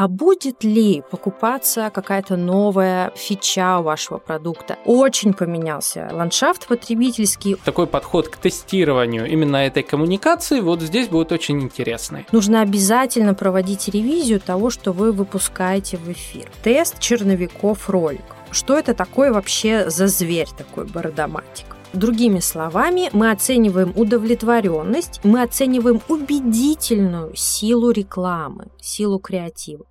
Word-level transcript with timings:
а 0.00 0.08
будет 0.08 0.64
ли 0.64 1.02
покупаться 1.10 1.90
какая-то 1.92 2.38
новая 2.38 3.12
фича 3.16 3.80
у 3.80 3.82
вашего 3.82 4.16
продукта. 4.16 4.78
Очень 4.86 5.34
поменялся 5.34 6.08
ландшафт 6.10 6.68
потребительский. 6.68 7.56
Такой 7.66 7.86
подход 7.86 8.30
к 8.30 8.38
тестированию 8.38 9.26
именно 9.30 9.58
этой 9.58 9.82
коммуникации 9.82 10.60
вот 10.60 10.80
здесь 10.80 11.08
будет 11.08 11.32
очень 11.32 11.60
интересный. 11.60 12.24
Нужно 12.32 12.62
обязательно 12.62 13.34
проводить 13.34 13.88
ревизию 13.88 14.40
того, 14.40 14.70
что 14.70 14.92
вы 14.92 15.12
выпускаете 15.12 15.98
в 15.98 16.10
эфир. 16.10 16.50
Тест 16.62 16.98
черновиков 16.98 17.90
роликов. 17.90 18.38
Что 18.52 18.78
это 18.78 18.94
такое 18.94 19.34
вообще 19.34 19.90
за 19.90 20.06
зверь 20.06 20.48
такой 20.56 20.86
бородоматик? 20.86 21.76
Другими 21.92 22.38
словами, 22.38 23.10
мы 23.12 23.32
оцениваем 23.32 23.92
удовлетворенность, 23.96 25.20
мы 25.24 25.42
оцениваем 25.42 26.00
убедительную 26.08 27.34
силу 27.34 27.90
рекламы, 27.90 28.68
силу 28.80 29.18
креатива. 29.18 29.84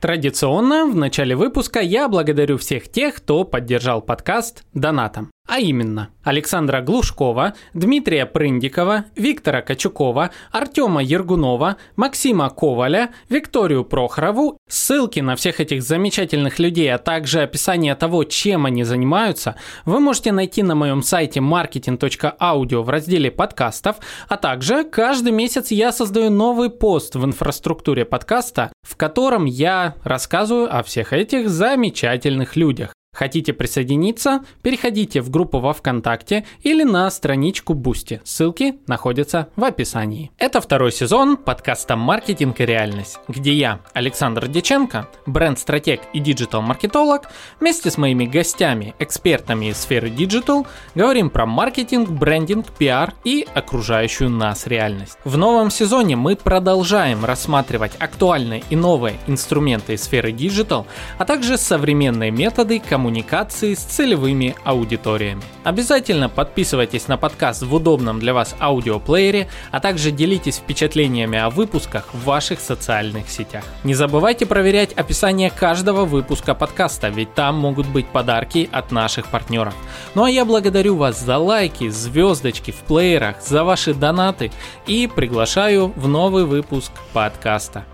Традиционно 0.00 0.86
в 0.86 0.96
начале 0.96 1.36
выпуска 1.36 1.80
я 1.80 2.08
благодарю 2.08 2.56
всех 2.58 2.90
тех, 2.90 3.16
кто 3.16 3.44
поддержал 3.44 4.00
подкаст 4.00 4.64
донатом. 4.72 5.30
А 5.46 5.60
именно, 5.60 6.10
Александра 6.24 6.80
Глушкова, 6.80 7.54
Дмитрия 7.72 8.26
Прындикова, 8.26 9.04
Виктора 9.14 9.62
Качукова, 9.62 10.30
Артема 10.50 11.00
Ергунова, 11.00 11.76
Максима 11.94 12.50
Коваля, 12.50 13.10
Викторию 13.28 13.84
Прохорову. 13.84 14.58
Ссылки 14.68 15.20
на 15.20 15.36
всех 15.36 15.60
этих 15.60 15.84
замечательных 15.84 16.58
людей, 16.58 16.92
а 16.92 16.98
также 16.98 17.42
описание 17.42 17.94
того, 17.94 18.24
чем 18.24 18.66
они 18.66 18.82
занимаются, 18.82 19.54
вы 19.84 20.00
можете 20.00 20.32
найти 20.32 20.64
на 20.64 20.74
моем 20.74 21.02
сайте 21.02 21.38
marketing.audio 21.38 22.82
в 22.82 22.88
разделе 22.88 23.30
подкастов, 23.30 23.96
а 24.28 24.36
также 24.36 24.82
каждый 24.82 25.30
месяц 25.32 25.70
я 25.70 25.92
создаю 25.92 26.30
новый 26.30 26.70
пост 26.70 27.14
в 27.14 27.24
инфраструктуре 27.24 28.04
подкаста, 28.04 28.72
в 28.82 28.96
котором 28.96 29.44
я 29.44 29.94
рассказываю 30.02 30.76
о 30.76 30.82
всех 30.82 31.12
этих 31.12 31.48
замечательных 31.48 32.56
людях. 32.56 32.92
Хотите 33.16 33.54
присоединиться? 33.54 34.44
Переходите 34.60 35.22
в 35.22 35.30
группу 35.30 35.58
во 35.58 35.72
ВКонтакте 35.72 36.44
или 36.62 36.82
на 36.82 37.10
страничку 37.10 37.72
Boosty. 37.72 38.20
Ссылки 38.24 38.78
находятся 38.86 39.48
в 39.56 39.64
описании. 39.64 40.30
Это 40.36 40.60
второй 40.60 40.92
сезон 40.92 41.38
подкаста 41.38 41.96
«Маркетинг 41.96 42.60
и 42.60 42.66
реальность», 42.66 43.18
где 43.26 43.54
я, 43.54 43.80
Александр 43.94 44.48
Деченко, 44.48 45.08
бренд-стратег 45.24 46.02
и 46.12 46.20
диджитал-маркетолог, 46.20 47.30
вместе 47.58 47.90
с 47.90 47.96
моими 47.96 48.26
гостями, 48.26 48.94
экспертами 48.98 49.70
из 49.70 49.78
сферы 49.78 50.10
диджитал, 50.10 50.66
говорим 50.94 51.30
про 51.30 51.46
маркетинг, 51.46 52.10
брендинг, 52.10 52.70
пиар 52.72 53.14
и 53.24 53.48
окружающую 53.54 54.28
нас 54.28 54.66
реальность. 54.66 55.16
В 55.24 55.38
новом 55.38 55.70
сезоне 55.70 56.16
мы 56.16 56.36
продолжаем 56.36 57.24
рассматривать 57.24 57.92
актуальные 57.98 58.62
и 58.68 58.76
новые 58.76 59.16
инструменты 59.26 59.94
из 59.94 60.02
сферы 60.02 60.32
диджитал, 60.32 60.86
а 61.16 61.24
также 61.24 61.56
современные 61.56 62.30
методы 62.30 62.78
коммуникации 62.78 63.05
коммуникации 63.06 63.74
с 63.74 63.84
целевыми 63.84 64.56
аудиториями. 64.64 65.42
Обязательно 65.62 66.28
подписывайтесь 66.28 67.06
на 67.06 67.16
подкаст 67.16 67.62
в 67.62 67.72
удобном 67.72 68.18
для 68.18 68.34
вас 68.34 68.56
аудиоплеере, 68.58 69.48
а 69.70 69.78
также 69.78 70.10
делитесь 70.10 70.56
впечатлениями 70.56 71.38
о 71.38 71.50
выпусках 71.50 72.12
в 72.12 72.24
ваших 72.24 72.58
социальных 72.58 73.30
сетях. 73.30 73.62
Не 73.84 73.94
забывайте 73.94 74.44
проверять 74.44 74.92
описание 74.92 75.50
каждого 75.50 76.04
выпуска 76.04 76.56
подкаста, 76.56 77.08
ведь 77.08 77.32
там 77.34 77.56
могут 77.56 77.86
быть 77.86 78.08
подарки 78.08 78.68
от 78.72 78.90
наших 78.90 79.28
партнеров. 79.28 79.74
Ну 80.16 80.24
а 80.24 80.30
я 80.30 80.44
благодарю 80.44 80.96
вас 80.96 81.20
за 81.20 81.38
лайки, 81.38 81.88
звездочки 81.88 82.72
в 82.72 82.80
плеерах, 82.88 83.36
за 83.40 83.62
ваши 83.62 83.94
донаты 83.94 84.50
и 84.88 85.06
приглашаю 85.06 85.92
в 85.94 86.08
новый 86.08 86.44
выпуск 86.44 86.90
подкаста. 87.12 87.84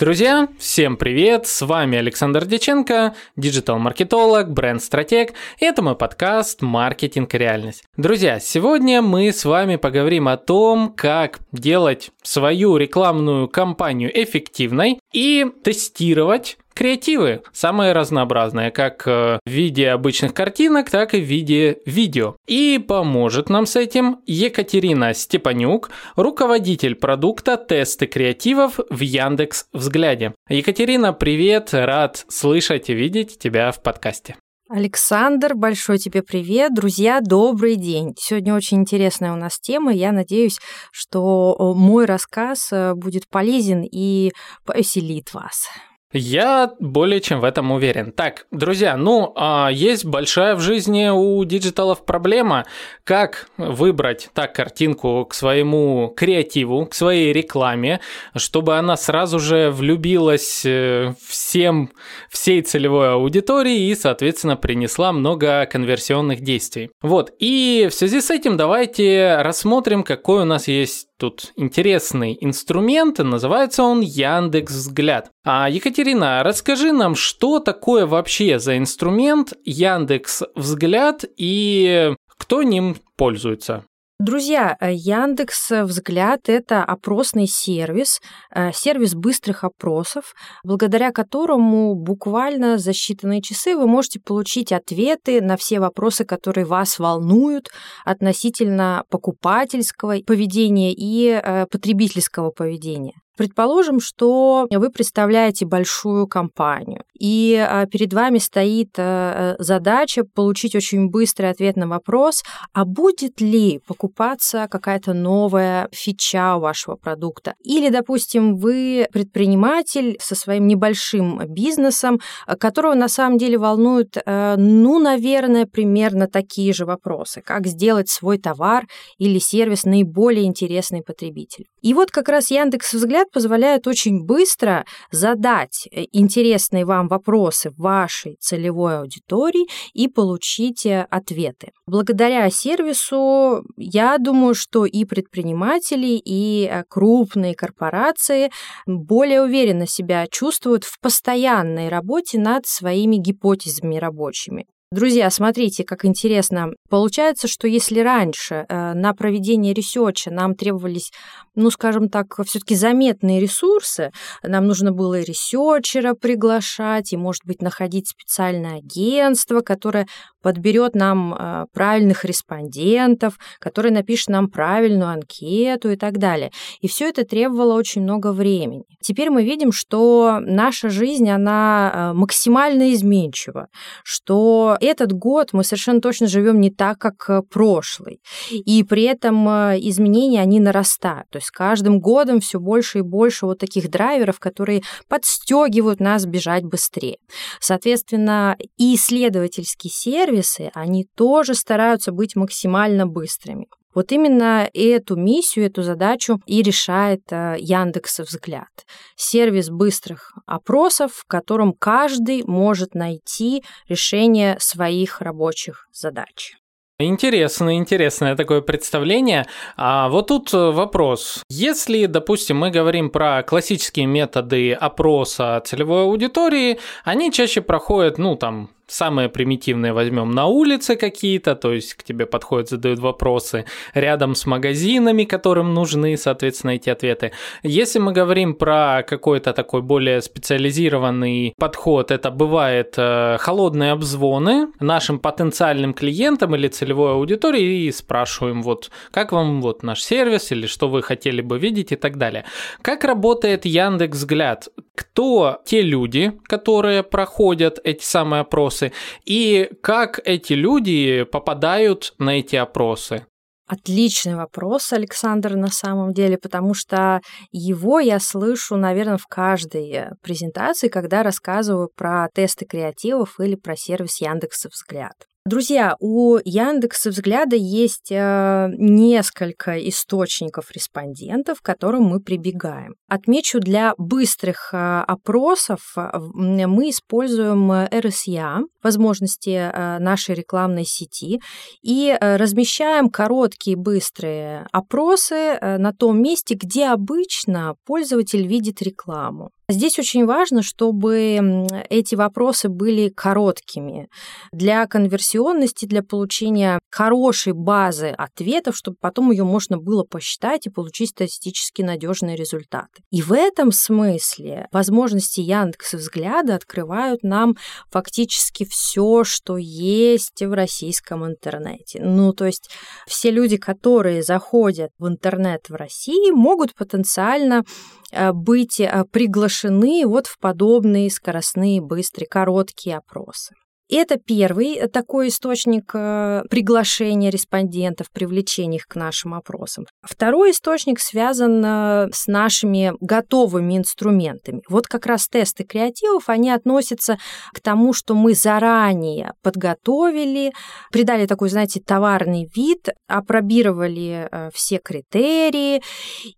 Друзья, 0.00 0.48
всем 0.58 0.96
привет! 0.96 1.46
С 1.46 1.60
вами 1.60 1.98
Александр 1.98 2.46
Деченко, 2.46 3.14
диджитал-маркетолог, 3.36 4.50
бренд-стратег, 4.50 5.34
и 5.58 5.66
это 5.66 5.82
мой 5.82 5.94
подкаст 5.94 6.62
«Маркетинг 6.62 7.34
реальность». 7.34 7.84
Друзья, 7.98 8.40
сегодня 8.40 9.02
мы 9.02 9.30
с 9.30 9.44
вами 9.44 9.76
поговорим 9.76 10.28
о 10.28 10.38
том, 10.38 10.94
как 10.96 11.40
делать 11.52 12.12
свою 12.22 12.78
рекламную 12.78 13.46
кампанию 13.46 14.10
эффективной 14.10 15.00
и 15.12 15.46
тестировать 15.62 16.56
креативы, 16.74 17.42
самые 17.52 17.92
разнообразные, 17.92 18.70
как 18.70 19.06
э, 19.06 19.38
в 19.44 19.50
виде 19.50 19.90
обычных 19.90 20.34
картинок, 20.34 20.90
так 20.90 21.14
и 21.14 21.20
в 21.20 21.24
виде 21.24 21.78
видео. 21.86 22.36
И 22.46 22.78
поможет 22.78 23.50
нам 23.50 23.66
с 23.66 23.76
этим 23.76 24.20
Екатерина 24.26 25.14
Степанюк, 25.14 25.90
руководитель 26.16 26.94
продукта 26.94 27.56
тесты 27.56 28.06
креативов 28.06 28.80
в 28.90 29.00
Яндекс 29.00 29.66
Взгляде. 29.72 30.34
Екатерина, 30.48 31.12
привет, 31.12 31.70
рад 31.72 32.24
слышать 32.28 32.90
и 32.90 32.94
видеть 32.94 33.38
тебя 33.38 33.72
в 33.72 33.82
подкасте. 33.82 34.36
Александр, 34.72 35.56
большой 35.56 35.98
тебе 35.98 36.22
привет. 36.22 36.72
Друзья, 36.72 37.20
добрый 37.20 37.74
день. 37.74 38.14
Сегодня 38.16 38.54
очень 38.54 38.78
интересная 38.78 39.32
у 39.32 39.36
нас 39.36 39.58
тема. 39.58 39.92
Я 39.92 40.12
надеюсь, 40.12 40.60
что 40.92 41.56
э, 41.58 41.76
мой 41.76 42.04
рассказ 42.04 42.68
э, 42.70 42.94
будет 42.94 43.28
полезен 43.28 43.82
и 43.82 44.30
повеселит 44.64 45.34
вас. 45.34 45.68
Я 46.12 46.72
более 46.80 47.20
чем 47.20 47.38
в 47.40 47.44
этом 47.44 47.70
уверен. 47.70 48.10
Так, 48.10 48.46
друзья, 48.50 48.96
ну, 48.96 49.32
а, 49.36 49.68
есть 49.72 50.04
большая 50.04 50.56
в 50.56 50.60
жизни 50.60 51.08
у 51.08 51.44
диджиталов 51.44 52.04
проблема, 52.04 52.64
как 53.04 53.48
выбрать 53.56 54.28
так 54.34 54.52
картинку 54.52 55.24
к 55.24 55.34
своему 55.34 56.12
креативу, 56.16 56.86
к 56.86 56.94
своей 56.94 57.32
рекламе, 57.32 58.00
чтобы 58.34 58.76
она 58.76 58.96
сразу 58.96 59.38
же 59.38 59.70
влюбилась 59.70 60.62
э, 60.64 61.14
всем, 61.28 61.92
всей 62.28 62.62
целевой 62.62 63.12
аудитории 63.12 63.88
и, 63.88 63.94
соответственно, 63.94 64.56
принесла 64.56 65.12
много 65.12 65.66
конверсионных 65.66 66.40
действий. 66.40 66.90
Вот, 67.02 67.32
и 67.38 67.86
в 67.88 67.94
связи 67.94 68.20
с 68.20 68.30
этим 68.30 68.56
давайте 68.56 69.36
рассмотрим, 69.42 70.02
какой 70.02 70.42
у 70.42 70.44
нас 70.44 70.66
есть 70.66 71.09
тут 71.20 71.52
интересный 71.56 72.36
инструмент, 72.40 73.18
называется 73.18 73.82
он 73.82 74.00
Яндекс 74.00 74.72
Взгляд. 74.72 75.30
А 75.44 75.68
Екатерина, 75.68 76.42
расскажи 76.42 76.92
нам, 76.92 77.14
что 77.14 77.60
такое 77.60 78.06
вообще 78.06 78.58
за 78.58 78.78
инструмент 78.78 79.52
Яндекс 79.64 80.42
Взгляд 80.54 81.24
и 81.36 82.14
кто 82.38 82.62
ним 82.62 82.96
пользуется? 83.16 83.84
Друзья, 84.20 84.76
э, 84.80 84.92
Яндекс 84.92 85.70
Взгляд– 85.70 86.40
это 86.50 86.84
опросный 86.84 87.46
сервис, 87.46 88.20
э, 88.54 88.70
сервис 88.70 89.14
быстрых 89.14 89.64
опросов, 89.64 90.34
благодаря 90.62 91.10
которому 91.10 91.94
буквально 91.94 92.76
за 92.76 92.90
считанные 92.90 93.40
часы 93.40 93.74
вы 93.74 93.86
можете 93.86 94.20
получить 94.20 94.72
ответы 94.72 95.40
на 95.40 95.56
все 95.56 95.80
вопросы, 95.80 96.26
которые 96.26 96.66
вас 96.66 96.98
волнуют 96.98 97.70
относительно 98.04 99.04
покупательского 99.08 100.18
поведения 100.26 100.92
и 100.92 101.28
э, 101.42 101.64
потребительского 101.64 102.50
поведения. 102.50 103.14
Предположим, 103.40 104.00
что 104.00 104.66
вы 104.70 104.90
представляете 104.90 105.64
большую 105.64 106.26
компанию, 106.26 107.04
и 107.18 107.56
а, 107.56 107.86
перед 107.86 108.12
вами 108.12 108.36
стоит 108.36 108.98
э, 108.98 109.02
э, 109.02 109.54
задача 109.58 110.24
получить 110.24 110.74
очень 110.74 111.08
быстрый 111.08 111.48
ответ 111.48 111.76
на 111.76 111.88
вопрос, 111.88 112.42
а 112.74 112.84
будет 112.84 113.40
ли 113.40 113.80
покупаться 113.86 114.68
какая-то 114.70 115.14
новая 115.14 115.88
фича 115.90 116.58
вашего 116.58 116.96
продукта. 116.96 117.54
Или, 117.62 117.88
допустим, 117.88 118.56
вы 118.56 119.06
предприниматель 119.10 120.18
со 120.20 120.34
своим 120.34 120.66
небольшим 120.66 121.40
бизнесом, 121.48 122.20
которого 122.58 122.94
на 122.94 123.08
самом 123.08 123.38
деле 123.38 123.56
волнуют, 123.56 124.18
э, 124.18 124.56
ну, 124.58 124.98
наверное, 124.98 125.64
примерно 125.64 126.26
такие 126.26 126.74
же 126.74 126.84
вопросы. 126.84 127.40
Как 127.40 127.66
сделать 127.66 128.10
свой 128.10 128.36
товар 128.36 128.84
или 129.16 129.38
сервис 129.38 129.84
наиболее 129.84 130.44
интересный 130.44 131.02
потребителю. 131.02 131.64
И 131.80 131.94
вот 131.94 132.10
как 132.10 132.28
раз 132.28 132.50
Яндекс 132.50 132.92
Взгляд 132.92 133.29
позволяет 133.30 133.86
очень 133.86 134.24
быстро 134.24 134.84
задать 135.10 135.88
э, 135.90 136.04
интересные 136.12 136.84
вам 136.84 137.08
вопросы 137.08 137.70
вашей 137.76 138.36
целевой 138.40 138.98
аудитории 138.98 139.66
и 139.92 140.08
получить 140.08 140.86
э, 140.86 141.06
ответы. 141.10 141.72
Благодаря 141.86 142.48
сервису, 142.50 143.64
я 143.76 144.18
думаю, 144.18 144.54
что 144.54 144.84
и 144.84 145.04
предприниматели, 145.04 146.20
и 146.24 146.68
э, 146.70 146.84
крупные 146.88 147.54
корпорации 147.54 148.50
более 148.86 149.42
уверенно 149.42 149.86
себя 149.86 150.26
чувствуют 150.26 150.84
в 150.84 151.00
постоянной 151.00 151.88
работе 151.88 152.38
над 152.38 152.66
своими 152.66 153.16
гипотезами 153.16 153.96
рабочими. 153.96 154.66
Друзья, 154.92 155.30
смотрите, 155.30 155.84
как 155.84 156.04
интересно. 156.04 156.72
Получается, 156.88 157.46
что 157.46 157.68
если 157.68 158.00
раньше 158.00 158.66
э, 158.68 158.92
на 158.94 159.14
проведение 159.14 159.72
ресерча 159.72 160.32
нам 160.32 160.56
требовались, 160.56 161.12
ну, 161.54 161.70
скажем 161.70 162.08
так, 162.08 162.34
все-таки 162.44 162.74
заметные 162.74 163.38
ресурсы, 163.38 164.10
нам 164.42 164.66
нужно 164.66 164.90
было 164.90 165.20
и 165.20 165.24
ресерчера 165.24 166.14
приглашать, 166.14 167.12
и, 167.12 167.16
может 167.16 167.42
быть, 167.44 167.62
находить 167.62 168.08
специальное 168.08 168.78
агентство, 168.78 169.60
которое 169.60 170.08
подберет 170.42 170.96
нам 170.96 171.34
э, 171.34 171.66
правильных 171.72 172.24
респондентов, 172.24 173.38
которое 173.60 173.90
напишет 173.90 174.28
нам 174.28 174.48
правильную 174.48 175.10
анкету 175.10 175.90
и 175.90 175.96
так 175.96 176.18
далее. 176.18 176.50
И 176.80 176.88
все 176.88 177.08
это 177.08 177.24
требовало 177.24 177.74
очень 177.74 178.02
много 178.02 178.32
времени. 178.32 178.82
Теперь 179.00 179.30
мы 179.30 179.44
видим, 179.44 179.70
что 179.70 180.40
наша 180.40 180.88
жизнь, 180.88 181.28
она 181.30 181.92
э, 181.92 182.12
максимально 182.14 182.92
изменчива, 182.92 183.68
что 184.02 184.78
этот 184.80 185.12
год 185.12 185.52
мы 185.52 185.64
совершенно 185.64 186.00
точно 186.00 186.26
живем 186.26 186.60
не 186.60 186.70
так, 186.70 186.98
как 186.98 187.28
э, 187.28 187.42
прошлый. 187.42 188.20
И 188.50 188.82
при 188.84 189.04
этом 189.04 189.48
э, 189.48 189.78
изменения, 189.80 190.40
они 190.40 190.60
нарастают. 190.60 191.28
То 191.30 191.38
есть 191.38 191.50
каждым 191.50 192.00
годом 192.00 192.40
все 192.40 192.58
больше 192.58 192.98
и 192.98 193.02
больше 193.02 193.46
вот 193.46 193.58
таких 193.58 193.90
драйверов, 193.90 194.38
которые 194.38 194.82
подстегивают 195.08 196.00
нас 196.00 196.26
бежать 196.26 196.64
быстрее. 196.64 197.18
Соответственно, 197.60 198.56
и 198.76 198.94
исследовательские 198.94 199.90
сервисы, 199.90 200.70
они 200.74 201.06
тоже 201.16 201.54
стараются 201.54 202.12
быть 202.12 202.36
максимально 202.36 203.06
быстрыми. 203.06 203.66
Вот 203.94 204.12
именно 204.12 204.68
эту 204.72 205.16
миссию, 205.16 205.66
эту 205.66 205.82
задачу 205.82 206.40
и 206.46 206.62
решает 206.62 207.22
э, 207.30 207.56
Яндекс 207.58 208.20
Взгляд. 208.20 208.68
Сервис 209.16 209.68
быстрых 209.68 210.32
опросов, 210.46 211.12
в 211.14 211.26
котором 211.26 211.72
каждый 211.72 212.44
может 212.46 212.94
найти 212.94 213.62
решение 213.88 214.56
своих 214.60 215.20
рабочих 215.20 215.86
задач. 215.92 216.54
Интересно, 217.00 217.76
интересное 217.76 218.36
такое 218.36 218.60
представление. 218.60 219.46
А 219.76 220.10
вот 220.10 220.28
тут 220.28 220.52
вопрос. 220.52 221.42
Если, 221.48 222.04
допустим, 222.04 222.58
мы 222.58 222.70
говорим 222.70 223.08
про 223.08 223.42
классические 223.42 224.04
методы 224.04 224.74
опроса 224.74 225.62
целевой 225.64 226.02
аудитории, 226.02 226.78
они 227.02 227.32
чаще 227.32 227.62
проходят, 227.62 228.18
ну, 228.18 228.36
там, 228.36 228.68
Самые 228.90 229.28
примитивные 229.28 229.92
возьмем 229.92 230.32
на 230.32 230.46
улице 230.46 230.96
какие-то, 230.96 231.54
то 231.54 231.72
есть 231.72 231.94
к 231.94 232.02
тебе 232.02 232.26
подходят, 232.26 232.68
задают 232.68 232.98
вопросы 232.98 233.64
рядом 233.94 234.34
с 234.34 234.46
магазинами, 234.46 235.22
которым 235.22 235.74
нужны, 235.74 236.16
соответственно, 236.16 236.72
эти 236.72 236.90
ответы. 236.90 237.30
Если 237.62 238.00
мы 238.00 238.12
говорим 238.12 238.54
про 238.54 239.04
какой-то 239.08 239.52
такой 239.52 239.82
более 239.82 240.20
специализированный 240.20 241.54
подход, 241.56 242.10
это 242.10 242.32
бывает 242.32 242.94
э, 242.96 243.36
холодные 243.38 243.92
обзвоны 243.92 244.66
нашим 244.80 245.20
потенциальным 245.20 245.94
клиентам 245.94 246.56
или 246.56 246.66
целевой 246.66 247.12
аудитории 247.12 247.84
и 247.84 247.92
спрашиваем 247.92 248.60
вот, 248.60 248.90
как 249.12 249.30
вам 249.30 249.62
вот 249.62 249.84
наш 249.84 250.02
сервис 250.02 250.50
или 250.50 250.66
что 250.66 250.88
вы 250.88 251.02
хотели 251.02 251.42
бы 251.42 251.60
видеть 251.60 251.92
и 251.92 251.96
так 251.96 252.18
далее. 252.18 252.44
Как 252.82 253.04
работает 253.04 253.66
Яндекс 253.66 254.18
Взгляд? 254.18 254.68
Кто 254.96 255.60
те 255.64 255.80
люди, 255.80 256.32
которые 256.44 257.04
проходят 257.04 257.78
эти 257.84 258.02
самые 258.02 258.40
опросы? 258.40 258.79
Опросы, 258.80 258.92
и 259.24 259.70
как 259.82 260.20
эти 260.24 260.54
люди 260.54 261.24
попадают 261.24 262.14
на 262.18 262.38
эти 262.38 262.56
опросы? 262.56 263.26
Отличный 263.66 264.34
вопрос, 264.34 264.92
Александр, 264.92 265.54
на 265.54 265.68
самом 265.68 266.12
деле, 266.12 266.36
потому 266.38 266.74
что 266.74 267.20
его 267.52 268.00
я 268.00 268.18
слышу, 268.18 268.76
наверное, 268.76 269.16
в 269.16 269.28
каждой 269.28 270.06
презентации, 270.22 270.88
когда 270.88 271.22
рассказываю 271.22 271.88
про 271.94 272.28
тесты 272.34 272.66
креативов 272.66 273.38
или 273.38 273.54
про 273.54 273.76
сервис 273.76 274.20
Яндекса 274.20 274.70
Взгляд. 274.72 275.14
Друзья, 275.46 275.96
у 276.00 276.36
Яндекса 276.44 277.08
Взгляда 277.08 277.56
есть 277.56 278.12
э, 278.12 278.68
несколько 278.76 279.88
источников 279.88 280.70
респондентов, 280.70 281.62
к 281.62 281.64
которым 281.64 282.02
мы 282.02 282.20
прибегаем. 282.20 282.94
Отмечу, 283.08 283.58
для 283.58 283.94
быстрых 283.96 284.68
э, 284.74 284.76
опросов 284.76 285.94
э, 285.96 286.10
мы 286.18 286.90
используем 286.90 287.72
RSA, 287.72 288.64
возможности 288.82 289.70
нашей 289.98 290.34
рекламной 290.34 290.84
сети, 290.84 291.40
и 291.82 292.16
размещаем 292.20 293.08
короткие 293.08 293.78
быстрые 293.78 294.66
опросы 294.72 295.58
на 295.60 295.92
том 295.92 296.22
месте, 296.22 296.54
где 296.54 296.88
обычно 296.88 297.76
пользователь 297.86 298.46
видит 298.46 298.82
рекламу. 298.82 299.50
Здесь 299.70 299.98
очень 300.00 300.26
важно, 300.26 300.62
чтобы 300.62 301.66
эти 301.88 302.16
вопросы 302.16 302.68
были 302.68 303.08
короткими 303.08 304.08
для 304.52 304.86
конверсионности, 304.86 305.86
для 305.86 306.02
получения 306.02 306.80
хорошей 306.90 307.52
базы 307.52 308.08
ответов, 308.08 308.76
чтобы 308.76 308.96
потом 309.00 309.30
ее 309.30 309.44
можно 309.44 309.78
было 309.78 310.04
посчитать 310.04 310.66
и 310.66 310.70
получить 310.70 311.10
статистически 311.10 311.82
надежные 311.82 312.36
результаты. 312.36 313.02
И 313.10 313.22
в 313.22 313.32
этом 313.32 313.72
смысле 313.72 314.68
возможности 314.72 315.40
Яндекс 315.40 315.94
взгляда 315.94 316.54
открывают 316.54 317.22
нам 317.22 317.56
фактически 317.90 318.66
все, 318.68 319.24
что 319.24 319.56
есть 319.56 320.42
в 320.42 320.52
российском 320.52 321.26
интернете. 321.26 322.00
Ну, 322.02 322.32
то 322.32 322.46
есть 322.46 322.70
все 323.06 323.30
люди, 323.30 323.56
которые 323.56 324.22
заходят 324.22 324.90
в 324.98 325.06
интернет 325.06 325.68
в 325.68 325.74
России, 325.74 326.30
могут 326.30 326.74
потенциально 326.74 327.64
Э, 328.12 328.32
быть 328.32 328.80
э, 328.80 329.04
приглашены 329.10 330.06
вот 330.06 330.26
в 330.26 330.38
подобные 330.38 331.10
скоростные, 331.10 331.80
быстрые, 331.80 332.28
короткие 332.28 332.98
опросы. 332.98 333.54
Это 333.90 334.18
первый 334.18 334.74
э, 334.74 334.88
такой 334.88 335.28
источник 335.28 335.90
э, 335.94 336.42
приглашения 336.48 337.30
респондентов, 337.30 338.10
привлечения 338.12 338.76
их 338.76 338.86
к 338.86 338.94
нашим 338.94 339.34
опросам. 339.34 339.84
Второй 340.02 340.52
источник 340.52 341.00
связан 341.00 341.62
э, 341.64 342.08
с 342.12 342.28
нашими 342.28 342.92
готовыми 343.00 343.76
инструментами. 343.76 344.62
Вот 344.68 344.86
как 344.86 345.06
раз 345.06 345.26
тесты 345.26 345.64
креативов, 345.64 346.28
они 346.28 346.50
относятся 346.50 347.18
к 347.52 347.60
тому, 347.60 347.92
что 347.92 348.14
мы 348.14 348.34
заранее 348.34 349.32
подготовили, 349.42 350.52
придали 350.92 351.26
такой, 351.26 351.48
знаете, 351.48 351.80
товарный 351.84 352.48
вид, 352.54 352.90
опробировали 353.08 354.28
все 354.54 354.78
критерии 354.78 355.82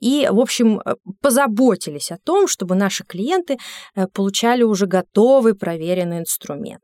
и, 0.00 0.26
в 0.30 0.40
общем, 0.40 0.80
позаботились 1.20 2.10
о 2.10 2.18
том, 2.24 2.48
чтобы 2.48 2.74
наши 2.74 3.04
клиенты 3.04 3.58
получали 4.14 4.62
уже 4.62 4.86
готовый 4.86 5.54
проверенный 5.54 6.18
инструмент. 6.18 6.82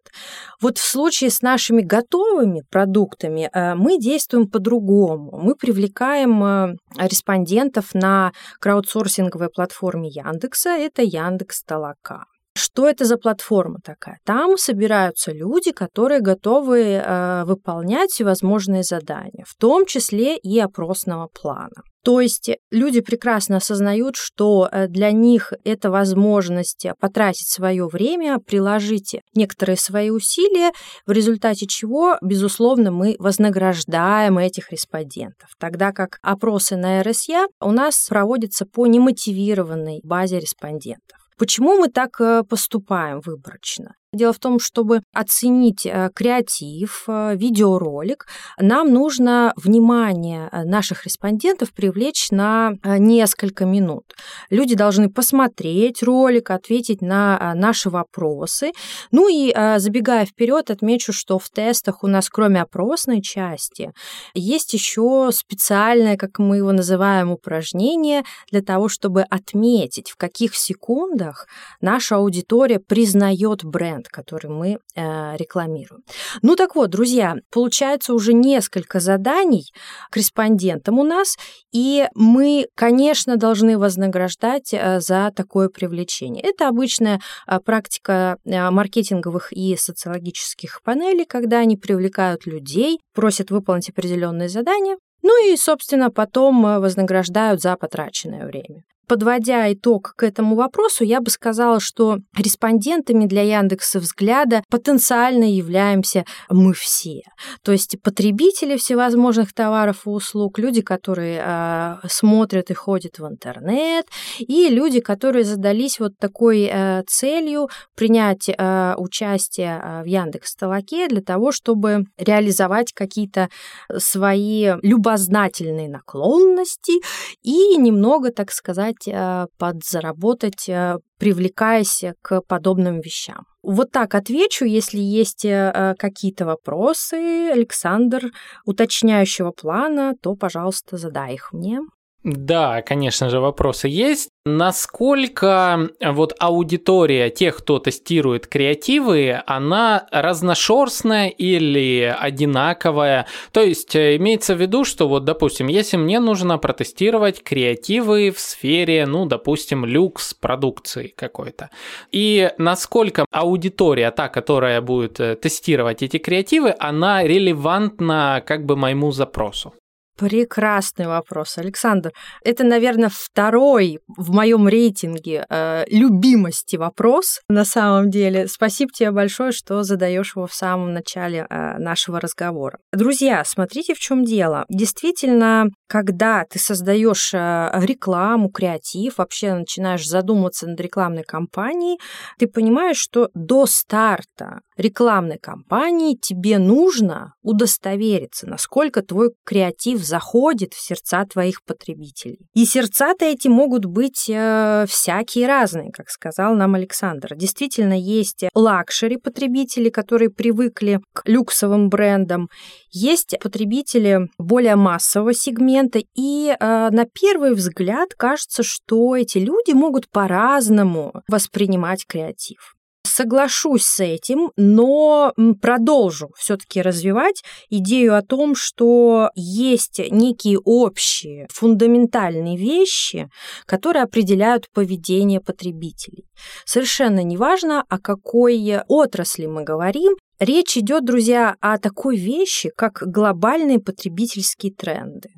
Вот 0.60 0.78
в 0.78 0.84
случае 0.84 1.30
с 1.30 1.40
нашими 1.42 1.82
готовыми 1.82 2.62
продуктами 2.68 3.48
э, 3.52 3.74
мы 3.74 3.98
действуем 3.98 4.48
по-другому. 4.48 5.38
Мы 5.40 5.54
привлекаем 5.54 6.42
э, 6.42 6.76
респондентов 6.98 7.94
на 7.94 8.32
краудсорсинговой 8.58 9.50
платформе 9.50 10.08
Яндекса. 10.08 10.70
Это 10.70 11.02
Яндекс 11.02 11.62
Толока. 11.62 12.24
Что 12.56 12.88
это 12.88 13.04
за 13.04 13.18
платформа 13.18 13.78
такая? 13.84 14.18
Там 14.24 14.56
собираются 14.56 15.30
люди, 15.30 15.70
которые 15.70 16.20
готовы 16.20 16.80
э, 16.80 17.44
выполнять 17.44 18.10
всевозможные 18.10 18.82
задания, 18.82 19.44
в 19.46 19.54
том 19.54 19.86
числе 19.86 20.36
и 20.36 20.58
опросного 20.58 21.28
плана. 21.28 21.84
То 22.08 22.22
есть 22.22 22.50
люди 22.70 23.02
прекрасно 23.02 23.58
осознают, 23.58 24.16
что 24.16 24.66
э, 24.72 24.88
для 24.88 25.12
них 25.12 25.52
это 25.64 25.90
возможность 25.90 26.86
потратить 26.98 27.48
свое 27.48 27.86
время, 27.86 28.38
приложить 28.38 29.20
некоторые 29.34 29.76
свои 29.76 30.08
усилия, 30.08 30.72
в 31.04 31.12
результате 31.12 31.66
чего, 31.66 32.16
безусловно, 32.22 32.92
мы 32.92 33.14
вознаграждаем 33.18 34.38
этих 34.38 34.72
респондентов. 34.72 35.50
Тогда 35.58 35.92
как 35.92 36.16
опросы 36.22 36.76
на 36.76 37.02
РСЯ 37.02 37.46
у 37.60 37.72
нас 37.72 38.06
проводятся 38.08 38.64
по 38.64 38.86
немотивированной 38.86 40.00
базе 40.02 40.40
респондентов. 40.40 41.18
Почему 41.36 41.76
мы 41.76 41.88
так 41.88 42.18
э, 42.22 42.42
поступаем 42.42 43.20
выборочно? 43.20 43.97
Дело 44.14 44.32
в 44.32 44.38
том, 44.38 44.58
чтобы 44.58 45.02
оценить 45.12 45.84
э, 45.84 46.08
креатив, 46.14 47.04
э, 47.08 47.36
видеоролик, 47.36 48.26
нам 48.58 48.90
нужно 48.90 49.52
внимание 49.54 50.48
э, 50.50 50.64
наших 50.64 51.04
респондентов 51.04 51.74
привлечь 51.74 52.30
на 52.30 52.72
несколько 52.84 53.66
минут. 53.66 54.04
Люди 54.48 54.74
должны 54.74 55.10
посмотреть 55.10 56.02
ролик, 56.02 56.50
ответить 56.50 57.02
на 57.02 57.52
наши 57.54 57.90
вопросы. 57.90 58.72
Ну 59.10 59.28
и 59.28 59.52
забегая 59.78 60.24
вперед, 60.24 60.70
отмечу, 60.70 61.12
что 61.12 61.38
в 61.38 61.50
тестах 61.50 62.02
у 62.02 62.06
нас 62.06 62.30
кроме 62.30 62.62
опросной 62.62 63.20
части 63.20 63.92
есть 64.32 64.72
еще 64.72 65.30
специальное, 65.32 66.16
как 66.16 66.38
мы 66.38 66.58
его 66.58 66.72
называем, 66.72 67.30
упражнение 67.30 68.22
для 68.50 68.62
того, 68.62 68.88
чтобы 68.88 69.22
отметить, 69.22 70.10
в 70.10 70.16
каких 70.16 70.54
секундах 70.54 71.46
наша 71.80 72.16
аудитория 72.16 72.80
признает 72.80 73.64
бренд 73.64 73.97
бренд, 73.98 74.08
который 74.08 74.50
мы 74.50 74.78
э, 74.94 75.36
рекламируем. 75.36 76.02
Ну 76.42 76.56
так 76.56 76.74
вот, 76.76 76.90
друзья, 76.90 77.36
получается 77.50 78.14
уже 78.14 78.32
несколько 78.32 79.00
заданий 79.00 79.72
корреспондентам 80.10 80.98
у 80.98 81.04
нас, 81.04 81.36
и 81.72 82.06
мы, 82.14 82.66
конечно, 82.74 83.36
должны 83.36 83.78
вознаграждать 83.78 84.72
э, 84.72 85.00
за 85.00 85.32
такое 85.34 85.68
привлечение. 85.68 86.42
Это 86.42 86.68
обычная 86.68 87.20
э, 87.46 87.58
практика 87.64 88.36
э, 88.44 88.70
маркетинговых 88.70 89.52
и 89.52 89.76
социологических 89.76 90.80
панелей, 90.82 91.24
когда 91.24 91.58
они 91.58 91.76
привлекают 91.76 92.46
людей, 92.46 92.98
просят 93.14 93.50
выполнить 93.50 93.90
определенные 93.90 94.48
задания, 94.48 94.96
ну 95.22 95.52
и, 95.52 95.56
собственно, 95.56 96.10
потом 96.10 96.62
вознаграждают 96.62 97.60
за 97.60 97.76
потраченное 97.76 98.46
время. 98.46 98.82
Подводя 99.08 99.72
итог 99.72 100.12
к 100.16 100.22
этому 100.22 100.54
вопросу, 100.54 101.02
я 101.02 101.22
бы 101.22 101.30
сказала, 101.30 101.80
что 101.80 102.18
респондентами 102.36 103.24
для 103.24 103.40
Яндекса 103.40 104.00
взгляда 104.00 104.62
потенциально 104.68 105.44
являемся 105.44 106.26
мы 106.50 106.74
все. 106.74 107.22
То 107.62 107.72
есть 107.72 107.96
потребители 108.02 108.76
всевозможных 108.76 109.54
товаров 109.54 110.02
и 110.04 110.10
услуг, 110.10 110.58
люди, 110.58 110.82
которые 110.82 111.42
э, 111.42 111.96
смотрят 112.06 112.70
и 112.70 112.74
ходят 112.74 113.18
в 113.18 113.26
интернет, 113.26 114.04
и 114.40 114.68
люди, 114.68 115.00
которые 115.00 115.44
задались 115.44 115.98
вот 115.98 116.12
такой 116.18 116.68
э, 116.70 117.02
целью 117.06 117.70
принять 117.96 118.50
э, 118.50 118.94
участие 118.98 120.02
в 120.04 120.06
Яндекс 120.06 120.54
Толоке 120.54 121.08
для 121.08 121.22
того, 121.22 121.50
чтобы 121.50 122.04
реализовать 122.18 122.92
какие-то 122.92 123.48
свои 123.96 124.72
любознательные 124.82 125.88
наклонности 125.88 127.00
и 127.42 127.76
немного, 127.78 128.30
так 128.32 128.50
сказать, 128.50 128.97
сказать, 128.98 129.14
э, 129.14 129.46
подзаработать, 129.58 130.68
э, 130.68 130.98
привлекаясь 131.18 132.04
к 132.22 132.40
подобным 132.42 133.00
вещам. 133.00 133.44
Вот 133.62 133.90
так 133.90 134.14
отвечу, 134.14 134.64
если 134.64 134.98
есть 135.00 135.44
э, 135.44 135.94
какие-то 135.98 136.46
вопросы, 136.46 137.50
Александр, 137.52 138.30
уточняющего 138.64 139.50
плана, 139.50 140.14
то, 140.22 140.34
пожалуйста, 140.34 140.96
задай 140.96 141.34
их 141.34 141.52
мне. 141.52 141.80
Да, 142.30 142.82
конечно 142.82 143.30
же, 143.30 143.40
вопросы 143.40 143.88
есть. 143.88 144.28
Насколько 144.44 145.88
вот 145.98 146.34
аудитория 146.38 147.30
тех, 147.30 147.56
кто 147.56 147.78
тестирует 147.78 148.46
креативы, 148.46 149.42
она 149.46 150.06
разношерстная 150.10 151.28
или 151.28 152.14
одинаковая? 152.20 153.26
То 153.50 153.62
есть 153.62 153.96
э, 153.96 154.16
имеется 154.16 154.54
в 154.54 154.60
виду, 154.60 154.84
что 154.84 155.08
вот, 155.08 155.24
допустим, 155.24 155.68
если 155.68 155.96
мне 155.96 156.20
нужно 156.20 156.58
протестировать 156.58 157.42
креативы 157.42 158.30
в 158.30 158.38
сфере, 158.38 159.06
ну, 159.06 159.24
допустим, 159.24 159.86
люкс 159.86 160.34
продукции 160.34 161.14
какой-то, 161.16 161.70
и 162.12 162.50
насколько 162.58 163.24
аудитория, 163.30 164.10
та, 164.10 164.28
которая 164.28 164.82
будет 164.82 165.18
э, 165.18 165.34
тестировать 165.36 166.02
эти 166.02 166.18
креативы, 166.18 166.74
она 166.78 167.22
релевантна 167.22 168.42
как 168.46 168.66
бы 168.66 168.76
моему 168.76 169.12
запросу? 169.12 169.72
Прекрасный 170.18 171.06
вопрос, 171.06 171.58
Александр. 171.58 172.10
Это, 172.42 172.64
наверное, 172.64 173.08
второй 173.08 174.00
в 174.08 174.32
моем 174.32 174.66
рейтинге 174.66 175.46
э, 175.48 175.84
любимости 175.88 176.74
вопрос. 176.74 177.38
На 177.48 177.64
самом 177.64 178.10
деле, 178.10 178.48
спасибо 178.48 178.90
тебе 178.92 179.12
большое, 179.12 179.52
что 179.52 179.84
задаешь 179.84 180.34
его 180.34 180.48
в 180.48 180.54
самом 180.54 180.92
начале 180.92 181.46
э, 181.48 181.78
нашего 181.78 182.20
разговора. 182.20 182.78
Друзья, 182.92 183.44
смотрите, 183.44 183.94
в 183.94 184.00
чем 184.00 184.24
дело. 184.24 184.64
Действительно, 184.68 185.66
когда 185.86 186.44
ты 186.50 186.58
создаешь 186.58 187.32
э, 187.32 187.70
рекламу, 187.74 188.50
креатив, 188.50 189.18
вообще 189.18 189.54
начинаешь 189.54 190.04
задумываться 190.04 190.66
над 190.66 190.80
рекламной 190.80 191.22
кампанией, 191.22 192.00
ты 192.40 192.48
понимаешь, 192.48 192.98
что 192.98 193.30
до 193.34 193.66
старта 193.66 194.62
рекламной 194.78 195.38
кампании 195.38 196.16
тебе 196.16 196.58
нужно 196.58 197.34
удостовериться, 197.42 198.46
насколько 198.46 199.02
твой 199.02 199.32
креатив 199.44 200.04
заходит 200.04 200.74
в 200.74 200.80
сердца 200.80 201.24
твоих 201.24 201.62
потребителей. 201.64 202.38
И 202.54 202.64
сердца-то 202.64 203.24
эти 203.24 203.48
могут 203.48 203.84
быть 203.84 204.26
э, 204.28 204.86
всякие 204.88 205.46
разные, 205.46 205.90
как 205.92 206.08
сказал 206.08 206.54
нам 206.54 206.74
Александр. 206.74 207.34
Действительно, 207.34 207.98
есть 207.98 208.44
лакшери 208.54 209.16
потребители, 209.16 209.90
которые 209.90 210.30
привыкли 210.30 211.00
к 211.12 211.22
люксовым 211.26 211.88
брендам, 211.88 212.48
есть 212.90 213.34
потребители 213.42 214.28
более 214.38 214.76
массового 214.76 215.34
сегмента, 215.34 216.00
и 216.14 216.48
э, 216.58 216.88
на 216.90 217.04
первый 217.04 217.54
взгляд 217.54 218.10
кажется, 218.16 218.62
что 218.62 219.16
эти 219.16 219.38
люди 219.38 219.72
могут 219.72 220.08
по-разному 220.10 221.12
воспринимать 221.28 222.06
креатив 222.06 222.77
соглашусь 223.04 223.84
с 223.84 224.00
этим, 224.00 224.52
но 224.56 225.32
продолжу 225.60 226.30
все-таки 226.36 226.82
развивать 226.82 227.42
идею 227.68 228.16
о 228.16 228.22
том, 228.22 228.54
что 228.54 229.30
есть 229.34 230.00
некие 230.10 230.58
общие 230.58 231.46
фундаментальные 231.50 232.56
вещи, 232.56 233.28
которые 233.66 234.04
определяют 234.04 234.66
поведение 234.72 235.40
потребителей. 235.40 236.24
Совершенно 236.64 237.22
неважно, 237.22 237.84
о 237.88 237.98
какой 237.98 238.80
отрасли 238.86 239.46
мы 239.46 239.64
говорим, 239.64 240.14
Речь 240.40 240.76
идет, 240.76 241.04
друзья, 241.04 241.56
о 241.60 241.78
такой 241.78 242.16
вещи, 242.16 242.70
как 242.76 243.02
глобальные 243.04 243.80
потребительские 243.80 244.72
тренды. 244.72 245.30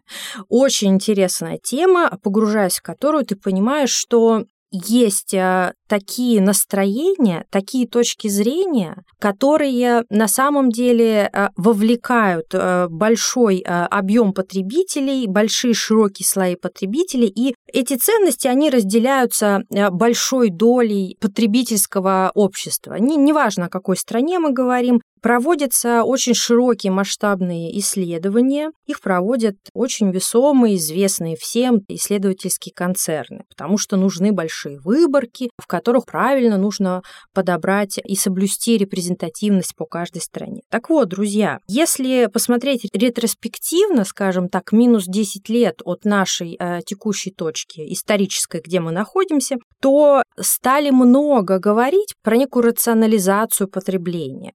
Очень 0.51 0.97
интересная 0.97 1.59
тема, 1.63 2.19
погружаясь 2.23 2.77
в 2.77 2.83
которую 2.83 3.25
ты 3.25 3.35
понимаешь, 3.35 3.93
что 3.93 4.45
есть 4.71 5.35
а, 5.35 5.75
такие 5.89 6.41
настроения, 6.41 7.45
такие 7.51 7.89
точки 7.89 8.29
зрения, 8.29 9.03
которые 9.19 10.05
на 10.11 10.29
самом 10.29 10.71
деле 10.71 11.29
а, 11.33 11.51
вовлекают 11.57 12.47
а, 12.53 12.89
большой 12.89 13.59
объем 13.67 14.33
потребителей, 14.33 15.27
большие 15.27 15.75
широкие 15.75 16.27
слои 16.27 16.55
потребителей, 16.55 17.29
и 17.29 17.55
эти 17.73 17.97
ценности, 17.97 18.47
они 18.49 18.71
разделяются 18.71 19.63
большой 19.91 20.51
долей 20.51 21.17
потребительского 21.21 22.31
общества. 22.35 22.95
Не, 22.95 23.17
неважно, 23.17 23.67
о 23.67 23.69
какой 23.69 23.97
стране 23.97 24.39
мы 24.39 24.53
говорим, 24.53 25.01
Проводятся 25.23 26.05
очень 26.05 26.35
широкие 26.35 26.93
масштабные 26.93 27.79
исследования. 27.79 28.71
Их 28.87 29.01
проводят 29.01 29.57
очень 29.75 30.11
весомые, 30.11 30.77
известные 30.77 31.37
всем 31.37 31.81
исследовательские 31.89 32.73
концерны, 32.75 33.45
потому 33.49 33.77
что 33.77 33.97
нужны 33.97 34.33
большие 34.33 34.79
выборки, 34.79 35.51
в 35.59 35.67
которых 35.67 36.07
правильно 36.07 36.57
нужно 36.57 37.03
подобрать 37.35 37.99
и 38.03 38.17
соблюсти 38.17 38.79
репрезентативность 38.79 39.75
по 39.77 39.85
каждой 39.85 40.23
стране. 40.23 40.63
Так 40.71 40.89
вот, 40.89 41.09
друзья, 41.09 41.59
если 41.69 42.27
посмотреть 42.27 42.89
ретроспективно, 42.95 44.05
скажем 44.05 44.49
так, 44.49 44.73
минус 44.73 45.05
10 45.07 45.49
лет 45.49 45.81
от 45.85 46.05
нашей 46.05 46.57
э, 46.59 46.81
текущей 46.87 47.31
точки 47.31 47.93
исторической, 47.93 48.61
где 48.65 48.81
мы 48.81 48.93
находимся, 48.93 49.57
то 49.81 50.23
стали 50.39 50.91
много 50.91 51.59
говорить 51.59 52.15
про 52.23 52.37
некую 52.37 52.65
рационализацию 52.65 53.69
потребления. 53.69 54.53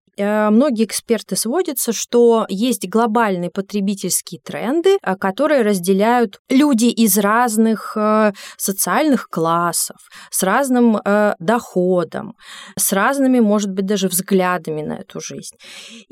Э, 0.55 0.65
многие 0.65 0.85
эксперты 0.85 1.35
сводятся, 1.35 1.93
что 1.93 2.45
есть 2.49 2.87
глобальные 2.87 3.49
потребительские 3.49 4.39
тренды, 4.41 4.97
э, 5.01 5.15
которые 5.15 5.61
разделяют 5.61 6.39
люди 6.49 6.85
из 6.85 7.17
разных 7.17 7.93
э, 7.95 8.33
социальных 8.57 9.27
классов, 9.29 9.97
с 10.31 10.43
разным 10.43 10.99
доходом, 11.39 12.35
с 12.77 12.93
разными, 12.93 13.39
может 13.39 13.71
быть, 13.71 13.85
даже 13.85 14.07
взглядами 14.07 14.81
на 14.81 14.93
эту 14.93 15.19
жизнь. 15.19 15.55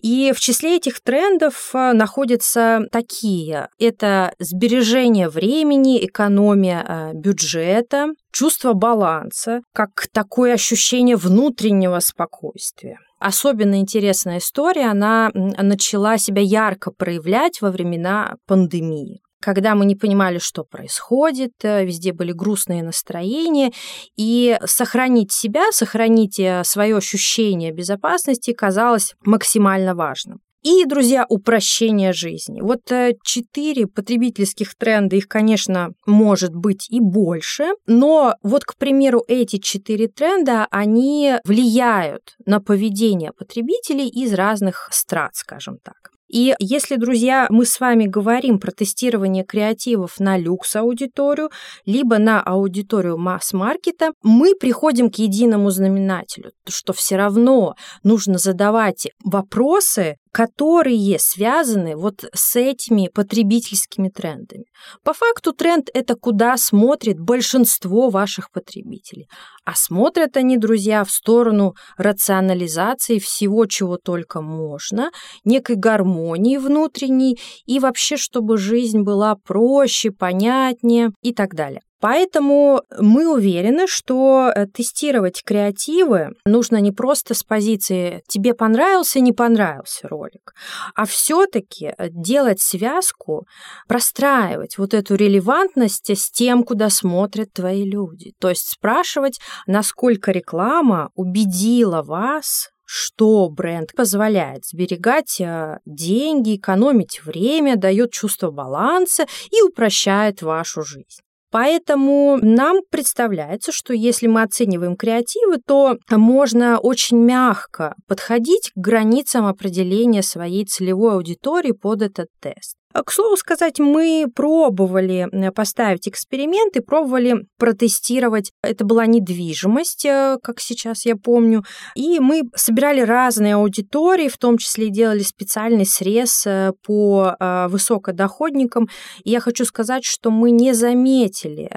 И 0.02 0.32
в 0.36 0.40
числе 0.40 0.78
этих 0.78 1.02
трендов 1.02 1.72
находятся 1.74 2.86
такие. 2.92 3.70
Это 3.80 4.34
сбережение 4.40 5.30
времени, 5.30 6.06
экономия 6.06 7.12
бюджета, 7.14 8.10
чувство 8.32 8.74
баланса, 8.74 9.62
как 9.74 10.08
такое 10.12 10.54
ощущение 10.54 11.16
внутреннего 11.16 12.00
спокойствия. 12.00 12.98
Особенно 13.24 13.80
интересная 13.80 14.40
история, 14.40 14.92
она 14.92 15.32
начала 15.34 16.18
себя 16.18 16.42
ярко 16.42 16.92
проявлять 16.92 17.62
во 17.62 17.72
времена 17.72 18.36
пандемии 18.48 19.22
когда 19.40 19.76
мы 19.76 19.86
не 19.86 19.98
понимали, 19.98 20.38
что 20.38 20.64
происходит, 20.64 21.52
э, 21.64 21.84
везде 21.84 22.14
были 22.14 22.32
грустные 22.32 22.82
настроения, 22.82 23.74
и 24.16 24.58
сохранить 24.66 25.34
себя, 25.34 25.70
сохранить 25.74 26.40
э, 26.40 26.64
свое 26.64 26.96
ощущение 26.96 27.74
безопасности 27.74 28.54
казалось 28.54 29.16
максимально 29.26 29.96
важным. 29.96 30.40
И, 30.64 30.86
друзья, 30.86 31.26
упрощение 31.28 32.14
жизни. 32.14 32.62
Вот 32.62 32.90
э, 32.90 33.16
четыре 33.22 33.86
потребительских 33.86 34.76
тренда, 34.76 35.18
их, 35.18 35.28
конечно, 35.28 35.90
может 36.06 36.56
быть 36.56 36.90
и 36.90 37.02
больше, 37.02 37.74
но 37.86 38.36
вот, 38.44 38.64
к 38.64 38.78
примеру, 38.78 39.24
эти 39.28 39.58
четыре 39.58 40.08
тренда, 40.08 40.68
они 40.72 41.36
влияют 41.44 42.36
на 42.46 42.62
поведение 42.62 43.34
потребителей 43.34 44.08
из 44.08 44.34
разных 44.34 44.88
страт, 44.92 45.32
скажем 45.36 45.80
так. 45.84 46.14
И 46.34 46.56
если, 46.58 46.96
друзья, 46.96 47.46
мы 47.52 47.64
с 47.64 47.80
вами 47.80 48.06
говорим 48.06 48.58
про 48.58 48.72
тестирование 48.72 49.44
креативов 49.44 50.20
на 50.20 50.36
люкс-аудиторию, 50.36 51.52
либо 51.86 52.18
на 52.18 52.42
аудиторию 52.42 53.20
масс-маркета, 53.20 54.14
мы 54.24 54.56
приходим 54.56 55.12
к 55.12 55.18
единому 55.18 55.70
знаменателю, 55.70 56.52
что 56.68 56.92
все 56.92 57.18
равно 57.18 57.76
нужно 58.02 58.40
задавать 58.40 59.10
вопросы, 59.24 60.16
которые 60.34 61.20
связаны 61.20 61.96
вот 61.96 62.26
с 62.34 62.56
этими 62.56 63.08
потребительскими 63.14 64.10
трендами. 64.10 64.66
По 65.04 65.14
факту 65.14 65.54
тренд– 65.54 65.90
это 65.94 66.16
куда 66.16 66.58
смотрит 66.58 67.20
большинство 67.20 68.10
ваших 68.10 68.52
потребителей. 68.52 69.28
А 69.64 69.76
смотрят 69.76 70.36
они, 70.36 70.58
друзья, 70.58 71.04
в 71.04 71.12
сторону 71.12 71.76
рационализации 71.98 73.20
всего, 73.20 73.68
чего 73.68 73.98
только 73.98 74.42
можно, 74.42 75.12
некой 75.46 75.76
гармонии 75.76 76.58
внутренней 76.58 77.40
и 77.68 77.80
вообще, 77.80 78.18
чтобы 78.18 78.58
жизнь 78.58 79.02
была 79.02 79.36
проще, 79.36 80.10
понятнее 80.10 81.12
и 81.22 81.32
так 81.32 81.54
далее. 81.54 81.82
Поэтому 82.04 82.84
мы 83.00 83.34
уверены, 83.34 83.88
что 83.88 84.52
э, 84.54 84.68
тестировать 84.68 85.42
креативы 85.42 86.32
нужно 86.44 86.82
не 86.82 86.92
просто 86.92 87.34
с 87.34 87.44
позиции 87.44 88.22
«тебе 88.28 88.54
понравился, 88.54 89.22
не 89.22 89.32
понравился 89.32 90.10
ролик», 90.10 90.54
а 90.96 91.06
все-таки 91.06 91.94
э, 91.98 92.10
делать 92.10 92.60
связку, 92.60 93.48
простраивать 93.88 94.78
вот 94.78 94.94
эту 94.94 95.16
релевантность 95.16 96.10
с 96.10 96.30
тем, 96.30 96.64
куда 96.64 96.90
смотрят 96.90 97.54
твои 97.54 97.86
люди. 97.90 98.34
То 98.38 98.50
есть 98.50 98.70
спрашивать, 98.70 99.40
насколько 99.66 100.32
реклама 100.32 101.10
убедила 101.16 102.02
вас 102.02 102.70
что 102.86 103.48
бренд 103.50 103.94
позволяет 103.96 104.66
сберегать 104.66 105.40
э, 105.40 105.80
деньги, 105.86 106.58
экономить 106.58 107.24
время, 107.24 107.78
дает 107.78 108.12
чувство 108.12 108.52
баланса 108.52 109.26
и 109.52 109.62
упрощает 109.62 110.42
вашу 110.42 110.84
жизнь. 110.84 111.24
Поэтому 111.54 112.40
нам 112.42 112.80
представляется, 112.90 113.72
что 113.72 113.94
если 113.94 114.26
мы 114.26 114.42
оцениваем 114.42 114.96
креативы, 114.96 115.60
то 115.64 115.98
можно 116.10 116.80
очень 116.80 117.18
мягко 117.18 117.94
подходить 118.08 118.72
к 118.74 118.80
границам 118.80 119.46
определения 119.46 120.24
своей 120.24 120.66
целевой 120.66 121.14
аудитории 121.14 121.72
под 121.72 122.02
этот 122.02 122.30
тест. 122.42 122.76
К 122.94 123.12
слову 123.12 123.36
сказать, 123.38 123.80
мы 123.80 124.28
пробовали 124.34 125.28
э, 125.32 125.52
поставить 125.52 126.08
эксперименты, 126.08 126.82
пробовали 126.82 127.48
протестировать. 127.58 128.52
Это 128.62 128.86
была 128.86 129.08
недвижимость, 129.08 130.06
э, 130.06 130.38
как 130.44 130.60
сейчас 130.60 131.06
я 131.06 131.16
помню. 131.16 131.64
И 131.96 132.20
мы 132.20 132.44
собирали 132.56 133.02
разные 133.02 133.56
аудитории, 133.56 134.28
в 134.28 134.38
том 134.38 134.60
числе 134.60 134.90
делали 134.90 135.24
специальный 135.24 135.88
срез 135.88 136.46
э, 136.46 136.74
по 136.86 137.36
высокодоходникам. 137.70 138.88
И 139.24 139.32
я 139.32 139.40
хочу 139.40 139.66
сказать, 139.66 140.06
что 140.06 140.30
мы 140.30 140.52
не 140.52 140.74
заметили 140.74 141.70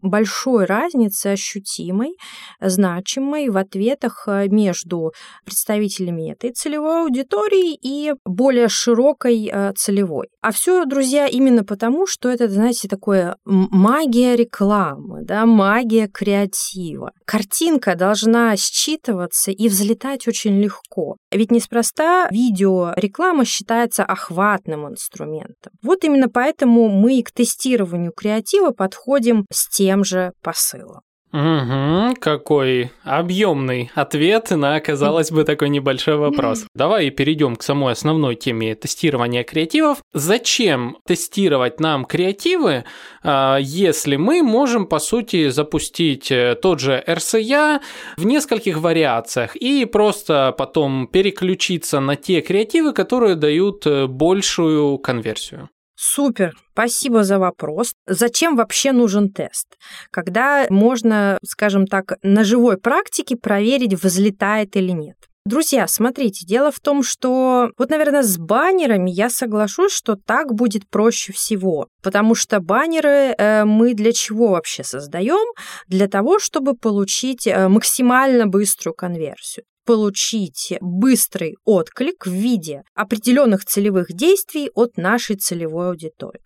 большой 0.00 0.64
разницы 0.64 1.28
ощутимой, 1.28 2.16
значимой 2.60 3.48
в 3.50 3.56
ответах 3.56 4.26
между 4.26 5.12
представителями 5.44 6.32
этой 6.32 6.52
целевой 6.52 7.02
аудитории 7.02 7.78
и 7.80 8.14
более 8.24 8.68
широкой 8.68 9.52
целевой. 9.76 10.31
А 10.42 10.50
все, 10.50 10.84
друзья, 10.86 11.28
именно 11.28 11.62
потому, 11.62 12.04
что 12.04 12.28
это, 12.28 12.48
знаете, 12.48 12.88
такое 12.88 13.36
магия 13.44 14.34
рекламы, 14.34 15.22
да, 15.22 15.46
магия 15.46 16.08
креатива. 16.08 17.12
Картинка 17.24 17.94
должна 17.94 18.56
считываться 18.56 19.52
и 19.52 19.68
взлетать 19.68 20.26
очень 20.26 20.60
легко. 20.60 21.16
Ведь 21.30 21.52
неспроста 21.52 22.26
видеореклама 22.32 23.44
считается 23.44 24.04
охватным 24.04 24.88
инструментом. 24.88 25.72
Вот 25.80 26.02
именно 26.02 26.28
поэтому 26.28 26.88
мы 26.88 27.20
и 27.20 27.22
к 27.22 27.30
тестированию 27.30 28.10
креатива 28.10 28.72
подходим 28.72 29.46
с 29.52 29.68
тем 29.68 30.02
же 30.02 30.32
посылом. 30.42 31.02
Угу, 31.32 32.16
какой 32.20 32.90
объемный 33.04 33.90
ответ 33.94 34.50
на, 34.50 34.78
казалось 34.80 35.30
бы, 35.30 35.44
такой 35.44 35.70
небольшой 35.70 36.16
вопрос. 36.16 36.66
Давай 36.74 37.08
перейдем 37.08 37.56
к 37.56 37.62
самой 37.62 37.92
основной 37.92 38.34
теме 38.36 38.74
тестирования 38.74 39.42
креативов. 39.42 40.02
Зачем 40.12 40.98
тестировать 41.06 41.80
нам 41.80 42.04
креативы, 42.04 42.84
а, 43.22 43.56
если 43.58 44.16
мы 44.16 44.42
можем, 44.42 44.86
по 44.86 44.98
сути, 44.98 45.48
запустить 45.48 46.30
э, 46.30 46.54
тот 46.60 46.80
же 46.80 47.02
RCA 47.06 47.80
в 48.18 48.26
нескольких 48.26 48.78
вариациях 48.78 49.56
и 49.56 49.86
просто 49.86 50.54
потом 50.58 51.06
переключиться 51.06 52.00
на 52.00 52.14
те 52.16 52.42
креативы, 52.42 52.92
которые 52.92 53.36
дают 53.36 53.86
э, 53.86 54.06
большую 54.06 54.98
конверсию? 54.98 55.70
Супер, 56.04 56.56
спасибо 56.72 57.22
за 57.22 57.38
вопрос. 57.38 57.92
Зачем 58.08 58.56
вообще 58.56 58.90
нужен 58.90 59.30
тест? 59.30 59.78
Когда 60.10 60.66
можно, 60.68 61.38
скажем 61.44 61.86
так, 61.86 62.18
на 62.24 62.42
живой 62.42 62.76
практике 62.76 63.36
проверить, 63.36 63.94
взлетает 63.94 64.74
или 64.76 64.90
нет. 64.90 65.14
Друзья, 65.46 65.86
смотрите, 65.86 66.44
дело 66.44 66.72
в 66.72 66.80
том, 66.80 67.04
что 67.04 67.70
вот, 67.78 67.90
наверное, 67.90 68.24
с 68.24 68.36
баннерами 68.36 69.10
я 69.10 69.30
соглашусь, 69.30 69.92
что 69.92 70.16
так 70.16 70.52
будет 70.52 70.90
проще 70.90 71.32
всего, 71.32 71.86
потому 72.02 72.34
что 72.34 72.58
баннеры 72.58 73.34
э, 73.38 73.64
мы 73.64 73.94
для 73.94 74.12
чего 74.12 74.48
вообще 74.48 74.82
создаем? 74.82 75.52
Для 75.86 76.08
того, 76.08 76.40
чтобы 76.40 76.74
получить 76.74 77.46
э, 77.46 77.68
максимально 77.68 78.48
быструю 78.48 78.94
конверсию 78.94 79.64
получить 79.84 80.74
быстрый 80.80 81.56
отклик 81.64 82.26
в 82.26 82.30
виде 82.30 82.82
определенных 82.94 83.64
целевых 83.64 84.12
действий 84.12 84.70
от 84.74 84.96
нашей 84.96 85.36
целевой 85.36 85.88
аудитории. 85.88 86.40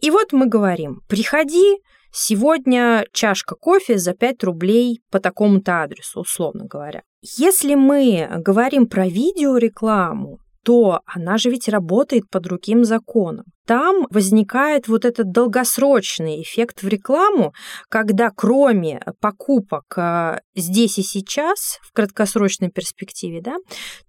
И 0.00 0.10
вот 0.10 0.32
мы 0.32 0.46
говорим, 0.46 1.00
приходи, 1.08 1.78
сегодня 2.12 3.04
чашка 3.12 3.54
кофе 3.54 3.98
за 3.98 4.14
5 4.14 4.44
рублей 4.44 5.00
по 5.10 5.20
такому-то 5.20 5.82
адресу, 5.82 6.20
условно 6.20 6.64
говоря. 6.64 7.02
Если 7.20 7.74
мы 7.74 8.28
говорим 8.38 8.86
про 8.86 9.06
видеорекламу, 9.06 10.38
то 10.64 11.00
она 11.06 11.38
же 11.38 11.50
ведь 11.50 11.68
работает 11.68 12.28
по 12.30 12.40
другим 12.40 12.84
законам. 12.84 13.46
Там 13.68 14.06
возникает 14.08 14.88
вот 14.88 15.04
этот 15.04 15.30
долгосрочный 15.30 16.40
эффект 16.40 16.82
в 16.82 16.88
рекламу, 16.88 17.52
когда 17.90 18.30
кроме 18.34 19.02
покупок 19.20 19.84
э, 19.98 20.40
здесь 20.54 20.96
и 20.98 21.02
сейчас, 21.02 21.78
в 21.82 21.92
краткосрочной 21.92 22.70
перспективе, 22.70 23.42
да, 23.42 23.56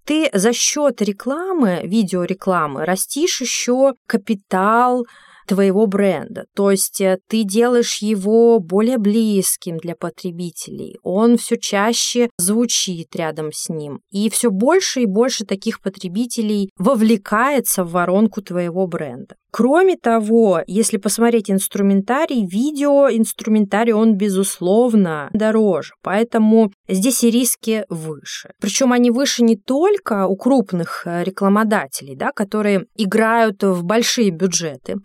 ты 0.06 0.30
за 0.32 0.54
счет 0.54 1.02
рекламы, 1.02 1.82
видеорекламы, 1.84 2.86
растишь 2.86 3.42
еще 3.42 3.96
капитал, 4.08 5.06
твоего 5.50 5.88
бренда. 5.88 6.46
То 6.56 6.70
есть 6.70 7.02
э, 7.02 7.18
ты 7.28 7.44
делаешь 7.44 7.98
его 7.98 8.60
более 8.60 9.00
близким 9.00 9.78
для 9.78 9.96
потребителей. 9.96 10.98
Он 11.02 11.38
все 11.38 11.58
чаще 11.58 12.30
звучит 12.38 13.16
рядом 13.16 13.52
с 13.52 13.68
ним. 13.68 14.02
И 14.12 14.30
все 14.30 14.52
больше 14.52 15.02
и 15.02 15.06
больше 15.08 15.46
таких 15.46 15.82
потребителей 15.82 16.70
вовлекается 16.78 17.84
в 17.84 17.92
воронку 17.92 18.44
твоего 18.44 18.86
бренда. 18.86 19.36
Кроме 19.52 19.96
того, 19.96 20.62
если 20.68 20.98
посмотреть 20.98 21.50
инструментарий, 21.50 22.46
видео 22.46 23.10
инструментарий, 23.10 23.94
он, 23.94 24.16
безусловно, 24.16 25.30
дороже. 25.34 25.94
Поэтому 26.04 26.72
здесь 26.88 27.24
и 27.24 27.32
риски 27.32 27.84
выше. 27.90 28.52
Причем 28.62 28.94
они 28.94 29.12
выше 29.12 29.44
не 29.44 29.58
только 29.58 30.28
у 30.28 30.36
крупных 30.36 31.04
э, 31.06 31.24
рекламодателей, 31.24 32.16
да, 32.16 32.32
которые 32.32 32.86
играют 32.96 33.64
в 33.64 33.84
большие 33.84 34.30
бюджеты, 34.30 34.98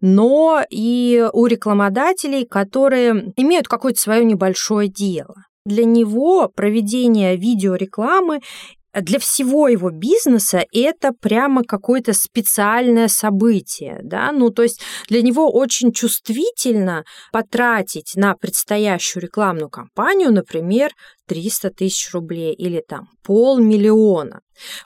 но 0.00 0.62
и 0.68 1.28
у 1.32 1.46
рекламодателей, 1.46 2.44
которые 2.44 3.32
имеют 3.36 3.68
какое-то 3.68 4.00
свое 4.00 4.24
небольшое 4.24 4.88
дело. 4.88 5.34
Для 5.64 5.84
него 5.84 6.48
проведение 6.48 7.36
видеорекламы 7.36 8.40
для 8.94 9.18
всего 9.18 9.68
его 9.68 9.90
бизнеса 9.90 10.64
это 10.72 11.12
прямо 11.12 11.64
какое-то 11.64 12.12
специальное 12.12 13.08
событие, 13.08 14.00
да, 14.02 14.32
ну 14.32 14.50
то 14.50 14.62
есть 14.62 14.80
для 15.08 15.22
него 15.22 15.50
очень 15.50 15.92
чувствительно 15.92 17.04
потратить 17.32 18.12
на 18.16 18.34
предстоящую 18.34 19.22
рекламную 19.22 19.70
кампанию, 19.70 20.32
например, 20.32 20.92
300 21.26 21.70
тысяч 21.70 22.12
рублей 22.12 22.52
или 22.52 22.82
там 22.86 23.08
полмиллиона, 23.22 24.40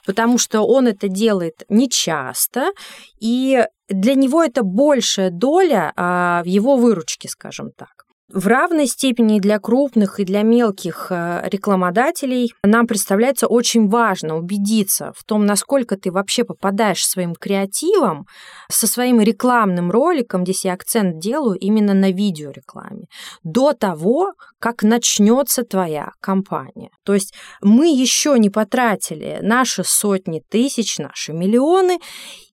потому 0.05 0.37
что 0.37 0.61
он 0.61 0.87
это 0.87 1.09
делает 1.09 1.63
нечасто, 1.67 2.71
и 3.19 3.65
для 3.89 4.15
него 4.15 4.43
это 4.43 4.63
большая 4.63 5.29
доля 5.29 5.91
а, 5.95 6.43
в 6.43 6.45
его 6.45 6.77
выручке, 6.77 7.27
скажем 7.29 7.71
так. 7.75 8.06
В 8.29 8.47
равной 8.47 8.87
степени 8.87 9.39
для 9.39 9.57
крупных 9.57 10.19
и 10.19 10.25
для 10.25 10.41
мелких 10.41 11.07
э, 11.11 11.47
рекламодателей 11.49 12.53
нам 12.61 12.85
представляется 12.85 13.47
очень 13.47 13.87
важно 13.87 14.35
убедиться 14.35 15.13
в 15.15 15.23
том, 15.23 15.45
насколько 15.45 15.95
ты 15.95 16.11
вообще 16.11 16.43
попадаешь 16.43 17.07
своим 17.07 17.35
креативом, 17.35 18.27
со 18.69 18.85
своим 18.85 19.21
рекламным 19.21 19.91
роликом, 19.91 20.43
здесь 20.43 20.65
я 20.65 20.73
акцент 20.73 21.19
делаю 21.19 21.57
именно 21.57 21.93
на 21.93 22.11
видеорекламе, 22.11 23.05
до 23.43 23.71
того, 23.71 24.33
как 24.59 24.83
начнется 24.83 25.63
твоя 25.63 26.11
компания. 26.19 26.89
То 27.05 27.13
есть 27.13 27.33
мы 27.61 27.87
еще 27.87 28.37
не 28.37 28.49
потратили 28.49 29.39
наши 29.41 29.85
сотни 29.85 30.43
тысяч, 30.49 30.97
наши 30.97 31.31
миллионы, 31.31 31.97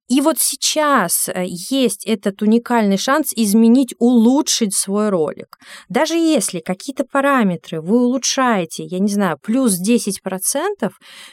И 0.08 0.20
вот 0.20 0.36
сейчас 0.38 1.28
э, 1.28 1.44
есть 1.46 2.04
этот 2.04 2.42
уникальный 2.42 2.98
шанс 2.98 3.32
изменить, 3.34 3.94
улучшить 3.98 4.74
свой 4.74 5.08
ролик. 5.08 5.58
Даже 5.88 6.14
если 6.14 6.60
какие-то 6.60 7.04
параметры 7.04 7.80
вы 7.80 8.04
улучшаете, 8.04 8.84
я 8.84 8.98
не 8.98 9.08
знаю, 9.08 9.38
плюс 9.42 9.80
10%, 9.80 10.90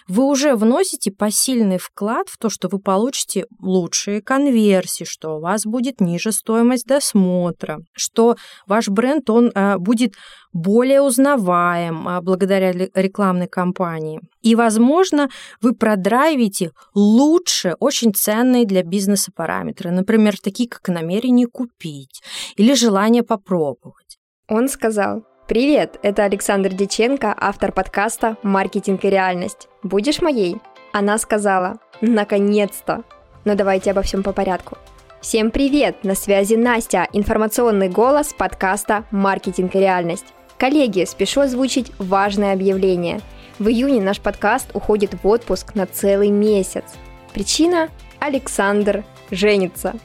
вы 0.07 0.25
уже 0.25 0.55
вносите 0.55 1.12
посильный 1.12 1.79
вклад 1.79 2.29
в 2.29 2.38
то, 2.38 2.49
что 2.49 2.69
вы 2.69 2.79
получите 2.79 3.45
лучшие 3.60 4.21
конверсии, 4.21 5.03
что 5.03 5.38
у 5.38 5.41
вас 5.41 5.65
будет 5.65 5.99
ниже 5.99 6.31
стоимость 6.31 6.86
досмотра, 6.86 7.79
что 7.91 8.38
ваш 8.67 8.88
бренд, 8.88 9.29
он 9.29 9.51
э, 9.53 9.77
будет 9.79 10.13
более 10.53 11.01
узнаваем 11.01 12.07
а, 12.07 12.21
благодаря 12.21 12.71
рекламной 12.71 13.47
кампании. 13.47 14.19
И, 14.41 14.55
возможно, 14.55 15.29
вы 15.62 15.73
продрайвите 15.73 16.71
лучше 16.93 17.75
очень 17.79 18.13
ценные 18.13 18.65
для 18.71 18.84
бизнеса 18.84 19.31
параметры, 19.36 19.91
например, 19.91 20.39
такие 20.39 20.69
как 20.69 20.88
намерение 20.88 21.47
купить 21.47 22.23
или 22.55 22.73
желание 22.73 23.21
попробовать. 23.21 24.17
Он 24.47 24.69
сказал, 24.69 25.25
Привет, 25.47 25.99
это 26.01 26.23
Александр 26.23 26.69
Деченко, 26.69 27.36
автор 27.38 27.73
подкаста 27.73 28.38
«Маркетинг 28.41 29.03
и 29.03 29.10
реальность». 29.10 29.67
Будешь 29.84 30.21
моей? 30.21 30.62
Она 30.93 31.17
сказала, 31.17 31.79
наконец-то. 31.99 33.03
Но 33.43 33.55
давайте 33.55 33.91
обо 33.91 34.01
всем 34.01 34.23
по 34.23 34.31
порядку. 34.31 34.77
Всем 35.19 35.51
привет! 35.51 36.05
На 36.05 36.15
связи 36.15 36.53
Настя, 36.53 37.10
информационный 37.12 37.89
голос 37.89 38.34
подкаста 38.34 39.03
«Маркетинг 39.12 39.75
и 39.75 39.79
реальность». 39.79 40.27
Коллеги, 40.57 41.03
спешу 41.03 41.41
озвучить 41.41 41.91
важное 41.99 42.53
объявление. 42.53 43.19
В 43.60 43.67
июне 43.67 44.01
наш 44.01 44.21
подкаст 44.21 44.69
уходит 44.73 45.21
в 45.21 45.27
отпуск 45.27 45.75
на 45.75 45.86
целый 45.86 46.29
месяц. 46.29 46.86
Причина– 47.34 47.89
Александр 48.21 49.03
женится. 49.31 49.95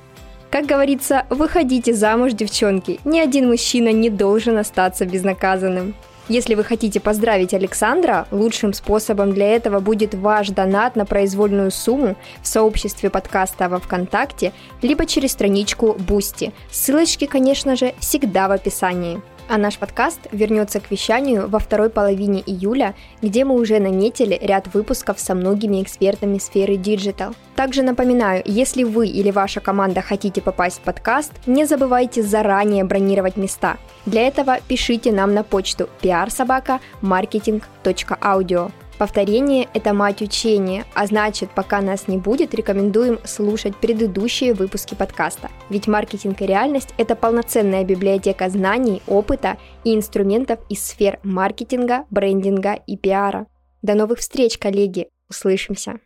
Как 0.50 0.64
говорится, 0.64 1.26
выходите 1.28 1.92
замуж, 1.92 2.32
девчонки. 2.32 2.98
Ни 3.04 3.18
один 3.18 3.48
мужчина 3.48 3.92
не 3.92 4.08
должен 4.08 4.56
остаться 4.56 5.04
безнаказанным. 5.04 5.94
Если 6.28 6.54
вы 6.54 6.64
хотите 6.64 6.98
поздравить 6.98 7.52
Александра, 7.52 8.26
лучшим 8.30 8.72
способом 8.72 9.34
для 9.34 9.54
этого 9.54 9.80
будет 9.80 10.14
ваш 10.14 10.48
донат 10.48 10.96
на 10.96 11.04
произвольную 11.04 11.70
сумму 11.70 12.16
в 12.40 12.48
сообществе 12.48 13.10
подкаста 13.10 13.68
во 13.68 13.78
ВКонтакте, 13.78 14.52
либо 14.80 15.04
через 15.04 15.32
страничку 15.32 15.92
Boosty. 15.92 16.52
Ссылочки, 16.70 17.26
конечно 17.26 17.76
же, 17.76 17.92
всегда 18.00 18.48
в 18.48 18.52
описании. 18.52 19.20
А 19.48 19.58
наш 19.58 19.78
подкаст 19.78 20.18
вернется 20.32 20.80
к 20.80 20.90
вещанию 20.90 21.48
во 21.48 21.60
второй 21.60 21.88
половине 21.88 22.42
июля, 22.44 22.96
где 23.22 23.44
мы 23.44 23.54
уже 23.54 23.78
наметили 23.78 24.36
ряд 24.42 24.66
выпусков 24.74 25.20
со 25.20 25.36
многими 25.36 25.80
экспертами 25.82 26.38
сферы 26.38 26.76
digital. 26.76 27.32
Также 27.54 27.82
напоминаю, 27.82 28.42
если 28.44 28.82
вы 28.82 29.06
или 29.06 29.30
ваша 29.30 29.60
команда 29.60 30.02
хотите 30.02 30.42
попасть 30.42 30.78
в 30.78 30.80
подкаст, 30.80 31.30
не 31.46 31.64
забывайте 31.64 32.24
заранее 32.24 32.82
бронировать 32.84 33.36
места. 33.36 33.76
Для 34.04 34.26
этого 34.26 34.58
пишите 34.66 35.12
нам 35.12 35.32
на 35.32 35.44
почту 35.44 35.88
pr 36.02 36.25
собака 36.25 36.92
marketing.audio. 36.92 38.72
Повторение– 38.98 39.68
это 39.74 39.92
мать 39.92 40.22
учения, 40.22 40.86
а 40.94 41.06
значит, 41.06 41.50
пока 41.50 41.82
нас 41.82 42.08
не 42.08 42.16
будет, 42.16 42.54
рекомендуем 42.54 43.18
слушать 43.24 43.76
предыдущие 43.76 44.54
выпуски 44.54 44.94
подкаста. 44.94 45.50
Ведь 45.68 45.86
маркетинг 45.86 46.40
и 46.40 46.46
реальность– 46.46 46.94
это 46.96 47.14
полноценная 47.14 47.84
библиотека 47.84 48.48
знаний, 48.48 49.02
опыта 49.06 49.58
и 49.84 49.94
инструментов 49.94 50.60
из 50.70 50.82
сфер 50.82 51.18
маркетинга, 51.22 52.06
брендинга 52.08 52.72
и 52.72 52.96
пиара. 52.96 53.46
До 53.82 53.94
новых 53.94 54.20
встреч, 54.20 54.56
коллеги! 54.56 55.10
Услышимся! 55.28 56.00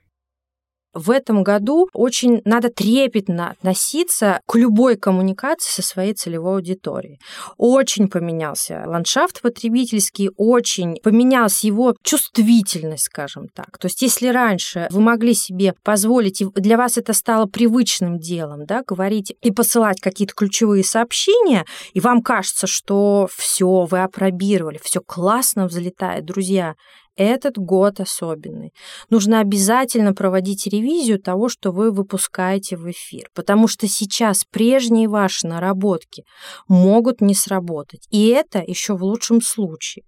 В 0.93 1.11
этом 1.11 1.43
году 1.43 1.89
очень 1.93 2.41
надо 2.45 2.71
трепетно 2.71 3.51
относиться 3.51 4.41
к 4.47 4.57
любой 4.57 4.97
коммуникации 4.97 5.71
со 5.71 5.83
своей 5.83 6.15
целевой 6.15 6.57
аудиторией. 6.57 7.21
Очень 7.57 8.09
поменялся 8.09 8.85
ландшафт 8.87 9.41
потребительский, 9.41 10.31
очень 10.37 10.97
поменялась 11.03 11.65
его 11.65 11.95
чувствительность, 12.03 13.05
скажем 13.05 13.49
так. 13.55 13.79
То 13.79 13.87
есть 13.87 14.03
если 14.03 14.29
раньше 14.29 14.89
вы 14.91 15.01
могли 15.01 15.35
себе 15.35 15.75
позволить, 15.85 16.41
и 16.41 16.47
для 16.55 16.77
вас 16.77 16.99
это 16.99 17.13
стало 17.13 17.47
привычным 17.47 18.19
делом, 18.19 18.67
да, 18.67 18.83
говорить 18.87 19.33
и 19.43 19.51
посылать 19.51 20.01
какие-то 20.01 20.35
ключевые 20.35 20.85
сообщения, 20.85 21.65
и 21.93 22.01
вам 22.01 22.23
кажется, 22.23 22.67
что 22.67 23.29
все, 23.35 23.85
вы 23.85 24.03
опробировали, 24.03 24.81
все 24.83 25.01
классно 25.01 25.67
взлетает, 25.67 26.25
друзья, 26.25 26.75
этот 27.21 27.59
год 27.59 28.01
особенный. 28.01 28.73
Нужно 29.11 29.41
обязательно 29.41 30.15
проводить 30.15 30.67
ревизию 30.67 31.21
того, 31.21 31.49
что 31.49 31.71
вы 31.71 31.91
выпускаете 31.91 32.77
в 32.77 32.91
эфир, 32.91 33.29
потому 33.35 33.69
что 33.69 33.87
сейчас 33.87 34.45
прежние 34.51 35.09
ваши 35.09 35.47
наработки 35.47 36.25
могут 36.69 37.21
не 37.21 37.35
сработать. 37.35 38.07
И 38.11 38.29
это 38.29 38.63
еще 38.67 38.97
в 38.97 39.05
лучшем 39.05 39.43
случае. 39.43 40.05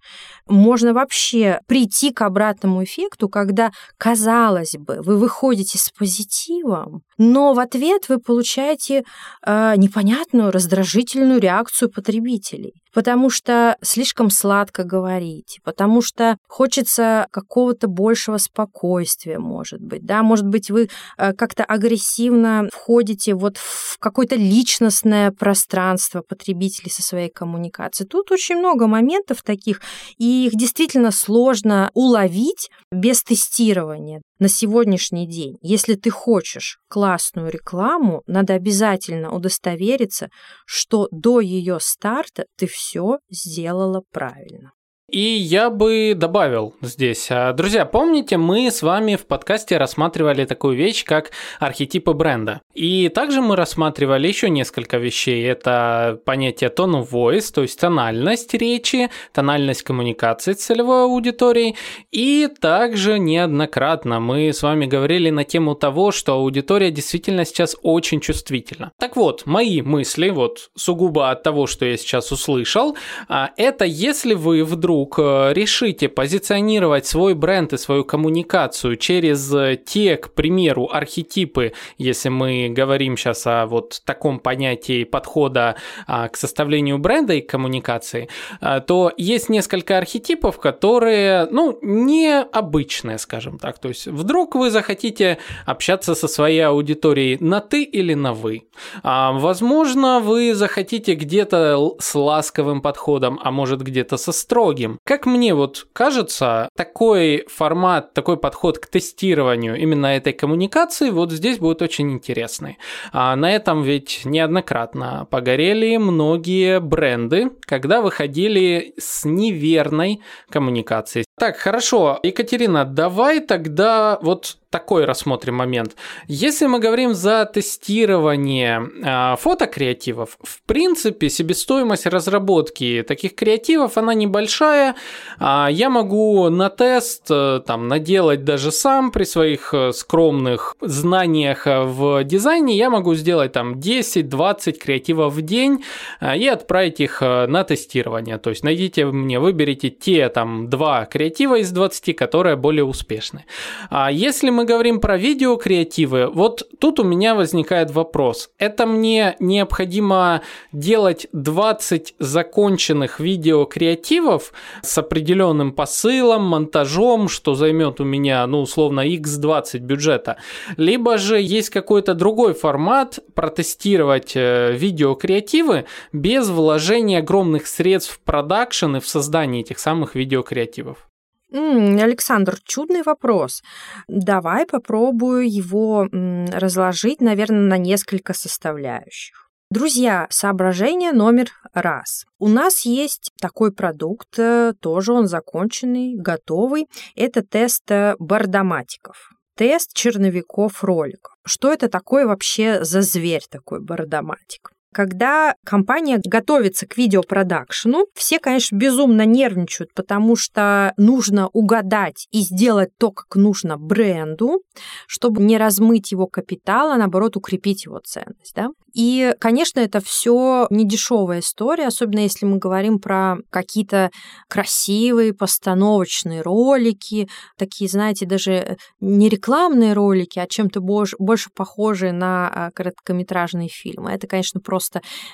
Можно 0.46 0.94
вообще 0.94 1.61
прийти 1.66 2.12
к 2.12 2.22
обратному 2.22 2.85
эффекту, 2.85 3.29
когда, 3.29 3.72
казалось 3.98 4.77
бы, 4.79 5.03
вы 5.03 5.18
выходите 5.18 5.79
с 5.79 5.90
позитивом, 5.90 7.03
но 7.18 7.53
в 7.53 7.59
ответ 7.59 8.09
вы 8.09 8.18
получаете 8.18 9.05
э, 9.46 9.75
непонятную 9.77 10.51
раздражительную 10.51 11.40
реакцию 11.40 11.90
потребителей, 11.90 12.72
потому 12.92 13.31
что 13.31 13.76
слишком 13.83 14.31
сладко 14.31 14.85
говорите, 14.85 15.61
потому 15.64 16.02
что 16.02 16.37
хочется 16.48 17.26
какого-то 17.31 17.88
большего 17.88 18.38
спокойствия, 18.38 19.38
может 19.38 19.81
быть, 19.81 20.05
да, 20.05 20.22
может 20.22 20.46
быть, 20.46 20.70
вы 20.70 20.88
э, 21.18 21.33
как-то 21.33 21.64
агрессивно 21.64 22.68
входите 22.72 23.35
вот 23.35 23.57
в 23.57 23.98
какое-то 23.98 24.37
личностное 24.37 25.31
пространство 25.31 26.22
потребителей 26.22 26.90
со 26.90 27.02
своей 27.02 27.31
коммуникацией. 27.31 28.09
Тут 28.09 28.31
очень 28.31 28.57
много 28.57 28.87
моментов 28.87 29.42
таких, 29.42 29.81
и 30.18 30.46
их 30.46 30.55
действительно 30.55 31.11
сложно 31.11 31.90
уловить 31.94 32.70
без 32.90 33.22
тестирования 33.22 34.22
на 34.42 34.48
сегодняшний 34.48 35.28
день, 35.28 35.57
если 35.62 35.94
ты 35.94 36.11
хочешь 36.11 36.81
классную 36.88 37.48
рекламу, 37.48 38.24
надо 38.26 38.55
обязательно 38.55 39.33
удостовериться, 39.33 40.31
что 40.66 41.07
до 41.12 41.38
ее 41.38 41.78
старта 41.81 42.46
ты 42.57 42.66
все 42.66 43.18
сделала 43.31 44.02
правильно. 44.11 44.72
И 45.12 45.20
я 45.20 45.68
бы 45.68 46.14
добавил 46.16 46.75
здесь. 46.81 47.27
А, 47.31 47.53
друзья, 47.53 47.85
помните, 47.85 48.38
мы 48.38 48.70
с 48.70 48.81
вами 48.81 49.16
в 49.16 49.27
подкасте 49.27 49.77
рассматривали 49.77 50.46
такую 50.46 50.75
вещь, 50.75 51.05
как 51.05 51.33
архетипы 51.61 52.14
бренда. 52.14 52.62
И 52.72 53.11
также 53.11 53.42
мы 53.42 53.55
рассматривали 53.55 54.27
еще 54.27 54.48
несколько 54.48 54.96
вещей. 54.96 55.44
Это 55.44 56.18
понятие 56.25 56.70
tone 56.75 57.03
of 57.03 57.11
voice, 57.11 57.53
то 57.53 57.61
есть 57.61 57.79
тональность 57.79 58.55
речи, 58.55 59.11
тональность 59.35 59.83
коммуникации 59.83 60.55
целевой 60.55 61.03
аудиторией. 61.03 61.77
И 62.11 62.48
также 62.62 63.18
неоднократно 63.18 64.18
мы 64.18 64.48
с 64.48 64.62
вами 64.62 64.87
говорили 64.87 65.29
на 65.29 65.44
тему 65.44 65.75
того, 65.75 66.11
что 66.11 66.33
аудитория 66.33 66.90
действительно 66.90 67.44
сейчас 67.44 67.77
очень 67.83 68.20
чувствительна. 68.20 68.92
Так 68.98 69.16
вот, 69.16 69.44
мои 69.44 69.83
мысли, 69.83 70.31
вот 70.31 70.70
сугубо 70.75 71.31
от 71.31 71.42
того, 71.42 71.66
что 71.66 71.85
я 71.85 71.98
сейчас 71.98 72.33
услышал, 72.33 72.96
а, 73.29 73.51
это 73.59 73.85
если 73.85 74.33
вы 74.33 74.64
вдруг 74.64 75.01
вдруг 75.02 75.18
э, 75.18 75.52
решите 75.52 76.08
позиционировать 76.08 77.06
свой 77.06 77.34
бренд 77.34 77.72
и 77.72 77.76
свою 77.76 78.04
коммуникацию 78.04 78.96
через 78.96 79.52
э, 79.52 79.76
те, 79.84 80.16
к 80.16 80.32
примеру, 80.32 80.88
архетипы, 80.92 81.72
если 81.98 82.28
мы 82.28 82.68
говорим 82.68 83.16
сейчас 83.16 83.46
о 83.46 83.66
вот 83.66 84.02
таком 84.04 84.38
понятии 84.38 85.04
подхода 85.04 85.74
а, 86.06 86.28
к 86.28 86.36
составлению 86.36 86.98
бренда 86.98 87.34
и 87.34 87.40
коммуникации, 87.40 88.28
э, 88.60 88.80
то 88.86 89.12
есть 89.16 89.48
несколько 89.48 89.98
архетипов, 89.98 90.58
которые, 90.58 91.48
ну, 91.50 91.78
необычные, 91.82 93.18
скажем 93.18 93.58
так. 93.58 93.78
То 93.78 93.88
есть 93.88 94.06
вдруг 94.06 94.54
вы 94.54 94.70
захотите 94.70 95.38
общаться 95.66 96.14
со 96.14 96.28
своей 96.28 96.66
аудиторией 96.66 97.38
на 97.40 97.60
ты 97.60 97.82
или 97.82 98.14
на 98.14 98.32
вы. 98.32 98.62
А, 99.02 99.32
возможно, 99.32 100.20
вы 100.20 100.54
захотите 100.54 101.14
где-то 101.14 101.96
с 101.98 102.14
ласковым 102.14 102.80
подходом, 102.80 103.40
а 103.42 103.50
может 103.50 103.82
где-то 103.82 104.16
со 104.16 104.32
строгим 104.32 104.91
будущем. 104.92 104.98
Как 105.05 105.26
мне 105.26 105.55
вот 105.55 105.87
кажется, 105.92 106.68
такой 106.76 107.44
формат, 107.48 108.14
такой 108.14 108.37
подход 108.37 108.78
к 108.78 108.87
тестированию 108.87 109.76
именно 109.76 110.07
этой 110.07 110.33
коммуникации 110.33 111.11
вот 111.11 111.33
здесь 111.33 111.59
будет 111.59 111.83
очень 111.83 112.12
интересный. 112.12 112.78
А 113.12 113.35
на 113.37 113.50
этом 113.50 113.83
ведь 113.83 114.22
неоднократно 114.24 115.26
погорели 115.31 115.96
многие 115.96 116.81
бренды, 116.81 117.50
когда 117.62 118.00
выходили 118.00 118.94
с 118.98 119.24
неверной 119.24 120.20
коммуникацией. 120.50 121.24
Так, 121.38 121.57
хорошо, 121.57 122.20
Екатерина, 122.22 122.85
давай 122.85 123.40
тогда 123.40 124.18
вот 124.22 124.59
такой 124.72 125.04
рассмотрим 125.04 125.54
момент. 125.54 125.94
Если 126.26 126.66
мы 126.66 126.80
говорим 126.80 127.14
за 127.14 127.44
тестирование 127.44 128.82
э, 129.04 129.37
фотокреативов, 129.37 130.38
в 130.42 130.62
принципе, 130.62 131.28
себестоимость 131.28 132.06
разработки 132.06 133.04
таких 133.06 133.35
креативов, 133.35 133.98
она 133.98 134.14
небольшая. 134.14 134.96
Э, 135.38 135.68
я 135.70 135.90
могу 135.90 136.48
на 136.48 136.70
тест 136.70 137.26
э, 137.30 137.61
там 137.66 137.87
наделать 137.87 138.44
даже 138.44 138.72
сам 138.72 139.11
при 139.12 139.24
своих 139.24 139.74
э, 139.74 139.92
скромных 139.92 140.74
знаниях 140.80 141.66
в 141.66 142.24
дизайне, 142.24 142.76
я 142.76 142.88
могу 142.90 143.14
сделать 143.14 143.52
там 143.52 143.74
10-20 143.74 144.72
креативов 144.72 145.35
в 145.35 145.42
день 145.42 145.85
э, 146.20 146.38
и 146.38 146.48
отправить 146.48 147.00
их 147.00 147.22
э, 147.22 147.46
на 147.46 147.62
тестирование. 147.64 148.38
То 148.38 148.50
есть 148.50 148.64
найдите 148.64 149.04
мне, 149.04 149.38
выберите 149.38 149.90
те 149.90 150.28
там 150.30 150.70
два 150.70 151.04
креатива 151.04 151.58
из 151.58 151.70
20, 151.70 152.16
которые 152.16 152.56
более 152.56 152.85
успешны. 152.85 153.44
А 153.90 154.11
если 154.11 154.50
мы 154.50 154.62
говорим 154.64 155.01
про 155.01 155.16
видеокреативы, 155.16 156.27
вот 156.27 156.62
тут 156.79 157.01
у 157.01 157.05
меня 157.05 157.35
возникает 157.35 157.90
вопрос. 157.90 158.51
Это 158.59 158.87
мне 158.87 159.37
необходимо 159.38 160.42
делать 160.72 161.27
20 161.33 162.14
законченных 162.18 163.20
видеокреативов 163.20 164.53
с 164.83 164.98
определенным 164.98 165.72
посылом, 165.72 166.44
монтажом, 166.44 167.29
что 167.29 167.55
займет 167.55 168.01
у 168.01 168.05
меня, 168.05 168.46
ну, 168.46 168.61
условно, 168.61 169.07
x20 169.09 169.79
бюджета. 169.79 170.37
Либо 170.77 171.18
же 171.18 171.40
есть 171.40 171.70
какой-то 171.70 172.14
другой 172.14 172.55
формат 172.55 173.18
протестировать 173.35 174.33
э, 174.35 174.72
видеокреативы 174.72 175.87
без 176.12 176.48
вложения 176.48 177.18
огромных 177.18 177.66
средств 177.66 178.14
в 178.14 178.20
продакшн 178.20 178.96
и 178.96 179.01
в 179.01 179.09
создание 179.09 179.62
этих 179.62 179.79
самых 179.79 180.14
видеокреативов. 180.14 181.12
Александр, 181.52 182.58
чудный 182.64 183.02
вопрос. 183.02 183.62
Давай 184.08 184.66
попробую 184.66 185.50
его 185.50 186.08
разложить, 186.10 187.20
наверное, 187.20 187.68
на 187.68 187.78
несколько 187.78 188.32
составляющих. 188.32 189.42
Друзья, 189.70 190.26
соображение 190.28 191.12
номер 191.12 191.50
раз. 191.72 192.26
У 192.38 192.48
нас 192.48 192.84
есть 192.84 193.30
такой 193.40 193.72
продукт, 193.72 194.38
э, 194.38 194.74
тоже 194.78 195.14
он 195.14 195.26
законченный, 195.26 196.14
готовый. 196.14 196.88
Это 197.16 197.42
тест 197.42 197.90
э, 197.90 198.14
бардоматиков. 198.18 199.30
Тест 199.56 199.94
черновиков 199.94 200.84
роликов. 200.84 201.32
Что 201.46 201.72
это 201.72 201.88
такое 201.88 202.26
вообще 202.26 202.84
за 202.84 203.00
зверь 203.00 203.44
такой 203.50 203.80
бардоматик? 203.80 204.72
Когда 204.92 205.55
компания 205.64 206.20
готовится 206.22 206.87
к 206.87 206.96
видеопродакшену, 206.96 208.07
все, 208.14 208.38
конечно, 208.38 208.76
безумно 208.76 209.24
нервничают, 209.24 209.92
потому 209.94 210.37
что 210.37 210.92
нужно 210.96 211.48
угадать 211.48 212.28
и 212.31 212.40
сделать 212.40 212.90
то, 212.98 213.11
как 213.11 213.35
нужно 213.37 213.78
бренду, 213.78 214.62
чтобы 215.07 215.42
не 215.42 215.57
размыть 215.59 216.12
его 216.12 216.26
капитал, 216.26 216.90
а 216.90 216.96
наоборот 216.96 217.37
укрепить 217.37 217.85
его 217.87 218.00
ценность. 218.05 218.55
Да? 218.55 218.68
И, 218.94 219.35
конечно, 219.40 219.81
это 219.81 220.00
все 220.00 220.66
не 220.70 220.87
дешевая 220.87 221.40
история, 221.40 221.87
особенно 221.87 222.20
если 222.20 222.44
мы 222.44 222.59
говорим 222.59 222.98
про 222.98 223.37
какие-то 223.50 224.11
красивые 224.48 225.33
постановочные 225.33 226.42
ролики, 226.42 227.28
такие, 227.57 227.88
знаете, 227.88 228.26
даже 228.26 228.76
не 229.00 229.28
рекламные 229.28 229.94
ролики, 229.94 230.38
а 230.38 230.46
чем-то 230.46 230.81
больше, 230.81 231.16
похожие 231.55 232.12
на 232.12 232.48
а, 232.48 232.70
короткометражные 232.72 233.68
фильмы. 233.68 234.11
Это, 234.11 234.26
конечно, 234.26 234.61
просто 234.61 234.81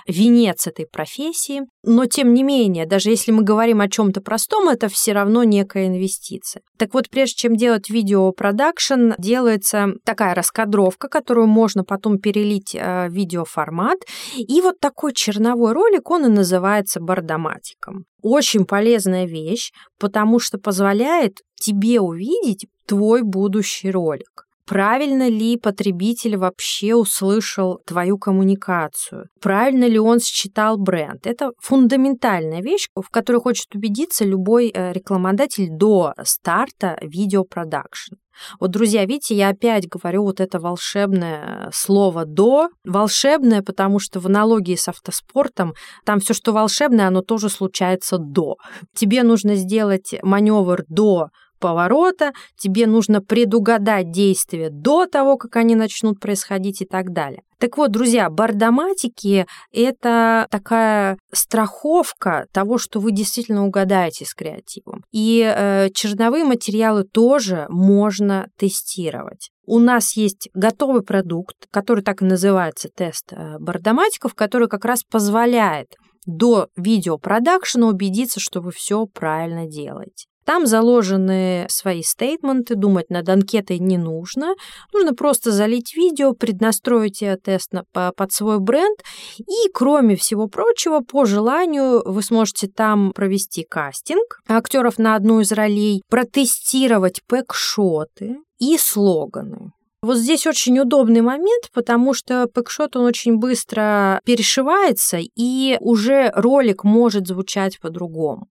венец 0.06 0.66
этой 0.66 0.86
профессии. 0.86 1.62
Но, 1.84 2.06
тем 2.06 2.34
не 2.34 2.42
менее, 2.42 2.86
даже 2.86 3.10
если 3.10 3.32
мы 3.32 3.42
говорим 3.42 3.80
о 3.80 3.88
чем-то 3.88 4.20
простом, 4.20 4.68
это 4.68 4.88
все 4.88 5.12
равно 5.12 5.44
некая 5.44 5.86
инвестиция. 5.86 6.62
Так 6.78 6.94
вот, 6.94 7.08
прежде 7.10 7.36
чем 7.36 7.56
делать 7.56 7.90
видеопродакшн, 7.90 9.12
делается 9.18 9.88
такая 10.04 10.34
раскадровка, 10.34 11.08
которую 11.08 11.46
можно 11.46 11.84
потом 11.84 12.18
перелить 12.18 12.74
э, 12.74 13.08
в 13.08 13.12
видео 13.12 13.44
формат. 13.44 13.98
И 14.36 14.60
вот 14.60 14.80
такой 14.80 15.12
черновой 15.14 15.72
ролик, 15.72 16.10
он 16.10 16.26
и 16.26 16.28
называется 16.28 17.00
бардоматиком. 17.00 18.04
Очень 18.22 18.64
полезная 18.64 19.26
вещь, 19.26 19.70
потому 19.98 20.40
что 20.40 20.58
позволяет 20.58 21.38
тебе 21.54 22.00
увидеть 22.00 22.66
твой 22.86 23.22
будущий 23.22 23.90
ролик. 23.90 24.47
Правильно 24.68 25.28
ли 25.30 25.56
потребитель 25.56 26.36
вообще 26.36 26.94
услышал 26.94 27.80
твою 27.86 28.18
коммуникацию? 28.18 29.28
Правильно 29.40 29.86
ли 29.86 29.98
он 29.98 30.20
считал 30.20 30.76
бренд? 30.76 31.26
Это 31.26 31.52
фундаментальная 31.58 32.60
вещь, 32.60 32.88
в 32.94 33.08
которой 33.08 33.40
хочет 33.40 33.74
убедиться 33.74 34.26
любой 34.26 34.68
э, 34.68 34.92
рекламодатель 34.92 35.68
до 35.70 36.12
старта 36.22 36.98
видеопродакшн. 37.00 38.16
Вот, 38.60 38.70
друзья, 38.70 39.04
видите, 39.04 39.34
я 39.34 39.48
опять 39.48 39.88
говорю 39.88 40.22
вот 40.24 40.40
это 40.40 40.60
волшебное 40.60 41.70
слово 41.72 42.24
«до». 42.24 42.68
Волшебное, 42.84 43.62
потому 43.62 43.98
что 43.98 44.20
в 44.20 44.26
аналогии 44.26 44.76
с 44.76 44.88
автоспортом 44.88 45.74
там 46.04 46.20
все, 46.20 46.34
что 46.34 46.52
волшебное, 46.52 47.08
оно 47.08 47.22
тоже 47.22 47.48
случается 47.48 48.18
«до». 48.18 48.56
Тебе 48.94 49.22
нужно 49.22 49.54
сделать 49.56 50.14
маневр 50.22 50.84
до 50.88 51.28
поворота, 51.58 52.32
тебе 52.56 52.86
нужно 52.86 53.20
предугадать 53.20 54.10
действия 54.10 54.70
до 54.70 55.06
того, 55.06 55.36
как 55.36 55.56
они 55.56 55.74
начнут 55.74 56.20
происходить 56.20 56.82
и 56.82 56.84
так 56.84 57.12
далее. 57.12 57.42
Так 57.58 57.76
вот, 57.76 57.90
друзья, 57.90 58.30
бардоматики– 58.30 59.46
это 59.72 60.46
такая 60.50 61.18
страховка 61.32 62.46
того, 62.52 62.78
что 62.78 63.00
вы 63.00 63.10
действительно 63.10 63.66
угадаете 63.66 64.24
с 64.24 64.32
креативом. 64.32 65.02
И 65.10 65.42
э, 65.42 65.88
черновые 65.92 66.44
материалы 66.44 67.02
тоже 67.02 67.66
можно 67.68 68.46
тестировать. 68.56 69.50
У 69.66 69.80
нас 69.80 70.16
есть 70.16 70.48
готовый 70.54 71.02
продукт, 71.02 71.56
который 71.72 72.04
так 72.04 72.22
и 72.22 72.24
называется 72.24 72.90
тест 72.94 73.32
э, 73.32 73.58
бардоматиков, 73.58 74.34
который 74.34 74.68
как 74.68 74.84
раз 74.84 75.02
позволяет 75.02 75.88
до 76.26 76.68
видеопродакшена 76.76 77.88
убедиться, 77.88 78.38
что 78.38 78.60
вы 78.60 78.70
все 78.70 79.06
правильно 79.06 79.66
делаете. 79.66 80.26
Там 80.48 80.66
заложены 80.66 81.66
свои 81.68 82.02
стейтменты, 82.02 82.74
думать 82.74 83.10
над 83.10 83.28
анкетой 83.28 83.78
не 83.78 83.98
нужно. 83.98 84.54
Нужно 84.94 85.12
просто 85.12 85.50
залить 85.50 85.94
видео, 85.94 86.32
преднастроить 86.32 87.22
тест 87.44 87.74
на, 87.74 87.84
по, 87.92 88.12
под 88.16 88.32
свой 88.32 88.58
бренд. 88.58 88.98
И, 89.36 89.68
кроме 89.74 90.16
всего 90.16 90.46
прочего, 90.46 91.00
по 91.00 91.26
желанию 91.26 92.02
вы 92.02 92.22
сможете 92.22 92.66
там 92.66 93.12
провести 93.12 93.62
кастинг 93.62 94.40
актеров 94.48 94.96
на 94.96 95.16
одну 95.16 95.40
из 95.40 95.52
ролей, 95.52 96.00
протестировать 96.08 97.20
пэкшоты 97.26 98.38
и 98.58 98.78
слоганы. 98.78 99.72
Вот 100.08 100.16
здесь 100.16 100.46
очень 100.46 100.78
удобный 100.78 101.20
момент, 101.20 101.68
потому 101.74 102.14
что 102.14 102.46
пэкшот, 102.46 102.96
он 102.96 103.04
очень 103.04 103.36
быстро 103.36 104.22
перешивается, 104.24 105.18
и 105.20 105.76
уже 105.80 106.32
ролик 106.34 106.82
может 106.82 107.26
звучать 107.26 107.78
по-другому. 107.78 108.48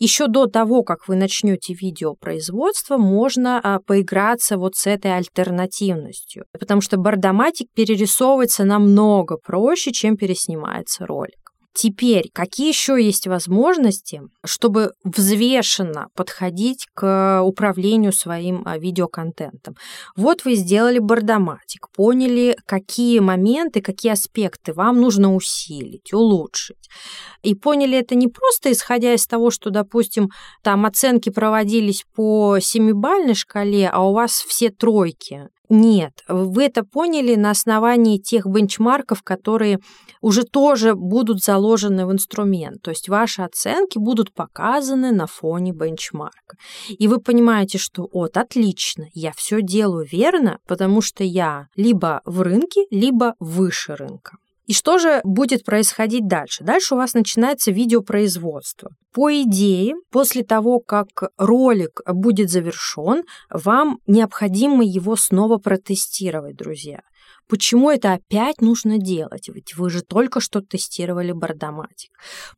Еще 0.00 0.26
до 0.26 0.46
того, 0.46 0.82
как 0.82 1.06
вы 1.06 1.14
начнете 1.14 1.72
видеопроизводство, 1.72 2.96
можно 2.96 3.60
а, 3.62 3.78
поиграться 3.78 4.56
вот 4.56 4.74
с 4.74 4.88
этой 4.88 5.16
альтернативностью, 5.16 6.46
потому 6.58 6.80
что 6.80 6.96
бардоматик 6.96 7.68
перерисовывается 7.76 8.64
намного 8.64 9.36
проще, 9.36 9.92
чем 9.92 10.16
переснимается 10.16 11.06
ролик. 11.06 11.47
Теперь, 11.80 12.28
какие 12.34 12.66
еще 12.66 13.00
есть 13.00 13.28
возможности, 13.28 14.22
чтобы 14.44 14.94
взвешенно 15.04 16.08
подходить 16.16 16.88
к 16.92 17.40
управлению 17.40 18.12
своим 18.12 18.64
а, 18.66 18.78
видеоконтентом? 18.78 19.76
Вот 20.16 20.44
вы 20.44 20.56
сделали 20.56 20.98
бардоматик, 20.98 21.86
поняли, 21.94 22.56
какие 22.66 23.20
моменты, 23.20 23.80
какие 23.80 24.10
аспекты 24.10 24.72
вам 24.72 25.00
нужно 25.00 25.32
усилить, 25.32 26.12
улучшить. 26.12 26.88
И 27.44 27.54
поняли 27.54 27.96
это 27.96 28.16
не 28.16 28.26
просто 28.26 28.72
исходя 28.72 29.14
из 29.14 29.28
того, 29.28 29.52
что, 29.52 29.70
допустим, 29.70 30.30
там 30.64 30.84
оценки 30.84 31.30
проводились 31.30 32.04
по 32.16 32.58
семибальной 32.58 33.36
шкале, 33.36 33.88
а 33.88 34.00
у 34.00 34.14
вас 34.14 34.32
все 34.32 34.70
тройки. 34.70 35.48
Нет, 35.68 36.24
вы 36.28 36.64
это 36.64 36.82
поняли 36.82 37.34
на 37.34 37.50
основании 37.50 38.18
тех 38.18 38.46
бенчмарков, 38.46 39.22
которые 39.22 39.80
уже 40.20 40.44
тоже 40.44 40.94
будут 40.94 41.42
заложены 41.42 42.06
в 42.06 42.12
инструмент. 42.12 42.80
То 42.82 42.90
есть 42.90 43.08
ваши 43.08 43.42
оценки 43.42 43.98
будут 43.98 44.32
показаны 44.32 45.12
на 45.12 45.26
фоне 45.26 45.72
бенчмарка. 45.72 46.56
И 46.88 47.06
вы 47.06 47.20
понимаете, 47.20 47.78
что 47.78 48.08
вот 48.12 48.36
отлично, 48.36 49.08
я 49.12 49.32
все 49.36 49.60
делаю 49.60 50.06
верно, 50.10 50.58
потому 50.66 51.02
что 51.02 51.22
я 51.22 51.68
либо 51.76 52.22
в 52.24 52.40
рынке, 52.40 52.86
либо 52.90 53.34
выше 53.38 53.94
рынка. 53.94 54.38
И 54.68 54.74
что 54.74 54.98
же 54.98 55.22
будет 55.24 55.64
происходить 55.64 56.28
дальше? 56.28 56.62
Дальше 56.62 56.94
у 56.94 56.98
вас 56.98 57.14
начинается 57.14 57.70
видеопроизводство. 57.70 58.90
По 59.14 59.32
идее, 59.32 59.94
после 60.10 60.44
того, 60.44 60.78
как 60.78 61.08
ролик 61.38 62.02
будет 62.06 62.50
завершен, 62.50 63.22
вам 63.50 63.98
необходимо 64.06 64.84
его 64.84 65.16
снова 65.16 65.56
протестировать, 65.56 66.56
друзья. 66.56 67.00
Почему 67.48 67.90
это 67.90 68.12
опять 68.14 68.60
нужно 68.60 68.98
делать? 68.98 69.48
Ведь 69.48 69.74
вы 69.76 69.88
же 69.90 70.02
только 70.02 70.40
что 70.40 70.60
тестировали 70.60 71.32
бардоматик. 71.32 72.10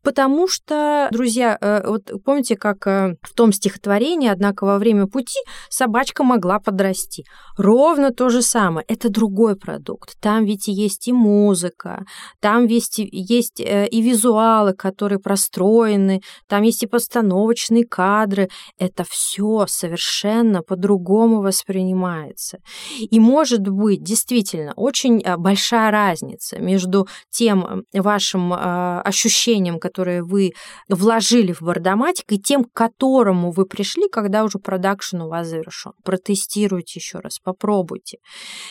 Потому 0.03 0.48
что, 0.48 1.09
друзья, 1.12 1.57
э, 1.61 1.87
вот 1.87 2.11
помните, 2.24 2.57
как 2.57 2.87
э, 2.87 3.16
в 3.22 3.35
том 3.35 3.53
стихотворении 3.53 4.29
«Однако 4.29 4.64
во 4.64 4.79
время 4.79 5.07
пути 5.07 5.38
собачка 5.68 6.24
могла 6.24 6.59
подрасти». 6.59 7.24
Ровно 7.57 8.11
то 8.11 8.29
же 8.31 8.42
самое. 8.42 8.85
Это 8.88 9.11
другой 9.11 9.57
продукт. 9.57 10.16
Там 10.20 10.44
ведь 10.44 10.66
есть 10.66 11.09
и 11.09 11.12
музыка, 11.12 12.05
там 12.40 12.66
есть, 12.66 12.98
есть 12.98 13.61
э, 13.61 13.87
и 13.87 14.03
визуалы, 14.03 14.72
которые 14.72 15.18
простроены, 15.18 16.20
там 16.48 16.62
есть 16.62 16.83
и 16.83 16.87
постановочные 16.87 17.85
кадры. 17.85 18.48
Это 18.79 19.05
все 19.09 19.66
совершенно 19.68 20.62
по-другому 20.62 21.42
воспринимается. 21.42 22.59
И 22.98 23.20
может 23.20 23.68
быть 23.68 24.03
действительно 24.03 24.74
очень 24.80 25.20
э, 25.22 25.36
большая 25.36 25.90
разница 25.90 26.58
между 26.58 27.06
тем 27.30 27.84
вашим 27.92 28.52
э, 28.52 29.00
ощущением, 29.02 29.78
которое 29.78 30.22
вы 30.22 30.52
вложили 30.88 31.52
в 31.52 31.62
бардоматик, 31.62 32.32
и 32.32 32.38
тем, 32.38 32.64
к 32.64 32.72
которому 32.72 33.50
вы 33.50 33.66
пришли, 33.66 34.08
когда 34.08 34.44
уже 34.44 34.58
продакшн 34.58 35.22
у 35.22 35.28
вас 35.28 35.48
завершен. 35.48 35.92
Протестируйте 36.04 36.98
еще 36.98 37.18
раз, 37.18 37.38
попробуйте. 37.38 38.18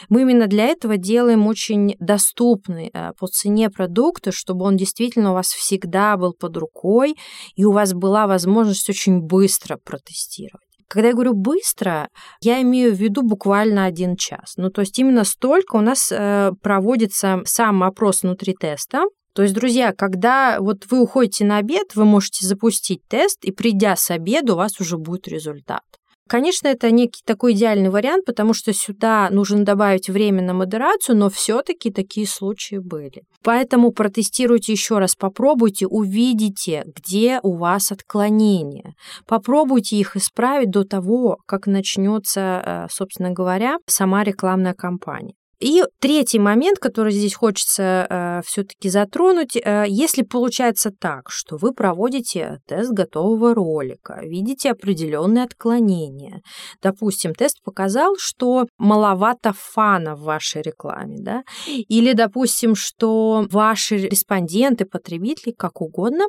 Мы 0.09 0.21
именно 0.21 0.47
для 0.47 0.65
этого 0.65 0.97
делаем 0.97 1.47
очень 1.47 1.95
доступный 1.99 2.89
э, 2.93 3.11
по 3.19 3.27
цене 3.27 3.69
продукты, 3.69 4.31
чтобы 4.31 4.65
он 4.65 4.77
действительно 4.77 5.31
у 5.31 5.35
вас 5.35 5.47
всегда 5.47 6.17
был 6.17 6.33
под 6.33 6.57
рукой, 6.57 7.15
и 7.55 7.65
у 7.65 7.71
вас 7.71 7.93
была 7.93 8.27
возможность 8.27 8.89
очень 8.89 9.21
быстро 9.21 9.77
протестировать. 9.77 10.68
Когда 10.89 11.09
я 11.09 11.13
говорю 11.13 11.35
быстро, 11.35 12.09
я 12.41 12.61
имею 12.63 12.93
в 12.93 12.97
виду 12.97 13.21
буквально 13.21 13.85
один 13.85 14.15
час. 14.15 14.53
Ну, 14.57 14.71
то 14.71 14.81
есть 14.81 14.97
именно 14.97 15.23
столько 15.23 15.75
у 15.75 15.81
нас 15.81 16.11
э, 16.11 16.51
проводится 16.63 17.41
сам 17.45 17.83
опрос 17.83 18.23
внутри 18.23 18.55
теста. 18.59 19.03
То 19.33 19.43
есть, 19.43 19.53
друзья, 19.53 19.93
когда 19.93 20.57
вот 20.59 20.87
вы 20.89 20.99
уходите 21.01 21.45
на 21.45 21.57
обед, 21.57 21.95
вы 21.95 22.05
можете 22.05 22.45
запустить 22.45 23.01
тест, 23.07 23.45
и 23.45 23.51
придя 23.51 23.95
с 23.95 24.09
обеда, 24.09 24.53
у 24.53 24.57
вас 24.57 24.79
уже 24.79 24.97
будет 24.97 25.27
результат. 25.27 25.83
Конечно, 26.29 26.67
это 26.67 26.91
некий 26.91 27.23
такой 27.25 27.53
идеальный 27.53 27.89
вариант, 27.89 28.23
потому 28.25 28.53
что 28.53 28.71
сюда 28.71 29.29
нужно 29.31 29.65
добавить 29.65 30.09
время 30.09 30.43
на 30.43 30.53
модерацию, 30.53 31.17
но 31.17 31.27
все-таки 31.31 31.89
такие 31.89 32.27
случаи 32.27 32.77
были. 32.77 33.23
Поэтому 33.43 33.91
протестируйте 33.91 34.71
еще 34.73 34.99
раз, 34.99 35.15
попробуйте, 35.15 35.87
увидите, 35.87 36.83
где 36.95 37.39
у 37.41 37.57
вас 37.57 37.91
отклонения. 37.91 38.93
Попробуйте 39.25 39.95
их 39.95 40.15
исправить 40.15 40.69
до 40.69 40.83
того, 40.83 41.37
как 41.47 41.65
начнется, 41.65 42.61
э, 42.63 42.87
собственно 42.91 43.31
говоря, 43.31 43.77
сама 43.87 44.23
рекламная 44.23 44.75
кампания. 44.75 45.33
И 45.59 45.83
третий 45.99 46.39
момент, 46.39 46.79
который 46.79 47.11
здесь 47.11 47.35
хочется 47.35 48.07
э, 48.09 48.41
все-таки 48.45 48.89
затронуть, 48.89 49.57
э, 49.57 49.85
если 49.87 50.23
получается 50.23 50.91
так, 50.97 51.29
что 51.29 51.57
вы 51.57 51.73
проводите 51.73 52.59
тест 52.65 52.91
готового 52.91 53.53
ролика, 53.53 54.21
видите 54.23 54.71
определенные 54.71 55.43
отклонения. 55.43 56.41
Допустим, 56.81 57.33
тест 57.33 57.61
показал, 57.61 58.15
что 58.17 58.67
маловато 58.77 59.53
фана 59.53 60.15
в 60.15 60.21
вашей 60.21 60.61
рекламе, 60.61 61.17
да, 61.19 61.43
или, 61.67 62.13
допустим, 62.13 62.75
что 62.75 63.45
ваши 63.51 63.97
респонденты, 63.97 64.85
потребители, 64.85 65.51
как 65.51 65.81
угодно, 65.81 66.25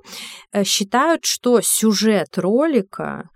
э, 0.52 0.64
считают, 0.64 1.24
что 1.24 1.60
сюжет 1.60 2.36
ролика 2.36 3.28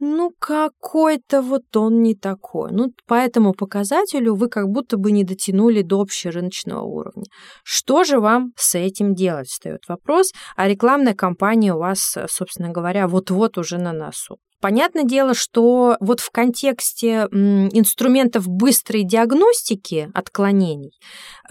ну, 0.00 0.32
какой-то 0.38 1.42
вот 1.42 1.76
он 1.76 2.02
не 2.02 2.14
такой. 2.14 2.70
Ну, 2.72 2.92
по 3.06 3.14
этому 3.14 3.52
показателю 3.52 4.34
вы 4.34 4.48
как 4.48 4.68
будто 4.68 4.96
бы 4.96 5.12
не 5.12 5.24
дотянули 5.24 5.82
до 5.82 6.00
общерыночного 6.00 6.82
уровня. 6.82 7.24
Что 7.64 8.04
же 8.04 8.20
вам 8.20 8.52
с 8.56 8.74
этим 8.74 9.14
делать, 9.14 9.48
встает 9.48 9.88
вопрос, 9.88 10.32
а 10.56 10.68
рекламная 10.68 11.14
кампания 11.14 11.74
у 11.74 11.78
вас, 11.78 12.16
собственно 12.28 12.70
говоря, 12.70 13.08
вот-вот 13.08 13.58
уже 13.58 13.78
на 13.78 13.92
носу. 13.92 14.38
Понятное 14.60 15.04
дело, 15.04 15.34
что 15.34 15.96
вот 16.00 16.20
в 16.20 16.30
контексте 16.30 17.28
инструментов 17.30 18.48
быстрой 18.48 19.04
диагностики 19.04 20.10
отклонений, 20.14 20.92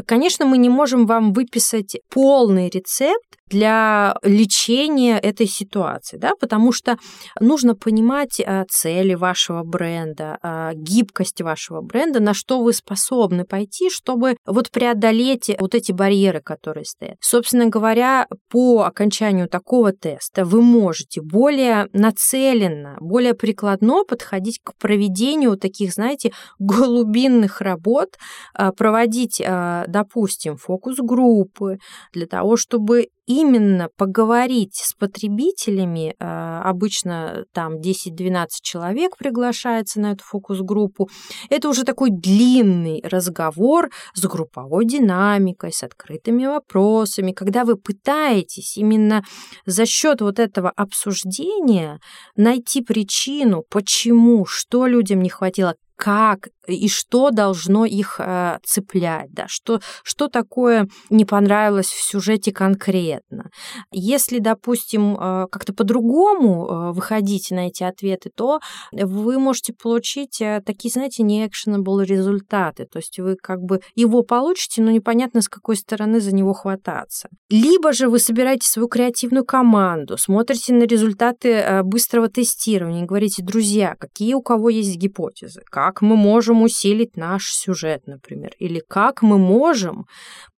конечно, 0.06 0.46
мы 0.46 0.58
не 0.58 0.70
можем 0.70 1.06
вам 1.06 1.34
выписать 1.34 1.98
полный 2.10 2.70
рецепт 2.70 3.38
для 3.50 4.18
лечения 4.24 5.18
этой 5.18 5.48
ситуации, 5.48 6.18
да, 6.18 6.34
потому 6.40 6.72
что 6.72 6.98
нужно 7.40 7.76
понимать 7.76 8.42
а, 8.46 8.66
цели 8.70 9.14
вашего 9.14 9.64
бренда, 9.64 10.38
а, 10.42 10.74
гибкость 10.74 11.42
вашего 11.42 11.82
бренда, 11.82 12.20
на 12.20 12.34
что 12.34 12.62
вы 12.62 12.74
способны 12.74 13.46
пойти, 13.46 13.90
чтобы 13.90 14.38
вот 14.46 14.70
преодолеть 14.72 15.50
вот 15.60 15.76
эти 15.76 15.92
барьеры, 15.92 16.42
которые 16.42 16.86
стоят. 16.86 17.18
Собственно 17.22 17.68
говоря, 17.68 18.28
по 18.50 18.84
окончанию 18.84 19.48
такого 19.48 19.94
теста 19.94 20.44
вы 20.44 20.62
можете 20.62 21.22
более 21.22 21.88
нацеленно 21.94 22.97
более 23.00 23.34
прикладно 23.34 24.04
подходить 24.04 24.60
к 24.64 24.74
проведению 24.76 25.58
таких, 25.58 25.94
знаете, 25.94 26.32
глубинных 26.60 27.62
работ, 27.62 28.18
а, 28.54 28.72
проводить, 28.72 29.42
а, 29.46 29.86
допустим, 29.88 30.58
фокус-группы 30.58 31.80
для 32.14 32.26
того, 32.28 32.58
чтобы 32.58 33.08
именно 33.28 33.90
поговорить 33.98 34.76
с 34.76 34.94
потребителями, 34.94 36.16
а, 36.20 36.64
обычно 36.64 37.44
там 37.54 37.80
10-12 37.80 38.48
человек 38.62 39.18
приглашается 39.18 40.00
на 40.00 40.14
эту 40.14 40.24
фокус-группу, 40.24 41.10
это 41.50 41.70
уже 41.70 41.84
такой 41.84 42.10
длинный 42.10 43.02
разговор 43.04 43.90
с 44.14 44.26
групповой 44.26 44.86
динамикой, 44.86 45.74
с 45.74 45.84
открытыми 45.84 46.46
вопросами, 46.46 47.34
когда 47.34 47.66
вы 47.66 47.76
пытаетесь 47.76 48.78
именно 48.78 49.24
за 49.66 49.86
счет 49.86 50.22
вот 50.22 50.40
этого 50.40 50.72
обсуждения 50.72 52.00
найти 52.38 52.82
причину, 52.82 53.64
почему, 53.70 54.46
что 54.46 54.88
людям 54.88 55.22
не 55.22 55.30
хватило, 55.30 55.76
как 55.98 56.50
и 56.68 56.88
что 56.90 57.32
должно 57.32 57.86
их 57.86 58.18
э, 58.20 58.60
цеплять, 58.64 59.32
да, 59.32 59.46
что, 59.48 59.80
что 60.04 60.28
такое 60.28 60.88
не 61.10 61.26
понравилось 61.26 61.88
в 61.88 62.04
сюжете 62.04 62.52
конкретно. 62.52 63.50
Если, 63.92 64.40
допустим, 64.40 65.16
э, 65.16 65.48
как-то 65.50 65.74
по-другому 65.74 66.68
э, 66.68 66.92
выходить 66.92 67.52
на 67.52 67.68
эти 67.68 67.84
ответы, 67.84 68.30
то 68.36 68.60
вы 68.92 69.40
можете 69.40 69.74
получить 69.74 70.42
э, 70.42 70.62
такие, 70.66 70.92
знаете, 70.92 71.24
не 71.24 71.46
actionable 71.46 72.04
результаты, 72.04 72.86
то 72.86 73.00
есть 73.00 73.18
вы 73.20 73.36
как 73.36 73.62
бы 73.62 73.82
его 73.96 74.24
получите, 74.24 74.82
но 74.82 74.92
непонятно, 74.92 75.42
с 75.42 75.50
какой 75.50 75.78
стороны 75.78 76.20
за 76.20 76.36
него 76.36 76.54
хвататься. 76.54 77.30
Либо 77.50 77.94
же 77.94 78.10
вы 78.10 78.20
собираете 78.20 78.68
свою 78.68 78.88
креативную 78.88 79.46
команду, 79.46 80.18
смотрите 80.18 80.74
на 80.74 80.84
результаты 80.84 81.50
э, 81.50 81.84
быстрого 81.84 82.28
тестирования 82.28 83.06
говорите, 83.06 83.42
друзья, 83.42 83.96
какие 83.98 84.36
у 84.36 84.42
кого 84.42 84.70
есть 84.70 84.96
гипотезы, 84.98 85.62
как 85.72 85.87
мы 86.02 86.16
можем 86.16 86.62
усилить 86.62 87.18
наш 87.18 87.52
сюжет, 87.52 88.08
например, 88.08 88.54
или 88.60 88.82
как 88.88 89.22
мы 89.22 89.38
можем 89.38 90.06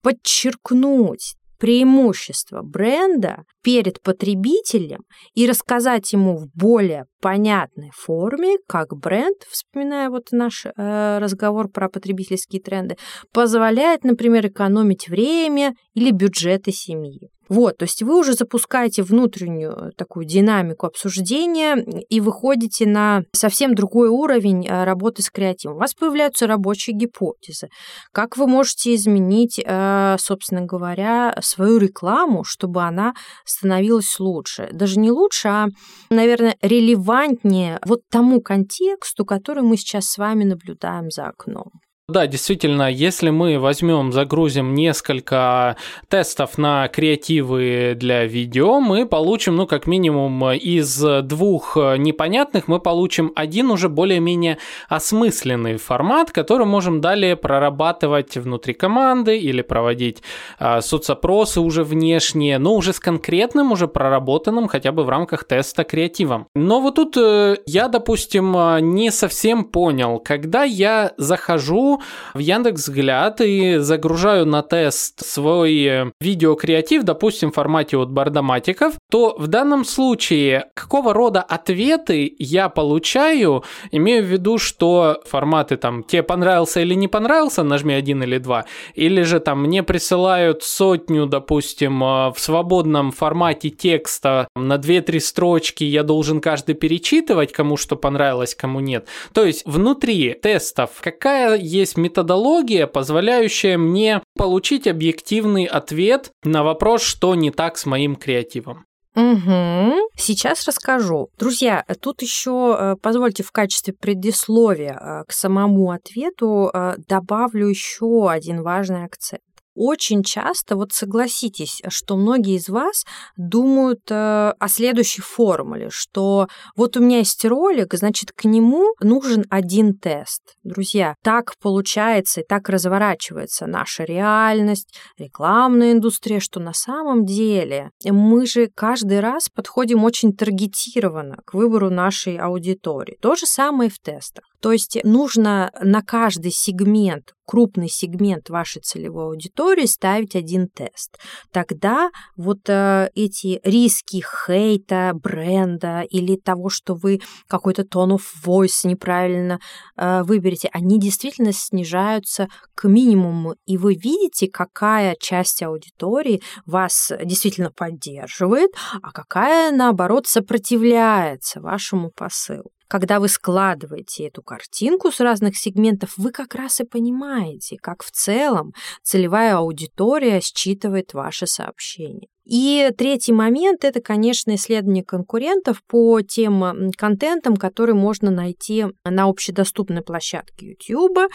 подчеркнуть 0.03 1.35
преимущество 1.59 2.63
бренда 2.63 3.45
перед 3.69 4.01
потребителем 4.01 5.03
и 5.35 5.47
рассказать 5.47 6.11
ему 6.15 6.39
в 6.39 6.49
более 6.55 7.05
понятной 7.21 7.91
форме, 7.95 8.57
как 8.67 8.97
бренд, 8.97 9.37
вспоминая 9.51 10.09
вот 10.09 10.29
наш 10.33 10.65
э, 10.65 11.19
разговор 11.19 11.69
про 11.69 11.91
потребительские 11.91 12.63
тренды, 12.63 12.97
позволяет, 13.31 14.05
например, 14.05 14.47
экономить 14.47 15.11
время 15.11 15.75
или 15.93 16.13
бюджеты 16.13 16.73
семьи. 16.73 17.29
Вот, 17.49 17.79
то 17.79 17.85
есть 17.85 18.03
вы 18.03 18.19
уже 18.19 18.35
запускаете 18.35 19.03
внутреннюю 19.03 19.93
такую 19.97 20.27
динамику 20.27 20.87
обсуждения 20.87 21.77
и 22.09 22.21
выходите 22.21 22.87
на 22.87 23.23
совсем 23.33 23.75
другой 23.75 24.09
уровень 24.09 24.67
э, 24.67 24.85
работы 24.85 25.23
с 25.23 25.31
креативом. 25.31 25.77
У 25.77 25.81
вас 25.81 25.95
появляются 25.95 26.47
рабочие 26.47 26.95
гипотезы. 26.95 27.69
Как 28.13 28.37
вы 28.37 28.47
можете 28.47 28.95
изменить, 28.95 29.59
э, 29.65 30.17
собственно 30.19 30.63
говоря, 30.63 31.39
свою 31.41 31.79
рекламу, 31.79 32.45
чтобы 32.45 32.83
она 32.83 33.15
становилась 33.59 34.19
лучше? 34.19 34.69
Даже 34.73 34.99
не 34.99 35.11
лучше, 35.11 35.49
а, 35.49 35.67
наверное, 36.11 36.57
релевантнее 36.63 37.79
вот 37.85 38.01
тому 38.11 38.41
контексту, 38.41 39.25
который 39.25 39.63
мы 39.63 39.77
сейчас 39.77 40.07
с 40.07 40.19
вами 40.19 40.45
наблюдаем 40.45 41.11
за 41.11 41.27
окном. 41.27 41.71
Да, 42.11 42.27
действительно, 42.27 42.91
если 42.91 43.29
мы 43.29 43.59
возьмем, 43.59 44.13
загрузим 44.13 44.73
несколько 44.73 45.77
тестов 46.09 46.57
на 46.57 46.89
креативы 46.89 47.93
для 47.95 48.25
видео, 48.25 48.81
мы 48.81 49.05
получим, 49.05 49.57
ну, 49.57 49.67
как 49.67 49.87
минимум, 49.87 50.53
из 50.53 51.05
двух 51.25 51.77
непонятных, 51.77 52.67
мы 52.67 52.81
получим 52.81 53.33
один 53.35 53.71
уже 53.71 53.91
более-менее 53.91 54.57
осмысленный 54.89 55.77
формат, 55.77 56.31
который 56.31 56.65
можем 56.65 57.03
далее 57.03 57.37
прорабатывать 57.37 58.39
внутри 58.39 58.73
команды 58.73 59.37
или 59.37 59.61
проводить 59.61 60.23
э, 60.59 60.81
соцопросы 60.81 61.61
уже 61.61 61.85
внешние, 61.85 62.57
но 62.57 62.75
уже 62.75 62.95
с 62.95 63.01
конкретным, 63.01 63.71
уже 63.71 63.87
проработанным 63.87 64.67
хотя 64.67 64.93
бы 64.93 65.05
в 65.05 65.11
рамках 65.11 65.45
теста 65.45 65.85
креативом. 65.85 66.47
Но 66.55 66.81
вот 66.81 66.95
тут 66.95 67.19
э, 67.19 67.59
я, 67.67 67.89
допустим, 67.89 68.57
не 68.95 69.11
совсем 69.11 69.65
понял, 69.65 70.21
когда 70.21 70.65
я 70.65 71.13
захожу 71.19 71.98
в 72.35 72.39
Яндекс 72.39 72.83
Взгляд 72.83 73.41
и 73.41 73.79
загружаю 73.79 74.47
на 74.47 74.63
тест 74.63 75.25
свой 75.25 75.85
э, 75.85 76.13
видеокреатив, 76.21 77.03
допустим, 77.03 77.51
в 77.51 77.55
формате 77.55 77.97
от 77.97 78.11
бардоматиков, 78.11 78.95
то 79.11 79.35
в 79.39 79.47
данном 79.47 79.85
случае 79.85 80.67
какого 80.75 81.13
рода 81.13 81.41
ответы 81.41 82.35
я 82.39 82.69
получаю, 82.69 83.65
имею 83.91 84.23
в 84.25 84.27
виду, 84.27 84.59
что 84.59 85.21
форматы 85.27 85.77
там 85.77 86.03
тебе 86.03 86.23
понравился 86.23 86.81
или 86.81 86.95
не 86.95 87.09
понравился, 87.09 87.63
нажми 87.63 87.95
один 87.95 88.23
или 88.23 88.39
два, 88.39 88.65
или 88.95 89.23
же 89.23 89.41
там 89.41 89.63
мне 89.63 89.83
присылают 89.83 90.63
сотню, 90.63 91.27
допустим, 91.27 92.03
э, 92.03 92.33
в 92.33 92.37
свободном 92.39 93.13
формате 93.13 93.71
текста 93.71 94.49
на 94.55 94.77
2-3 94.77 95.21
строчки, 95.21 95.85
я 95.85 96.03
должен 96.03 96.41
каждый 96.41 96.75
перечитывать, 96.75 97.53
кому 97.53 97.77
что 97.77 97.97
понравилось, 97.97 98.55
кому 98.55 98.81
нет. 98.81 99.07
То 99.33 99.45
есть 99.45 99.63
внутри 99.67 100.35
тестов 100.35 100.91
какая 101.01 101.57
есть 101.57 101.88
методология, 101.97 102.87
позволяющая 102.87 103.79
мне 103.79 104.23
получить 104.37 104.87
объективный 104.87 105.65
ответ 105.65 106.31
на 106.45 106.63
вопрос, 106.63 107.03
что 107.03 107.35
не 107.35 107.51
так 107.51 107.79
с 107.79 107.87
моим 107.87 108.17
креативом. 108.17 108.85
Угу. 109.19 110.11
Сейчас 110.17 110.67
расскажу. 110.69 111.29
Друзья, 111.39 111.85
тут 112.01 112.23
еще 112.23 112.77
э, 112.79 112.97
позвольте 113.03 113.43
в 113.43 113.51
качестве 113.51 113.93
предисловия 113.93 114.93
э, 114.95 115.25
к 115.27 115.33
самому 115.33 115.91
ответу 115.91 116.71
э, 116.73 116.95
добавлю 117.09 117.69
еще 117.69 118.31
один 118.31 118.63
важный 118.63 119.05
акцент 119.05 119.43
очень 119.79 120.23
часто, 120.23 120.77
вот 120.77 120.93
согласитесь, 120.93 121.81
что 121.89 122.17
многие 122.17 122.57
из 122.57 122.69
вас 122.69 123.05
думают 123.37 124.01
э, 124.11 124.53
о 124.59 124.69
следующей 124.69 125.23
формуле, 125.23 125.89
что 125.91 126.49
вот 126.77 126.97
у 126.97 127.01
меня 127.01 127.19
есть 127.19 127.45
ролик, 127.45 127.95
значит, 127.95 128.33
к 128.33 128.45
нему 128.45 128.95
нужен 129.01 129.45
один 129.51 129.97
тест. 129.97 130.43
Друзья, 130.65 131.15
так 131.23 131.55
получается 131.63 132.41
и 132.41 132.45
так 132.47 132.69
разворачивается 132.69 133.67
наша 133.67 134.05
реальность, 134.05 134.95
рекламная 135.17 135.93
индустрия, 135.93 136.41
что 136.41 136.59
на 136.61 136.73
самом 136.73 137.25
деле 137.25 137.91
мы 138.05 138.47
же 138.47 138.69
каждый 138.75 139.21
раз 139.21 139.49
подходим 139.49 140.05
очень 140.05 140.33
таргетированно 140.33 141.39
к 141.45 141.55
выбору 141.55 141.89
нашей 141.89 142.37
аудитории. 142.37 143.19
То 143.23 143.37
же 143.37 143.47
самое 143.47 143.89
и 143.89 143.93
в 143.93 143.99
тестах. 143.99 144.45
То 144.61 144.73
есть 144.73 144.99
нужно 145.05 145.71
на 145.81 146.03
каждый 146.03 146.51
сегмент, 146.51 147.33
крупный 147.49 147.89
сегмент 147.89 148.51
вашей 148.51 148.83
целевой 148.83 149.25
аудитории 149.25 149.87
ставить 149.87 150.37
один 150.37 150.69
тест. 150.69 151.19
Тогда 151.51 152.11
вот 152.37 152.69
э, 152.69 153.09
эти 153.15 153.59
риски 153.65 154.23
хейта, 154.23 155.13
бренда 155.15 156.03
или 156.03 156.37
того, 156.37 156.69
что 156.69 156.95
вы 156.95 157.23
какой-то 157.47 157.83
tone 157.83 158.19
of 158.19 158.23
voice 158.45 158.87
неправильно 158.87 159.61
э, 159.97 160.23
выберете, 160.25 160.69
они 160.73 161.01
действительно 161.01 161.53
снижаются 161.55 162.49
к 162.75 162.87
минимуму. 162.87 163.55
И 163.65 163.79
вы 163.79 163.95
видите, 163.95 164.49
какая 164.49 165.17
часть 165.19 165.63
аудитории 165.63 166.43
вас 166.67 167.11
действительно 167.25 167.71
поддерживает, 167.71 168.73
а 169.03 169.11
какая, 169.11 169.73
наоборот, 169.73 170.27
сопротивляется 170.27 171.63
вашему 171.63 172.11
посылу 172.15 172.71
когда 172.89 173.21
вы 173.21 173.29
складываете 173.29 174.29
эту 174.29 174.43
картинку 174.43 175.13
с 175.13 175.21
разных 175.21 175.57
сегментов, 175.57 176.15
вы 176.17 176.33
как 176.33 176.55
раз 176.55 176.81
и 176.81 176.85
понимаете, 176.85 177.77
как 177.81 178.03
в 178.03 178.11
целом 178.11 178.73
целевая 179.03 179.57
аудитория 179.57 180.41
считывает 180.41 181.13
ваши 181.13 181.47
сообщения. 181.47 182.29
И 182.49 182.91
третий 182.97 183.33
момент– 183.33 183.81
это, 183.85 184.01
конечно, 184.01 184.55
исследование 184.55 185.05
конкурентов 185.05 185.83
по 185.87 186.23
тем 186.23 186.91
контентам, 186.97 187.57
которые 187.57 187.95
можно 187.95 188.31
найти 188.31 188.87
на 189.05 189.25
общедоступной 189.29 190.01
площадке 190.01 190.71
YouTube, 190.71 191.31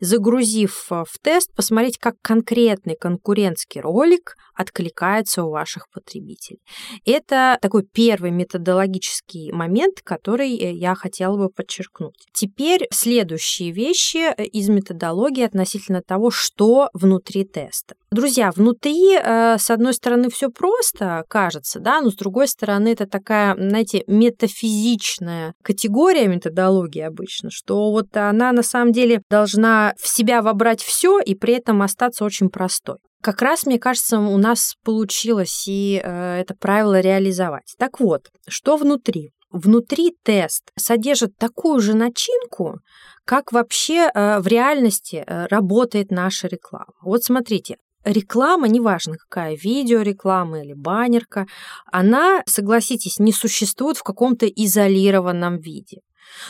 загрузив 0.00 0.88
в 0.90 1.18
тест, 1.22 1.54
посмотреть, 1.54 1.96
как 1.96 2.16
конкретный 2.20 2.96
конкурентский 2.96 3.80
ролик 3.80 4.34
откликается 4.58 5.44
у 5.44 5.50
ваших 5.50 5.88
потребителей. 5.90 6.58
Это 7.06 7.58
такой 7.62 7.84
первый 7.84 8.32
методологический 8.32 9.52
момент, 9.52 10.00
который 10.02 10.54
э, 10.56 10.72
я 10.72 10.96
хотела 10.96 11.36
бы 11.36 11.48
подчеркнуть. 11.48 12.26
Теперь 12.32 12.88
следующие 12.92 13.70
вещи 13.70 14.34
э, 14.36 14.44
из 14.44 14.68
методологии 14.68 15.44
относительно 15.44 16.02
того, 16.02 16.32
что 16.32 16.90
внутри 16.92 17.44
теста. 17.44 17.94
Друзья, 18.10 18.50
внутри, 18.52 19.16
э, 19.16 19.58
с 19.58 19.70
одной 19.70 19.92
стороны, 19.92 20.30
все 20.30 20.48
просто 20.48 21.24
кажется, 21.28 21.78
да, 21.78 22.00
но 22.00 22.10
с 22.10 22.16
другой 22.16 22.48
стороны, 22.48 22.88
это 22.88 23.06
такая, 23.06 23.54
знаете, 23.54 24.02
метафизичная 24.06 25.52
категория 25.62 26.26
методологии 26.26 27.02
обычно, 27.02 27.50
что 27.50 27.90
вот 27.90 28.16
она 28.16 28.52
на 28.52 28.62
самом 28.62 28.92
деле 28.92 29.20
должна 29.28 29.92
в 30.00 30.08
себя 30.08 30.40
вобрать 30.40 30.80
все 30.80 31.20
и 31.20 31.34
при 31.34 31.54
этом 31.54 31.82
остаться 31.82 32.24
очень 32.24 32.48
простой. 32.48 32.96
Как 33.20 33.42
раз, 33.42 33.66
мне 33.66 33.78
кажется, 33.78 34.18
у 34.18 34.38
нас 34.38 34.74
получилось 34.84 35.64
и 35.66 36.00
э, 36.02 36.40
это 36.40 36.54
правило 36.54 37.00
реализовать. 37.00 37.74
Так 37.78 38.00
вот, 38.00 38.28
что 38.48 38.78
внутри? 38.78 39.32
Внутри 39.50 40.14
тест 40.22 40.70
содержит 40.78 41.36
такую 41.36 41.80
же 41.80 41.94
начинку, 41.94 42.78
как 43.26 43.52
вообще 43.52 44.10
э, 44.14 44.38
в 44.40 44.46
реальности 44.46 45.24
э, 45.26 45.46
работает 45.46 46.10
наша 46.10 46.48
реклама. 46.48 46.94
Вот 47.02 47.24
смотрите, 47.24 47.76
реклама, 48.12 48.68
неважно 48.68 49.16
какая, 49.16 49.56
видеореклама 49.56 50.62
или 50.62 50.74
баннерка, 50.74 51.46
она, 51.92 52.42
согласитесь, 52.46 53.18
не 53.18 53.32
существует 53.32 53.96
в 53.96 54.02
каком-то 54.02 54.46
изолированном 54.46 55.58
виде. 55.58 56.00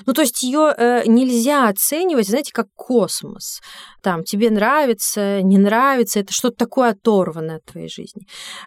Ну, 0.06 0.12
то 0.12 0.22
есть 0.22 0.42
ее 0.42 0.74
э, 0.76 1.02
нельзя 1.06 1.68
оценивать, 1.68 2.28
знаете, 2.28 2.52
как 2.52 2.66
космос. 2.74 3.60
Там 4.02 4.24
тебе 4.24 4.50
нравится, 4.50 5.42
не 5.42 5.58
нравится, 5.58 6.20
это 6.20 6.32
что-то 6.32 6.56
такое 6.56 6.90
оторванное 6.90 7.56
от 7.56 7.64
твоей 7.64 7.88
жизни. 7.88 8.22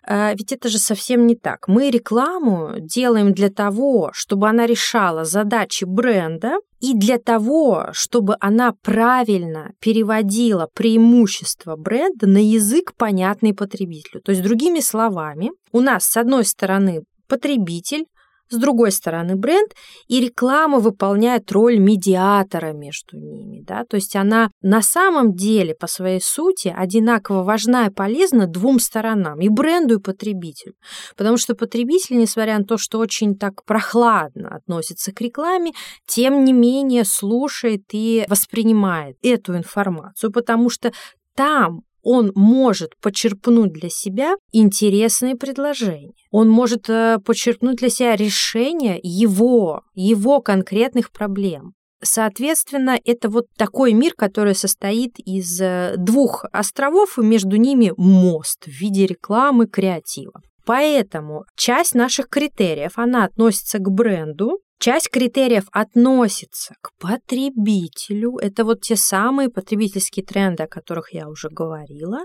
Э, 0.08 0.34
ведь 0.36 0.52
это 0.52 0.70
же 0.70 0.78
совсем 0.78 1.28
не 1.28 1.36
так. 1.36 1.68
Мы 1.68 1.90
рекламу 1.90 2.76
делаем 2.80 3.34
для 3.34 3.50
того, 3.50 4.12
чтобы 4.14 4.50
она 4.50 4.66
решала 4.66 5.26
задачи 5.26 5.86
бренда, 5.86 6.58
и 6.82 6.96
для 6.96 7.20
того, 7.20 7.90
чтобы 7.94 8.36
она 8.40 8.74
правильно 8.82 9.72
переводила 9.80 10.68
преимущества 10.74 11.76
бренда 11.76 12.26
на 12.26 12.44
язык, 12.44 12.94
понятный 12.98 13.54
потребителю. 13.54 14.22
То 14.22 14.32
есть, 14.32 14.42
другими 14.42 14.80
словами, 14.80 15.52
у 15.72 15.80
нас, 15.80 16.06
с 16.06 16.18
одной 16.18 16.44
стороны, 16.44 17.04
потребитель, 17.28 18.06
с 18.52 18.58
другой 18.58 18.92
стороны 18.92 19.36
бренд, 19.36 19.72
и 20.08 20.20
реклама 20.20 20.80
выполняет 20.80 21.52
роль 21.52 21.80
медиатора 21.80 22.74
между 22.74 23.18
ними. 23.18 23.64
Да? 23.64 23.86
То 23.86 23.96
есть 23.96 24.16
она 24.16 24.50
на 24.62 24.82
самом 24.82 25.34
деле 25.34 25.74
по 25.74 25.88
своей 25.88 26.22
сути 26.22 26.74
одинаково 26.76 27.44
важна 27.44 27.88
и 27.88 27.90
полезна 27.90 28.48
двум 28.48 28.80
сторонам, 28.80 29.40
и 29.40 29.50
бренду, 29.50 30.00
и 30.00 30.02
потребителю. 30.02 30.76
Потому 31.16 31.38
что 31.38 31.56
потребитель, 31.56 32.18
несмотря 32.18 32.58
на 32.58 32.66
то, 32.66 32.78
что 32.78 33.00
очень 33.00 33.36
так 33.36 33.64
прохладно 33.66 34.56
относится 34.56 35.12
к 35.12 35.22
рекламе, 35.22 35.72
тем 36.06 36.44
не 36.44 36.54
менее 36.54 37.06
слушает 37.06 37.84
и 37.92 38.26
воспринимает 38.28 39.18
эту 39.24 39.56
информацию, 39.56 40.32
потому 40.32 40.70
что 40.70 40.92
там 41.36 41.84
он 42.04 42.32
может 42.36 42.94
почерпнуть 43.02 43.74
для 43.74 43.90
себя 43.90 44.36
интересные 44.52 45.36
предложения. 45.36 46.14
Он 46.32 46.50
может 46.50 46.90
э, 46.90 47.20
почерпнуть 47.26 47.78
для 47.78 47.90
себя 47.90 48.16
решение 48.16 49.00
его, 49.02 49.84
его 49.94 50.42
конкретных 50.42 51.12
проблем. 51.12 51.74
Соответственно, 52.04 53.00
это 53.06 53.30
вот 53.30 53.46
такой 53.58 53.94
мир, 53.94 54.14
который 54.16 54.56
состоит 54.56 55.20
из 55.20 55.62
э, 55.62 55.96
двух 55.98 56.46
островов, 56.52 57.20
и 57.20 57.22
между 57.22 57.58
ними 57.58 57.94
мост 57.96 58.66
в 58.66 58.70
виде 58.70 59.06
рекламы, 59.06 59.68
креатива. 59.68 60.42
Поэтому 60.66 61.46
часть 61.56 61.96
наших 61.96 62.28
критериев, 62.28 62.94
она 62.96 63.26
относится 63.26 63.80
к 63.80 63.90
бренду, 63.90 64.60
Часть 64.82 65.12
критериев 65.12 65.66
относится 65.72 66.74
к 66.82 66.90
потребителю. 66.98 68.40
Это 68.40 68.66
вот 68.66 68.82
те 68.82 68.96
самые 68.96 69.50
потребительские 69.50 70.26
тренды, 70.26 70.64
о 70.64 70.68
которых 70.68 71.14
я 71.14 71.30
уже 71.30 71.50
говорила. 71.50 72.22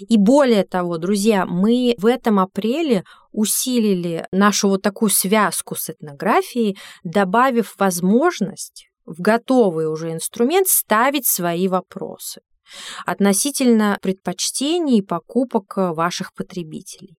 И 0.00 0.18
более 0.18 0.64
того, 0.64 0.98
друзья, 0.98 1.46
мы 1.46 1.94
в 1.96 2.04
этом 2.04 2.38
апреле 2.38 3.02
усилили 3.32 4.26
нашу 4.30 4.68
вот 4.68 4.82
такую 4.82 5.08
связку 5.08 5.74
с 5.74 5.88
этнографией, 5.88 6.76
добавив 7.02 7.74
возможность 7.78 8.88
в 9.06 9.22
готовый 9.22 9.90
уже 9.90 10.12
инструмент 10.12 10.68
ставить 10.68 11.26
свои 11.26 11.66
вопросы 11.66 12.42
относительно 13.06 13.96
предпочтений 14.02 14.98
и 14.98 15.02
покупок 15.02 15.76
ваших 15.76 16.34
потребителей. 16.34 17.16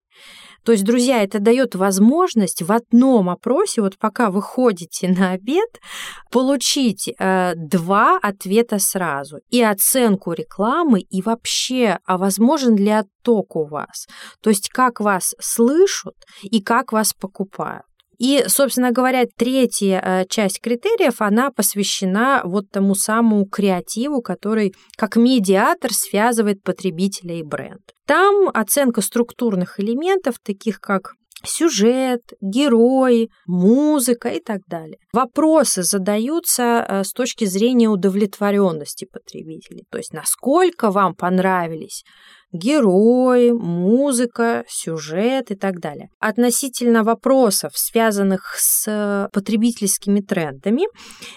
То 0.68 0.74
есть, 0.74 0.84
друзья, 0.84 1.24
это 1.24 1.40
дает 1.40 1.76
возможность 1.76 2.62
в 2.62 2.74
одном 2.74 3.30
опросе, 3.30 3.82
вот 3.82 3.98
пока 3.98 4.30
вы 4.30 4.42
ходите 4.42 5.08
на 5.08 5.32
обед, 5.32 5.80
получить 6.30 7.08
э, 7.08 7.54
два 7.56 8.20
ответа 8.22 8.78
сразу. 8.78 9.38
И 9.50 9.64
оценку 9.64 10.34
рекламы, 10.34 11.00
и 11.00 11.22
вообще, 11.22 12.00
а 12.06 12.18
возможен 12.18 12.76
ли 12.76 12.90
отток 12.90 13.56
у 13.56 13.66
вас. 13.66 14.08
То 14.42 14.50
есть, 14.50 14.68
как 14.68 15.00
вас 15.00 15.36
слышат 15.40 16.16
и 16.42 16.62
как 16.62 16.92
вас 16.92 17.14
покупают. 17.14 17.87
И, 18.18 18.46
собственно 18.48 18.92
говоря, 18.92 19.26
третья 19.36 20.02
э, 20.04 20.26
часть 20.28 20.60
критериев, 20.60 21.22
она 21.22 21.52
посвящена 21.52 22.42
вот 22.44 22.70
тому 22.72 22.96
самому 22.96 23.46
креативу, 23.46 24.22
который 24.22 24.74
как 24.98 25.18
медиатор 25.18 25.94
связывает 25.94 26.64
потребителя 26.64 27.40
и 27.40 27.44
бренд. 27.44 27.82
Там 28.06 28.50
оценка 28.54 29.02
структурных 29.02 29.80
элементов, 29.80 30.36
таких 30.44 30.80
как 30.80 31.14
сюжет, 31.46 32.22
герои, 32.42 33.30
музыка 33.46 34.30
и 34.30 34.40
так 34.40 34.62
далее. 34.68 34.98
Вопросы 35.14 35.84
задаются 35.84 36.86
э, 36.88 37.04
с 37.04 37.12
точки 37.12 37.46
зрения 37.46 37.90
удовлетворенности 37.90 39.06
потребителей, 39.06 39.86
то 39.92 40.00
есть 40.00 40.14
насколько 40.14 40.90
вам 40.90 41.14
понравились 41.14 42.04
герои, 42.52 43.52
музыка, 43.52 44.64
сюжет 44.68 45.52
и 45.52 45.56
так 45.56 45.80
далее. 45.80 46.10
Относительно 46.20 47.04
вопросов, 47.04 47.72
связанных 47.76 48.56
с 48.58 49.30
потребительскими 49.34 50.22
трендами, 50.22 50.84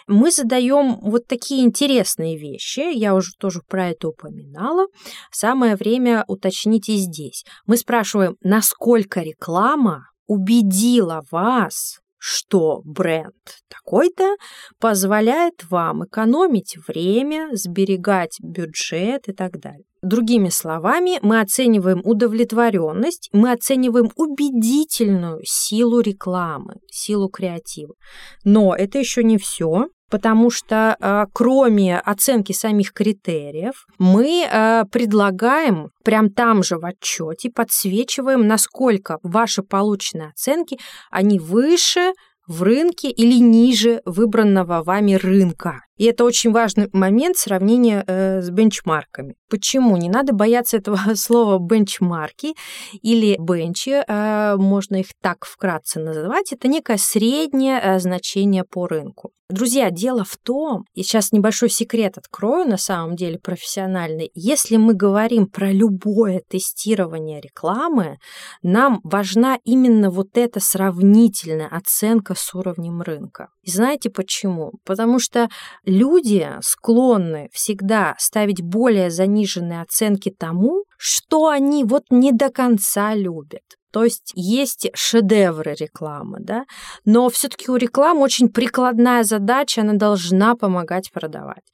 мы 0.06 0.30
задаем 0.30 0.98
вот 1.00 1.26
такие 1.26 1.64
интересные 1.64 2.38
вещи. 2.38 2.96
Я 2.96 3.14
уже 3.14 3.32
тоже 3.38 3.60
про 3.68 3.88
это 3.88 4.08
упоминала. 4.08 4.86
Самое 5.32 5.76
время 5.76 6.24
уточнить 6.28 6.88
и 6.88 6.96
здесь. 6.96 7.44
Мы 7.66 7.76
спрашиваем, 7.76 8.36
насколько 8.42 9.20
реклама 9.20 10.06
убедила 10.26 11.22
вас 11.30 12.00
что 12.20 12.82
бренд 12.84 13.34
такой-то 13.68 14.36
позволяет 14.78 15.64
вам 15.70 16.04
экономить 16.04 16.76
время, 16.86 17.48
сберегать 17.52 18.36
бюджет 18.42 19.28
и 19.28 19.32
так 19.32 19.58
далее. 19.58 19.86
Другими 20.02 20.50
словами, 20.50 21.18
мы 21.22 21.40
оцениваем 21.40 22.02
удовлетворенность, 22.04 23.30
мы 23.32 23.52
оцениваем 23.52 24.10
убедительную 24.16 25.40
силу 25.44 26.00
рекламы, 26.00 26.74
силу 26.90 27.28
креатива. 27.28 27.94
Но 28.44 28.74
это 28.74 28.98
еще 28.98 29.24
не 29.24 29.38
все 29.38 29.88
потому 30.10 30.50
что 30.50 30.96
э, 31.00 31.26
кроме 31.32 31.98
оценки 31.98 32.52
самих 32.52 32.92
критериев, 32.92 33.86
мы 33.98 34.46
э, 34.50 34.84
предлагаем 34.90 35.90
прям 36.04 36.30
там 36.30 36.62
же 36.62 36.78
в 36.78 36.84
отчете, 36.84 37.50
подсвечиваем, 37.50 38.46
насколько 38.46 39.18
ваши 39.22 39.62
полученные 39.62 40.30
оценки, 40.30 40.78
они 41.10 41.38
выше 41.38 42.12
в 42.46 42.62
рынке 42.62 43.10
или 43.10 43.38
ниже 43.38 44.02
выбранного 44.04 44.82
вами 44.82 45.14
рынка. 45.14 45.82
И 46.00 46.04
это 46.04 46.24
очень 46.24 46.50
важный 46.50 46.88
момент 46.94 47.36
сравнения 47.36 48.02
э, 48.06 48.40
с 48.40 48.48
бенчмарками. 48.48 49.34
Почему? 49.50 49.98
Не 49.98 50.08
надо 50.08 50.32
бояться 50.32 50.78
этого 50.78 50.98
слова 51.14 51.58
бенчмарки 51.58 52.54
или 53.02 53.36
бенчи, 53.38 54.02
э, 54.08 54.56
можно 54.56 54.96
их 54.96 55.08
так 55.20 55.44
вкратце 55.44 56.00
называть. 56.00 56.54
Это 56.54 56.68
некое 56.68 56.96
среднее 56.96 57.78
э, 57.82 57.98
значение 58.00 58.64
по 58.64 58.86
рынку. 58.86 59.32
Друзья, 59.50 59.90
дело 59.90 60.22
в 60.24 60.36
том, 60.36 60.84
и 60.94 61.02
сейчас 61.02 61.32
небольшой 61.32 61.70
секрет 61.70 62.16
открою, 62.16 62.68
на 62.68 62.76
самом 62.76 63.16
деле 63.16 63.36
профессиональный, 63.36 64.30
если 64.32 64.76
мы 64.76 64.94
говорим 64.94 65.48
про 65.48 65.72
любое 65.72 66.42
тестирование 66.48 67.40
рекламы, 67.40 68.18
нам 68.62 69.00
важна 69.02 69.58
именно 69.64 70.10
вот 70.10 70.38
эта 70.38 70.60
сравнительная 70.60 71.66
оценка 71.66 72.36
с 72.36 72.54
уровнем 72.54 73.02
рынка. 73.02 73.48
И 73.62 73.72
знаете 73.72 74.08
почему? 74.08 74.74
Потому 74.84 75.18
что 75.18 75.48
люди 75.90 76.48
склонны 76.62 77.48
всегда 77.52 78.14
ставить 78.18 78.62
более 78.62 79.10
заниженные 79.10 79.82
оценки 79.82 80.30
тому, 80.30 80.84
что 80.96 81.48
они 81.48 81.84
вот 81.84 82.04
не 82.10 82.32
до 82.32 82.50
конца 82.50 83.14
любят. 83.14 83.62
То 83.92 84.04
есть 84.04 84.32
есть 84.34 84.88
шедевры 84.94 85.74
рекламы, 85.74 86.38
да, 86.40 86.64
но 87.04 87.28
все-таки 87.28 87.70
у 87.70 87.76
рекламы 87.76 88.20
очень 88.20 88.48
прикладная 88.48 89.24
задача, 89.24 89.80
она 89.80 89.94
должна 89.94 90.54
помогать 90.54 91.10
продавать. 91.12 91.64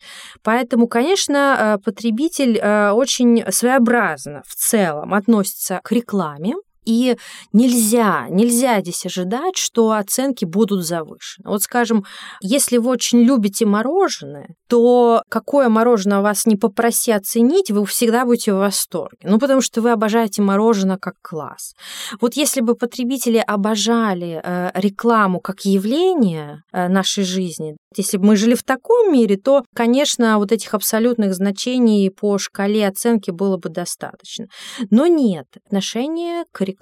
Поэтому, 0.43 0.89
конечно, 0.89 1.77
э, 1.77 1.79
потребитель 1.85 2.57
э, 2.57 2.93
очень 2.93 3.45
своеобразно 3.53 4.43
в 4.47 4.55
целом 4.55 5.13
относится 5.13 5.81
к 5.85 5.93
рекламе, 5.93 6.55
и 6.87 7.19
нельзя, 7.53 8.27
нельзя 8.31 8.81
здесь 8.81 9.05
ожидать, 9.05 9.57
что 9.57 9.91
оценки 9.91 10.45
будут 10.45 10.87
завышены. 10.87 11.49
Вот, 11.49 11.63
скажем, 11.63 12.05
если 12.41 12.79
вы 12.79 12.91
очень 12.91 13.23
любите 13.23 13.67
мороженое, 13.67 14.49
то 14.69 15.23
какое 15.29 15.69
мороженое 15.69 16.21
вас 16.21 16.47
не 16.47 16.57
попроси 16.57 17.13
оценить, 17.13 17.71
вы 17.71 17.85
всегда 17.87 18.25
будете 18.25 18.55
в 18.55 18.59
восторге. 18.59 19.19
Ну, 19.23 19.39
потому 19.39 19.61
что 19.61 19.83
вы 19.83 19.91
обожаете 19.91 20.43
мороженое 20.43 20.97
как 20.97 21.15
класс. 21.23 21.75
Вот 22.21 22.35
если 22.35 22.61
бы 22.61 22.75
потребители 22.75 23.43
обожали 23.45 24.41
э, 24.43 24.71
рекламу 24.75 25.41
как 25.41 25.65
явление 25.65 26.63
э, 26.73 26.89
нашей 26.89 27.25
жизни, 27.25 27.77
если 27.97 28.19
бы 28.19 28.27
мы 28.27 28.37
жили 28.37 28.55
в 28.55 28.63
таком 28.63 29.13
мире, 29.13 29.37
то, 29.37 29.65
конечно, 29.75 30.39
вот 30.39 30.53
этих 30.53 30.75
абсолютных 30.75 31.35
значений 31.35 32.11
по 32.11 32.39
шкале 32.39 32.87
оценки 32.87 33.31
было 33.31 33.57
бы 33.57 33.71
достаточно. 33.71 34.47
Но 34.91 35.07
нет, 35.07 35.47
отношение 35.67 36.45
к 36.53 36.61
рекламе 36.61 36.76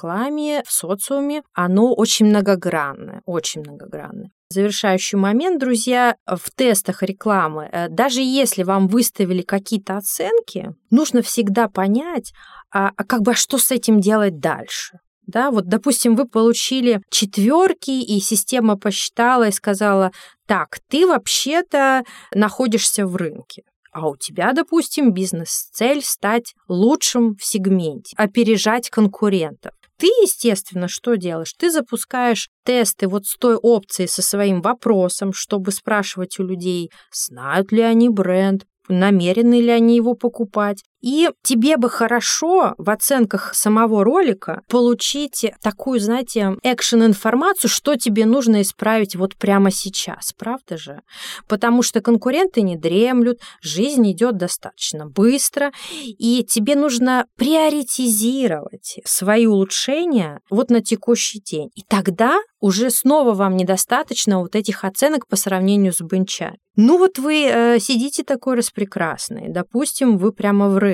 в 0.67 0.73
социуме, 0.73 1.43
оно 1.53 1.95
очень 1.95 2.27
многогранное, 2.27 3.23
очень 3.27 3.61
многогранное 3.61 4.31
завершающий 4.51 5.19
момент, 5.19 5.59
друзья, 5.59 6.17
в 6.27 6.51
тестах 6.55 7.03
рекламы, 7.03 7.69
э, 7.73 7.89
даже 7.89 8.21
если 8.21 8.63
вам 8.63 8.87
выставили 8.87 9.43
какие-то 9.43 9.97
оценки, 9.97 10.75
нужно 10.91 11.23
всегда 11.23 11.69
понять, 11.69 12.33
а, 12.73 12.91
а 12.97 13.05
как 13.05 13.23
бы 13.23 13.33
а 13.33 13.35
что 13.35 13.59
с 13.59 13.71
этим 13.73 14.01
делать 14.01 14.39
дальше. 14.39 15.01
Да, 15.27 15.51
вот, 15.51 15.67
допустим, 15.67 16.17
вы 16.17 16.27
получили 16.27 17.01
четверки, 17.11 17.91
и 17.91 18.21
система 18.21 18.77
посчитала 18.77 19.49
и 19.49 19.53
сказала, 19.53 20.13
так, 20.47 20.79
ты 20.89 21.07
вообще-то 21.07 22.05
находишься 22.35 23.07
в 23.07 23.17
рынке. 23.17 23.63
А 23.93 24.09
у 24.09 24.17
тебя, 24.17 24.53
допустим, 24.53 25.13
бизнес-цель 25.13 26.03
стать 26.03 26.55
лучшим 26.69 27.37
в 27.37 27.45
сегменте, 27.45 28.15
опережать 28.17 28.91
конкурентов. 28.91 29.73
Ты, 29.99 30.07
естественно, 30.07 30.89
что 30.89 31.15
делаешь? 31.15 31.55
Ты 31.57 31.71
запускаешь 31.71 32.49
тесты 32.65 33.07
вот 33.09 33.27
с 33.27 33.37
той 33.37 33.57
опцией 33.57 34.09
со 34.09 34.23
своим 34.23 34.61
вопросом, 34.61 35.33
чтобы 35.33 35.71
спрашивать 35.71 36.39
у 36.39 36.45
людей, 36.45 36.91
знают 37.13 37.71
ли 37.71 37.81
они 37.81 38.09
бренд, 38.09 38.67
намерены 38.89 39.61
ли 39.61 39.71
они 39.71 39.97
его 39.97 40.15
покупать. 40.15 40.83
И 41.05 41.29
тебе 41.43 41.77
бы 41.77 41.91
хорошо 41.91 42.75
в 42.79 42.89
оценках 42.89 43.55
самого 43.55 44.05
ролика 44.05 44.63
получить 44.71 45.45
такую, 45.61 46.01
знаете, 46.01 46.57
экшен-информацию, 46.63 47.69
что 47.69 47.97
тебе 47.97 48.25
нужно 48.25 48.63
исправить 48.63 49.15
вот 49.15 49.37
прямо 49.37 49.71
сейчас, 49.71 50.33
правда 50.33 50.79
же? 50.79 51.03
Потому 51.47 51.83
что 51.83 52.01
конкуренты 52.01 52.63
не 52.63 52.77
дремлют, 52.77 53.41
жизнь 53.61 54.11
идет 54.13 54.39
достаточно 54.39 55.07
быстро, 55.07 55.73
и 55.93 56.43
тебе 56.43 56.75
нужно 56.75 57.27
приоритизировать 57.37 59.01
свои 59.05 59.45
улучшения 59.45 60.41
вот 60.49 60.71
на 60.71 60.81
текущий 60.81 61.39
день. 61.39 61.69
И 61.75 61.83
тогда 61.87 62.39
уже 62.61 62.89
снова 62.89 63.35
вам 63.35 63.59
недостаточно 63.59 64.41
вот 64.41 64.57
этих 64.57 64.85
оценок 64.85 65.29
по 65.29 65.37
сравнению 65.37 65.93
с 65.93 66.01
бенчами. 66.01 66.57
Ну 66.77 66.99
вот 66.99 67.19
вы 67.19 67.47
э, 67.47 67.79
сидите 67.79 68.25
такой 68.25 68.57
распрекрасный, 68.57 69.49
допустим, 69.49 70.17
вы 70.17 70.33
прямо 70.33 70.69
в 70.69 70.79
рынке. 70.79 70.94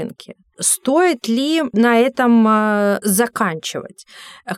Стоит 0.61 1.27
ли 1.27 1.63
на 1.73 1.99
этом 1.99 2.47
а, 2.47 2.99
заканчивать? 3.03 4.05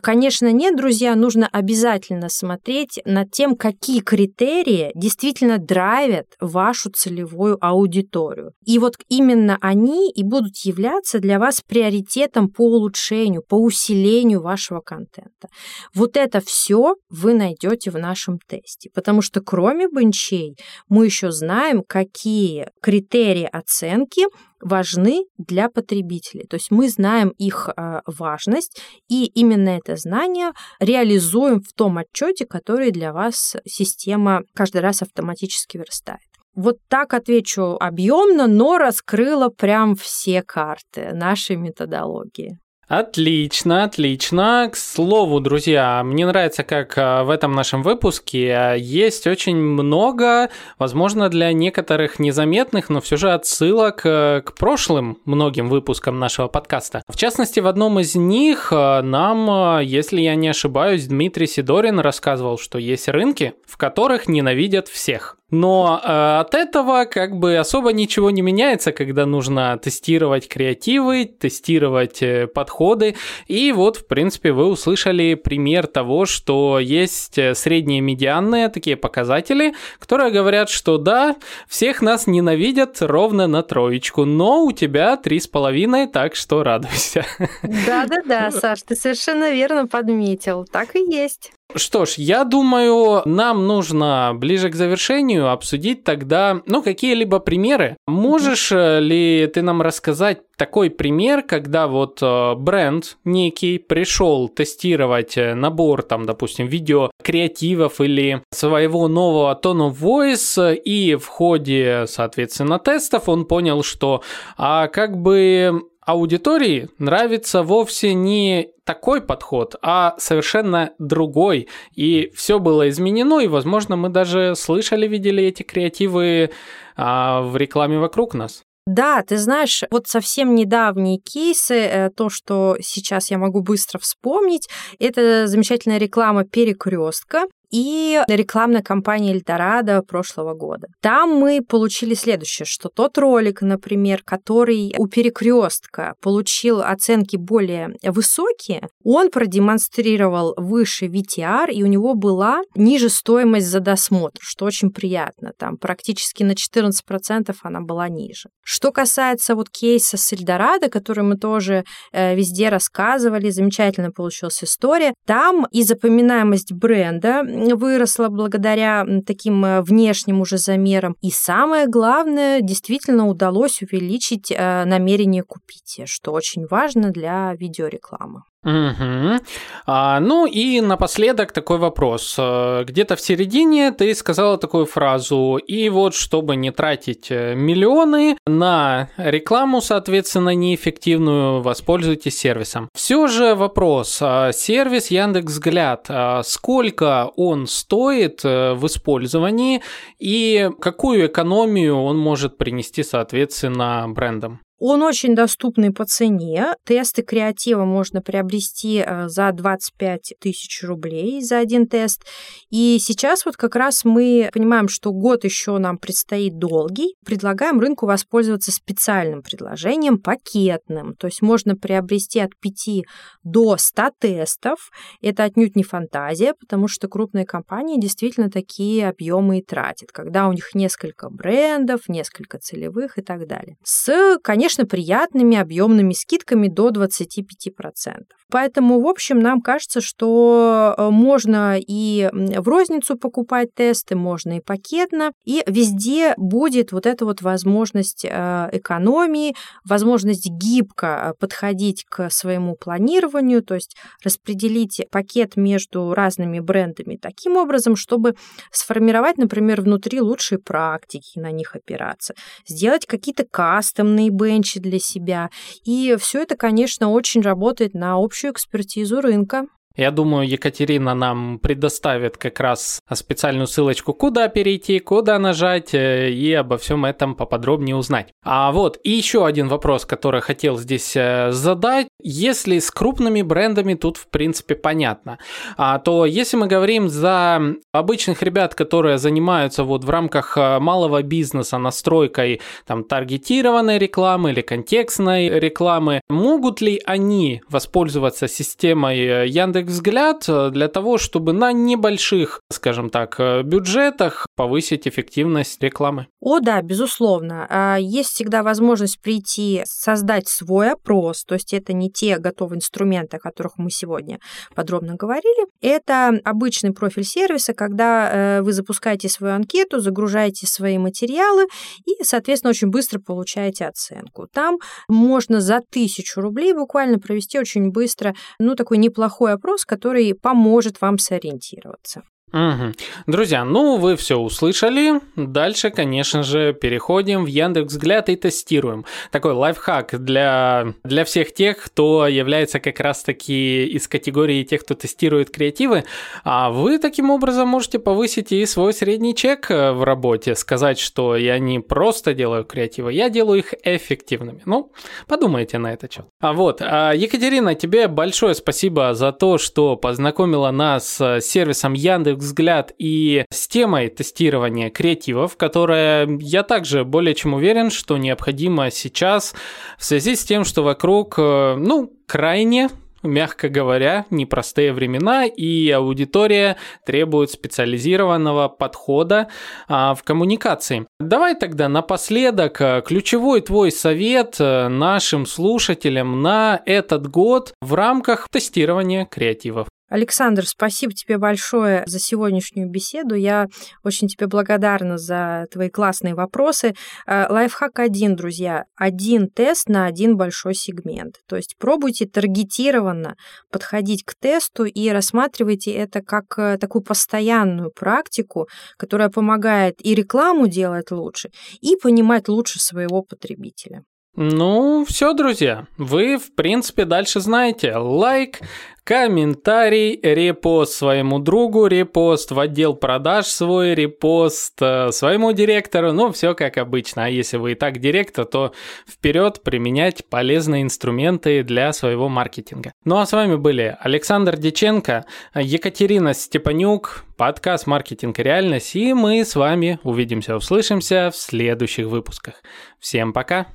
Конечно, 0.01 0.51
нет, 0.51 0.75
друзья, 0.75 1.15
нужно 1.15 1.47
обязательно 1.47 2.27
смотреть 2.27 2.99
над 3.05 3.31
тем, 3.31 3.55
какие 3.55 4.01
критерии 4.01 4.91
действительно 4.95 5.59
драйвят 5.59 6.25
вашу 6.41 6.89
целевую 6.89 7.57
аудиторию. 7.61 8.51
И 8.65 8.79
вот 8.79 8.97
именно 9.07 9.57
они 9.61 10.11
и 10.11 10.23
будут 10.23 10.57
являться 10.65 11.19
для 11.19 11.39
вас 11.39 11.61
приоритетом 11.65 12.49
по 12.49 12.65
улучшению, 12.65 13.41
по 13.41 13.55
усилению 13.55 14.41
вашего 14.41 14.81
контента. 14.81 15.47
Вот 15.93 16.17
это 16.17 16.41
все 16.41 16.95
вы 17.09 17.33
найдете 17.33 17.91
в 17.91 17.97
нашем 17.97 18.39
тесте, 18.45 18.89
потому 18.93 19.21
что 19.21 19.39
кроме 19.39 19.87
бенчей 19.87 20.57
мы 20.89 21.05
еще 21.05 21.31
знаем, 21.31 21.81
какие 21.87 22.67
критерии 22.81 23.47
оценки 23.49 24.23
важны 24.63 25.25
для 25.37 25.69
потребителей. 25.69 26.45
То 26.47 26.55
есть 26.55 26.71
мы 26.71 26.89
знаем 26.89 27.29
их 27.37 27.69
а, 27.69 28.01
важность, 28.05 28.81
и 29.09 29.25
именно 29.25 29.69
это 29.69 29.95
знание 29.95 30.51
реализуем 30.79 31.61
в 31.61 31.73
том 31.73 31.97
отчете, 31.97 32.45
который 32.45 32.91
для 32.91 33.13
вас 33.13 33.55
система 33.65 34.43
каждый 34.53 34.81
раз 34.81 35.01
автоматически 35.01 35.77
верстает. 35.77 36.21
Вот 36.55 36.77
так 36.87 37.13
отвечу 37.13 37.77
объемно, 37.79 38.47
но 38.47 38.77
раскрыла 38.77 39.49
прям 39.49 39.95
все 39.95 40.43
карты 40.43 41.11
нашей 41.13 41.55
методологии. 41.55 42.59
Отлично, 42.95 43.85
отлично. 43.85 44.69
К 44.71 44.75
слову, 44.75 45.39
друзья, 45.39 46.03
мне 46.03 46.27
нравится, 46.27 46.63
как 46.63 46.95
э, 46.95 47.23
в 47.23 47.31
этом 47.31 47.53
нашем 47.53 47.81
выпуске 47.81 48.49
э, 48.49 48.77
есть 48.77 49.25
очень 49.25 49.55
много, 49.55 50.51
возможно, 50.77 51.29
для 51.29 51.51
некоторых 51.53 52.19
незаметных, 52.19 52.89
но 52.89 53.01
все 53.01 53.17
же 53.17 53.31
отсылок 53.31 54.01
э, 54.05 54.43
к 54.45 54.53
прошлым 54.53 55.17
многим 55.25 55.69
выпускам 55.69 56.19
нашего 56.19 56.47
подкаста. 56.49 57.01
В 57.07 57.17
частности, 57.17 57.59
в 57.59 57.65
одном 57.65 57.99
из 57.99 58.13
них 58.13 58.71
нам, 58.71 59.79
если 59.79 60.21
я 60.21 60.35
не 60.35 60.49
ошибаюсь, 60.49 61.07
Дмитрий 61.07 61.47
Сидорин 61.47 61.99
рассказывал, 61.99 62.59
что 62.59 62.77
есть 62.77 63.07
рынки, 63.07 63.55
в 63.65 63.77
которых 63.77 64.27
ненавидят 64.27 64.87
всех. 64.87 65.37
Но 65.53 66.01
э, 66.03 66.39
от 66.39 66.55
этого 66.55 67.05
как 67.05 67.37
бы 67.37 67.57
особо 67.57 67.93
ничего 67.93 68.31
не 68.31 68.41
меняется, 68.41 68.91
когда 68.91 69.27
нужно 69.27 69.77
тестировать 69.77 70.47
креативы, 70.47 71.25
тестировать 71.25 72.23
э, 72.23 72.47
подходы. 72.47 73.15
И 73.45 73.71
вот, 73.71 73.97
в 73.97 74.07
принципе, 74.07 74.51
вы 74.51 74.65
услышали 74.65 75.35
пример 75.35 75.85
того, 75.85 76.25
что 76.25 76.79
есть 76.79 77.37
э, 77.37 77.53
средние 77.53 78.01
медианные 78.01 78.69
такие 78.69 78.97
показатели, 78.97 79.75
которые 79.99 80.31
говорят, 80.31 80.71
что 80.71 80.97
да, 80.97 81.35
всех 81.67 82.01
нас 82.01 82.25
ненавидят 82.25 82.97
ровно 83.01 83.45
на 83.45 83.61
троечку, 83.61 84.25
но 84.25 84.63
у 84.63 84.71
тебя 84.71 85.17
три 85.17 85.39
с 85.39 85.45
половиной, 85.45 86.07
так 86.07 86.33
что 86.33 86.63
радуйся. 86.63 87.27
Да-да-да, 87.61 88.49
Саш, 88.59 88.81
ты 88.81 88.95
совершенно 88.95 89.51
верно 89.51 89.85
подметил. 89.85 90.65
Так 90.65 90.95
и 90.95 90.99
есть. 90.99 91.51
Что 91.75 92.05
ж, 92.05 92.13
я 92.17 92.43
думаю, 92.43 93.21
нам 93.25 93.67
нужно 93.67 94.33
ближе 94.35 94.69
к 94.69 94.75
завершению 94.75 95.49
обсудить 95.49 96.03
тогда, 96.03 96.61
ну, 96.65 96.83
какие-либо 96.83 97.39
примеры. 97.39 97.97
Можешь 98.05 98.71
э, 98.71 98.99
ли 98.99 99.49
ты 99.53 99.61
нам 99.61 99.81
рассказать 99.81 100.41
такой 100.55 100.89
пример, 100.89 101.41
когда 101.41 101.87
вот 101.87 102.19
э, 102.21 102.53
бренд 102.55 103.17
некий 103.25 103.79
пришел 103.79 104.49
тестировать 104.49 105.37
э, 105.37 105.55
набор, 105.55 106.03
там, 106.03 106.25
допустим, 106.25 106.67
видео 106.67 107.09
креативов 107.23 108.01
или 108.01 108.43
своего 108.51 109.07
нового 109.07 109.59
tone 109.61 109.89
of 109.89 109.97
voice, 109.99 110.75
и 110.75 111.15
в 111.15 111.27
ходе, 111.27 112.05
соответственно, 112.07 112.77
тестов 112.77 113.27
он 113.29 113.45
понял, 113.45 113.83
что 113.83 114.21
а 114.57 114.87
как 114.87 115.17
бы 115.17 115.81
аудитории 116.05 116.89
нравится 116.97 117.63
вовсе 117.63 118.13
не 118.13 118.69
такой 118.83 119.21
подход, 119.21 119.75
а 119.81 120.15
совершенно 120.17 120.91
другой. 120.99 121.69
И 121.95 122.31
все 122.35 122.59
было 122.59 122.89
изменено, 122.89 123.39
и, 123.39 123.47
возможно, 123.47 123.95
мы 123.95 124.09
даже 124.09 124.55
слышали, 124.55 125.07
видели 125.07 125.43
эти 125.43 125.63
креативы 125.63 126.51
а, 126.95 127.41
в 127.41 127.55
рекламе 127.57 127.99
вокруг 127.99 128.33
нас. 128.33 128.63
Да, 128.85 129.21
ты 129.21 129.37
знаешь, 129.37 129.83
вот 129.91 130.07
совсем 130.07 130.55
недавние 130.55 131.17
кейсы, 131.17 131.75
э, 131.75 132.09
то, 132.09 132.29
что 132.29 132.75
сейчас 132.81 133.31
я 133.31 133.37
могу 133.37 133.61
быстро 133.61 133.97
вспомнить, 133.97 134.67
это 134.99 135.47
замечательная 135.47 135.99
реклама 135.99 136.43
перекрестка 136.43 137.45
и 137.73 138.21
рекламная 138.27 138.83
кампания 138.83 139.33
Эльдорадо 139.33 140.03
прошлого 140.03 140.53
года. 140.53 140.87
Там 141.01 141.31
мы 141.31 141.61
получили 141.67 142.13
следующее, 142.13 142.67
что 142.67 142.87
тот 142.87 143.17
ролик, 143.17 143.61
например, 143.61 144.21
который 144.23 144.93
у 144.97 145.07
перекрестка 145.07 146.13
получил 146.21 146.81
оценки 146.81 147.35
более 147.35 147.95
высокие, 148.03 148.87
он 149.03 149.31
продемонстрировал 149.31 150.53
выше 150.55 151.07
VTR, 151.07 151.71
и 151.71 151.81
у 151.83 151.87
него 151.87 152.13
была 152.13 152.61
ниже 152.75 153.09
стоимость 153.09 153.67
за 153.67 153.79
досмотр, 153.79 154.39
что 154.39 154.65
очень 154.65 154.91
приятно. 154.91 155.53
Там 155.57 155.77
практически 155.77 156.43
на 156.43 156.51
14% 156.51 157.55
она 157.63 157.81
была 157.81 158.07
ниже. 158.07 158.49
Что 158.63 158.91
касается 158.91 159.55
вот 159.55 159.69
кейса 159.69 160.17
с 160.17 160.31
Эльдорадо, 160.31 160.89
который 160.89 161.23
мы 161.23 161.37
тоже 161.37 161.85
э, 162.11 162.35
везде 162.35 162.69
рассказывали, 162.69 163.49
замечательно 163.49 164.11
получилась 164.11 164.63
история, 164.63 165.15
там 165.25 165.65
и 165.71 165.81
запоминаемость 165.81 166.71
бренда 166.71 167.41
выросла 167.71 168.29
благодаря 168.29 169.05
таким 169.25 169.63
э, 169.65 169.81
внешним 169.81 170.41
уже 170.41 170.57
замерам. 170.57 171.15
И 171.21 171.31
самое 171.31 171.87
главное, 171.87 172.61
действительно 172.61 173.27
удалось 173.27 173.81
увеличить 173.81 174.51
э, 174.51 174.85
намерение 174.85 175.43
купить, 175.43 176.01
что 176.05 176.33
очень 176.33 176.67
важно 176.67 177.11
для 177.11 177.53
видеорекламы. 177.55 178.43
Угу. 178.63 179.39
А, 179.85 180.19
ну 180.19 180.45
и 180.45 180.79
напоследок 180.79 181.51
такой 181.51 181.77
вопрос. 181.77 182.35
Э, 182.37 182.83
где-то 182.85 183.15
в 183.17 183.21
середине 183.21 183.91
ты 183.91 184.15
сказала 184.15 184.57
такую 184.57 184.85
фразу, 184.85 185.57
и 185.57 185.89
вот 185.89 186.15
чтобы 186.15 186.55
не 186.55 186.71
тратить 186.71 187.27
э, 187.29 187.55
миллионы 187.55 188.37
на 188.45 189.09
рекламу, 189.17 189.81
соответственно, 189.81 190.55
неэффективную, 190.55 191.61
воспользуйтесь 191.61 192.37
сервисом. 192.37 192.89
Все 192.93 193.27
же 193.27 193.55
вопрос. 193.55 194.19
А, 194.21 194.53
сервис 194.53 195.11
Яндекс 195.11 195.51
Взгляд, 195.51 196.05
а, 196.07 196.41
сколько 196.43 197.31
он 197.35 197.67
стоит 197.67 198.45
э, 198.45 198.73
в 198.73 198.87
использовании 198.87 199.81
и 200.19 200.69
какую 200.79 201.27
экономию 201.27 202.01
он 202.01 202.17
может 202.17 202.57
принести, 202.57 203.03
соответственно, 203.03 204.05
брендам? 204.07 204.61
Он 204.79 205.01
очень 205.01 205.35
доступный 205.35 205.91
по 205.91 206.03
цене. 206.05 206.75
Тесты 206.85 207.21
креатива 207.21 207.85
можно 207.85 208.21
приобрести 208.21 209.03
э, 209.05 209.29
за 209.29 209.51
25 209.51 210.33
тысяч 210.41 210.83
рублей 210.83 211.41
за 211.41 211.59
один 211.59 211.87
тест. 211.87 212.25
И 212.69 212.97
сейчас 212.99 213.45
вот 213.45 213.55
как 213.55 213.75
раз 213.75 214.03
мы 214.03 214.49
понимаем, 214.51 214.87
что 214.87 215.11
год 215.11 215.43
еще 215.43 215.77
нам 215.77 215.97
предстоит 215.97 216.57
долгий. 216.57 217.15
Предлагаем 217.25 217.79
рынку 217.79 218.07
воспользоваться 218.07 218.71
специальным 218.71 219.41
предложением, 219.41 220.17
пакетным. 220.17 221.15
То 221.15 221.27
есть 221.27 221.41
можно 221.41 221.75
приобрести 221.75 222.39
от 222.39 222.51
5 222.59 223.05
до 223.43 223.77
100 223.77 224.09
тестов. 224.19 224.89
Это 225.21 225.43
отнюдь 225.43 225.75
не 225.75 225.83
фантазия, 225.83 226.55
потому 226.59 226.87
что 226.87 227.07
крупные 227.07 227.45
компании 227.45 228.01
действительно 228.01 228.49
такие 228.49 229.07
объемы 229.07 229.59
и 229.59 229.63
тратят, 229.63 230.11
когда 230.11 230.47
у 230.47 230.51
них 230.51 230.71
несколько 230.73 231.29
брендов, 231.29 232.09
несколько 232.09 232.57
целевых 232.57 233.17
и 233.17 233.21
так 233.21 233.47
далее. 233.47 233.77
С, 233.83 234.37
конечно, 234.43 234.62
конечно, 234.63 234.85
приятными 234.85 235.57
объемными 235.57 236.13
скидками 236.13 236.69
до 236.69 236.87
25%. 236.89 238.23
Поэтому, 238.53 239.01
в 239.01 239.07
общем, 239.07 239.39
нам 239.39 239.61
кажется, 239.61 239.99
что 239.99 240.93
э, 240.95 241.09
можно 241.09 241.79
и 241.79 242.29
в 242.31 242.67
розницу 242.67 243.17
покупать 243.17 243.73
тесты, 243.73 244.15
можно 244.15 244.57
и 244.57 244.61
пакетно, 244.61 245.31
и 245.43 245.63
везде 245.65 246.35
будет 246.37 246.91
вот 246.91 247.07
эта 247.07 247.25
вот 247.25 247.41
возможность 247.41 248.23
э, 248.23 248.69
экономии, 248.71 249.55
возможность 249.89 250.47
гибко 250.51 251.07
э, 251.07 251.33
подходить 251.39 252.05
к 252.07 252.29
своему 252.29 252.75
планированию, 252.75 253.63
то 253.63 253.73
есть 253.73 253.95
распределить 254.23 255.01
пакет 255.09 255.57
между 255.57 256.13
разными 256.13 256.59
брендами 256.59 257.17
таким 257.19 257.57
образом, 257.57 257.95
чтобы 257.95 258.35
сформировать, 258.71 259.39
например, 259.39 259.81
внутри 259.81 260.21
лучшие 260.21 260.59
практики, 260.59 261.39
на 261.39 261.49
них 261.49 261.75
опираться, 261.75 262.35
сделать 262.67 263.07
какие-то 263.07 263.45
кастомные 263.49 264.29
бенчи 264.53 264.79
для 264.79 264.99
себя. 264.99 265.49
И 265.83 266.15
все 266.19 266.43
это, 266.43 266.55
конечно, 266.55 267.09
очень 267.09 267.41
работает 267.41 267.93
на 267.93 268.15
общую 268.15 268.51
экспертизу 268.51 269.21
рынка. 269.21 269.65
Я 269.95 270.09
думаю, 270.09 270.47
Екатерина 270.47 271.13
нам 271.13 271.59
предоставит 271.59 272.35
как 272.37 272.59
раз 272.59 272.99
специальную 273.13 273.67
ссылочку, 273.67 274.15
куда 274.15 274.47
перейти, 274.47 274.97
куда 274.97 275.37
нажать 275.37 275.93
э, 275.93 276.31
и 276.31 276.51
обо 276.51 276.79
всем 276.79 277.05
этом 277.05 277.35
поподробнее 277.35 277.95
узнать. 277.95 278.33
А 278.43 278.71
вот, 278.71 278.97
и 279.03 279.11
еще 279.11 279.45
один 279.45 279.67
вопрос, 279.67 280.05
который 280.05 280.41
хотел 280.41 280.77
здесь 280.77 281.15
э, 281.15 281.51
задать. 281.51 282.07
Если 282.23 282.79
с 282.79 282.89
крупными 282.89 283.43
брендами 283.43 283.93
тут, 283.93 284.17
в 284.17 284.29
принципе, 284.29 284.73
понятно, 284.73 285.37
а, 285.77 285.99
то 285.99 286.25
если 286.25 286.57
мы 286.57 286.65
говорим 286.65 287.07
за 287.07 287.61
обычных 287.91 288.41
ребят, 288.41 288.73
которые 288.73 289.19
занимаются 289.19 289.83
вот 289.83 290.05
в 290.05 290.09
рамках 290.09 290.57
э, 290.57 290.79
малого 290.79 291.21
бизнеса 291.21 291.77
настройкой 291.77 292.61
там 292.87 293.03
таргетированной 293.03 293.99
рекламы 293.99 294.53
или 294.53 294.61
контекстной 294.61 295.49
рекламы, 295.49 296.21
могут 296.29 296.81
ли 296.81 296.99
они 297.05 297.61
воспользоваться 297.69 298.47
системой 298.47 299.47
Яндекс 299.47 299.82
взгляд 299.85 300.45
э, 300.47 300.69
для 300.71 300.87
того, 300.87 301.17
чтобы 301.17 301.53
на 301.53 301.71
небольших, 301.71 302.61
скажем 302.71 303.09
так, 303.09 303.39
э, 303.39 303.63
бюджетах 303.63 304.47
повысить 304.55 305.07
эффективность 305.07 305.81
рекламы? 305.81 306.27
О, 306.39 306.59
да, 306.59 306.81
безусловно. 306.81 307.65
А, 307.69 307.97
есть 307.97 308.29
всегда 308.29 308.63
возможность 308.63 309.21
прийти, 309.21 309.81
создать 309.85 310.47
свой 310.47 310.91
опрос, 310.91 311.43
то 311.45 311.55
есть 311.55 311.73
это 311.73 311.93
не 311.93 312.11
те 312.11 312.37
готовые 312.37 312.77
инструменты, 312.77 313.37
о 313.37 313.39
которых 313.39 313.77
мы 313.77 313.89
сегодня 313.89 314.39
подробно 314.75 315.15
говорили. 315.15 315.67
Это 315.81 316.39
обычный 316.43 316.93
профиль 316.93 317.23
сервиса, 317.23 317.73
когда 317.73 318.29
э, 318.29 318.61
вы 318.61 318.73
запускаете 318.73 319.29
свою 319.29 319.55
анкету, 319.55 319.99
загружаете 319.99 320.67
свои 320.67 320.97
материалы 320.97 321.65
и, 322.05 322.23
соответственно, 322.23 322.71
очень 322.71 322.89
быстро 322.89 323.19
получаете 323.19 323.85
оценку. 323.85 324.47
Там 324.51 324.77
можно 325.07 325.61
за 325.61 325.81
тысячу 325.89 326.41
рублей 326.41 326.73
буквально 326.73 327.19
провести 327.19 327.57
очень 327.57 327.89
быстро, 327.91 328.35
ну, 328.59 328.75
такой 328.75 328.97
неплохой 328.97 329.53
опрос, 329.53 329.72
который 329.85 330.33
поможет 330.33 331.01
вам 331.01 331.17
сориентироваться. 331.17 332.23
Угу. 332.53 332.93
Друзья, 333.25 333.65
ну 333.65 333.97
вы 333.97 334.15
все 334.15 334.37
услышали. 334.37 335.19
Дальше, 335.35 335.89
конечно 335.89 336.43
же, 336.43 336.73
переходим 336.73 337.45
в 337.45 337.47
Яндекс 337.47 337.93
Взгляд 337.93 338.29
и 338.29 338.35
тестируем. 338.35 339.05
Такой 339.31 339.53
лайфхак 339.53 340.23
для, 340.23 340.93
для 341.03 341.25
всех 341.25 341.51
тех, 341.51 341.77
кто 341.77 342.27
является 342.27 342.79
как 342.79 342.99
раз-таки 342.99 343.87
из 343.87 344.07
категории 344.07 344.63
тех, 344.63 344.83
кто 344.83 344.93
тестирует 344.93 345.49
креативы. 345.49 346.03
А 346.43 346.69
вы 346.69 346.99
таким 346.99 347.31
образом 347.31 347.67
можете 347.69 347.97
повысить 347.97 348.51
и 348.51 348.63
свой 348.67 348.93
средний 348.93 349.33
чек 349.33 349.71
э, 349.71 349.91
в 349.91 350.03
работе. 350.03 350.53
Сказать, 350.53 350.99
что 350.99 351.35
я 351.35 351.57
не 351.57 351.79
просто 351.79 352.35
делаю 352.35 352.65
креативы, 352.65 353.13
я 353.13 353.29
делаю 353.29 353.59
их 353.59 353.73
эффективными. 353.83 354.61
Ну, 354.65 354.91
подумайте 355.27 355.79
на 355.79 355.91
это 355.91 356.07
что. 356.11 356.25
А 356.39 356.53
вот, 356.53 356.83
а, 356.83 357.13
Екатерина, 357.13 357.73
тебе 357.73 358.07
большое 358.07 358.53
спасибо 358.53 359.15
за 359.15 359.31
то, 359.31 359.57
что 359.57 359.95
познакомила 359.95 360.69
нас 360.69 361.19
с 361.19 361.41
сервисом 361.41 361.93
Яндекс 361.93 362.42
взгляд 362.43 362.93
и 362.97 363.45
с 363.51 363.67
темой 363.67 364.09
тестирования 364.09 364.89
креативов, 364.89 365.57
которая 365.57 366.27
я 366.39 366.63
также 366.63 367.03
более 367.03 367.33
чем 367.33 367.53
уверен, 367.53 367.89
что 367.89 368.17
необходимо 368.17 368.91
сейчас 368.91 369.55
в 369.97 370.05
связи 370.05 370.35
с 370.35 370.43
тем, 370.43 370.65
что 370.65 370.83
вокруг, 370.83 371.35
э, 371.37 371.75
ну, 371.77 372.13
крайне 372.27 372.89
мягко 373.23 373.69
говоря, 373.69 374.25
непростые 374.29 374.93
времена, 374.93 375.45
и 375.45 375.89
аудитория 375.89 376.77
требует 377.05 377.51
специализированного 377.51 378.67
подхода 378.67 379.47
а, 379.87 380.13
в 380.13 380.23
коммуникации. 380.23 381.07
Давай 381.19 381.55
тогда 381.55 381.89
напоследок 381.89 382.81
э, 382.81 383.01
ключевой 383.05 383.61
твой 383.61 383.91
совет 383.91 384.57
э, 384.59 384.89
нашим 384.89 385.45
слушателям 385.45 386.41
на 386.41 386.81
этот 386.85 387.29
год 387.29 387.73
в 387.81 387.93
рамках 387.93 388.47
тестирования 388.49 389.25
креативов. 389.25 389.87
Александр, 390.13 390.67
спасибо 390.67 391.11
тебе 391.11 391.39
большое 391.39 392.03
за 392.05 392.19
сегодняшнюю 392.19 392.87
беседу. 392.87 393.33
Я 393.33 393.65
очень 394.03 394.27
тебе 394.27 394.45
благодарна 394.45 395.17
за 395.17 395.65
твои 395.71 395.89
классные 395.89 396.35
вопросы. 396.35 396.93
Э, 397.25 397.47
лайфхак 397.49 397.97
один, 397.97 398.35
друзья. 398.35 398.83
Один 398.95 399.49
тест 399.49 399.89
на 399.89 400.05
один 400.05 400.37
большой 400.37 400.75
сегмент. 400.75 401.37
То 401.47 401.55
есть 401.55 401.77
пробуйте 401.79 402.27
таргетированно 402.27 403.35
подходить 403.71 404.23
к 404.23 404.35
тесту 404.35 404.85
и 404.85 405.09
рассматривайте 405.09 405.91
это 405.93 406.21
как 406.21 406.59
э, 406.59 406.77
такую 406.77 407.01
постоянную 407.01 407.89
практику, 407.89 408.67
которая 408.97 409.29
помогает 409.29 409.95
и 410.05 410.13
рекламу 410.13 410.67
делать 410.67 411.09
лучше, 411.09 411.49
и 411.81 411.95
понимать 411.95 412.49
лучше 412.49 412.79
своего 412.79 413.23
потребителя. 413.23 414.03
Ну, 414.35 415.05
все, 415.07 415.33
друзья, 415.33 415.85
вы, 415.97 416.37
в 416.37 416.55
принципе, 416.55 417.05
дальше 417.05 417.39
знаете. 417.39 417.95
Лайк, 417.95 418.61
комментарий, 419.03 420.19
репост 420.23 420.93
своему 420.93 421.37
другу, 421.37 421.85
репост 421.85 422.49
в 422.49 422.59
отдел 422.59 422.95
продаж 422.95 423.45
свой, 423.45 423.93
репост 423.93 424.81
э, 424.81 425.11
своему 425.11 425.51
директору, 425.51 426.13
ну, 426.13 426.31
все 426.31 426.55
как 426.55 426.79
обычно. 426.79 427.25
А 427.25 427.29
если 427.29 427.57
вы 427.57 427.73
и 427.73 427.75
так 427.75 427.99
директор, 427.99 428.45
то 428.45 428.73
вперед 429.07 429.61
применять 429.61 430.25
полезные 430.27 430.81
инструменты 430.81 431.61
для 431.61 431.93
своего 431.93 432.27
маркетинга. 432.27 432.93
Ну, 433.05 433.19
а 433.19 433.27
с 433.27 433.33
вами 433.33 433.55
были 433.55 433.95
Александр 433.99 434.57
Диченко, 434.57 435.25
Екатерина 435.53 436.33
Степанюк, 436.33 437.23
подкаст 437.37 437.85
«Маркетинг 437.85 438.39
реальность», 438.39 438.95
и 438.95 439.13
мы 439.13 439.45
с 439.45 439.55
вами 439.55 439.99
увидимся, 440.01 440.55
услышимся 440.55 441.29
в 441.31 441.37
следующих 441.37 442.07
выпусках. 442.07 442.55
Всем 442.99 443.31
пока! 443.31 443.67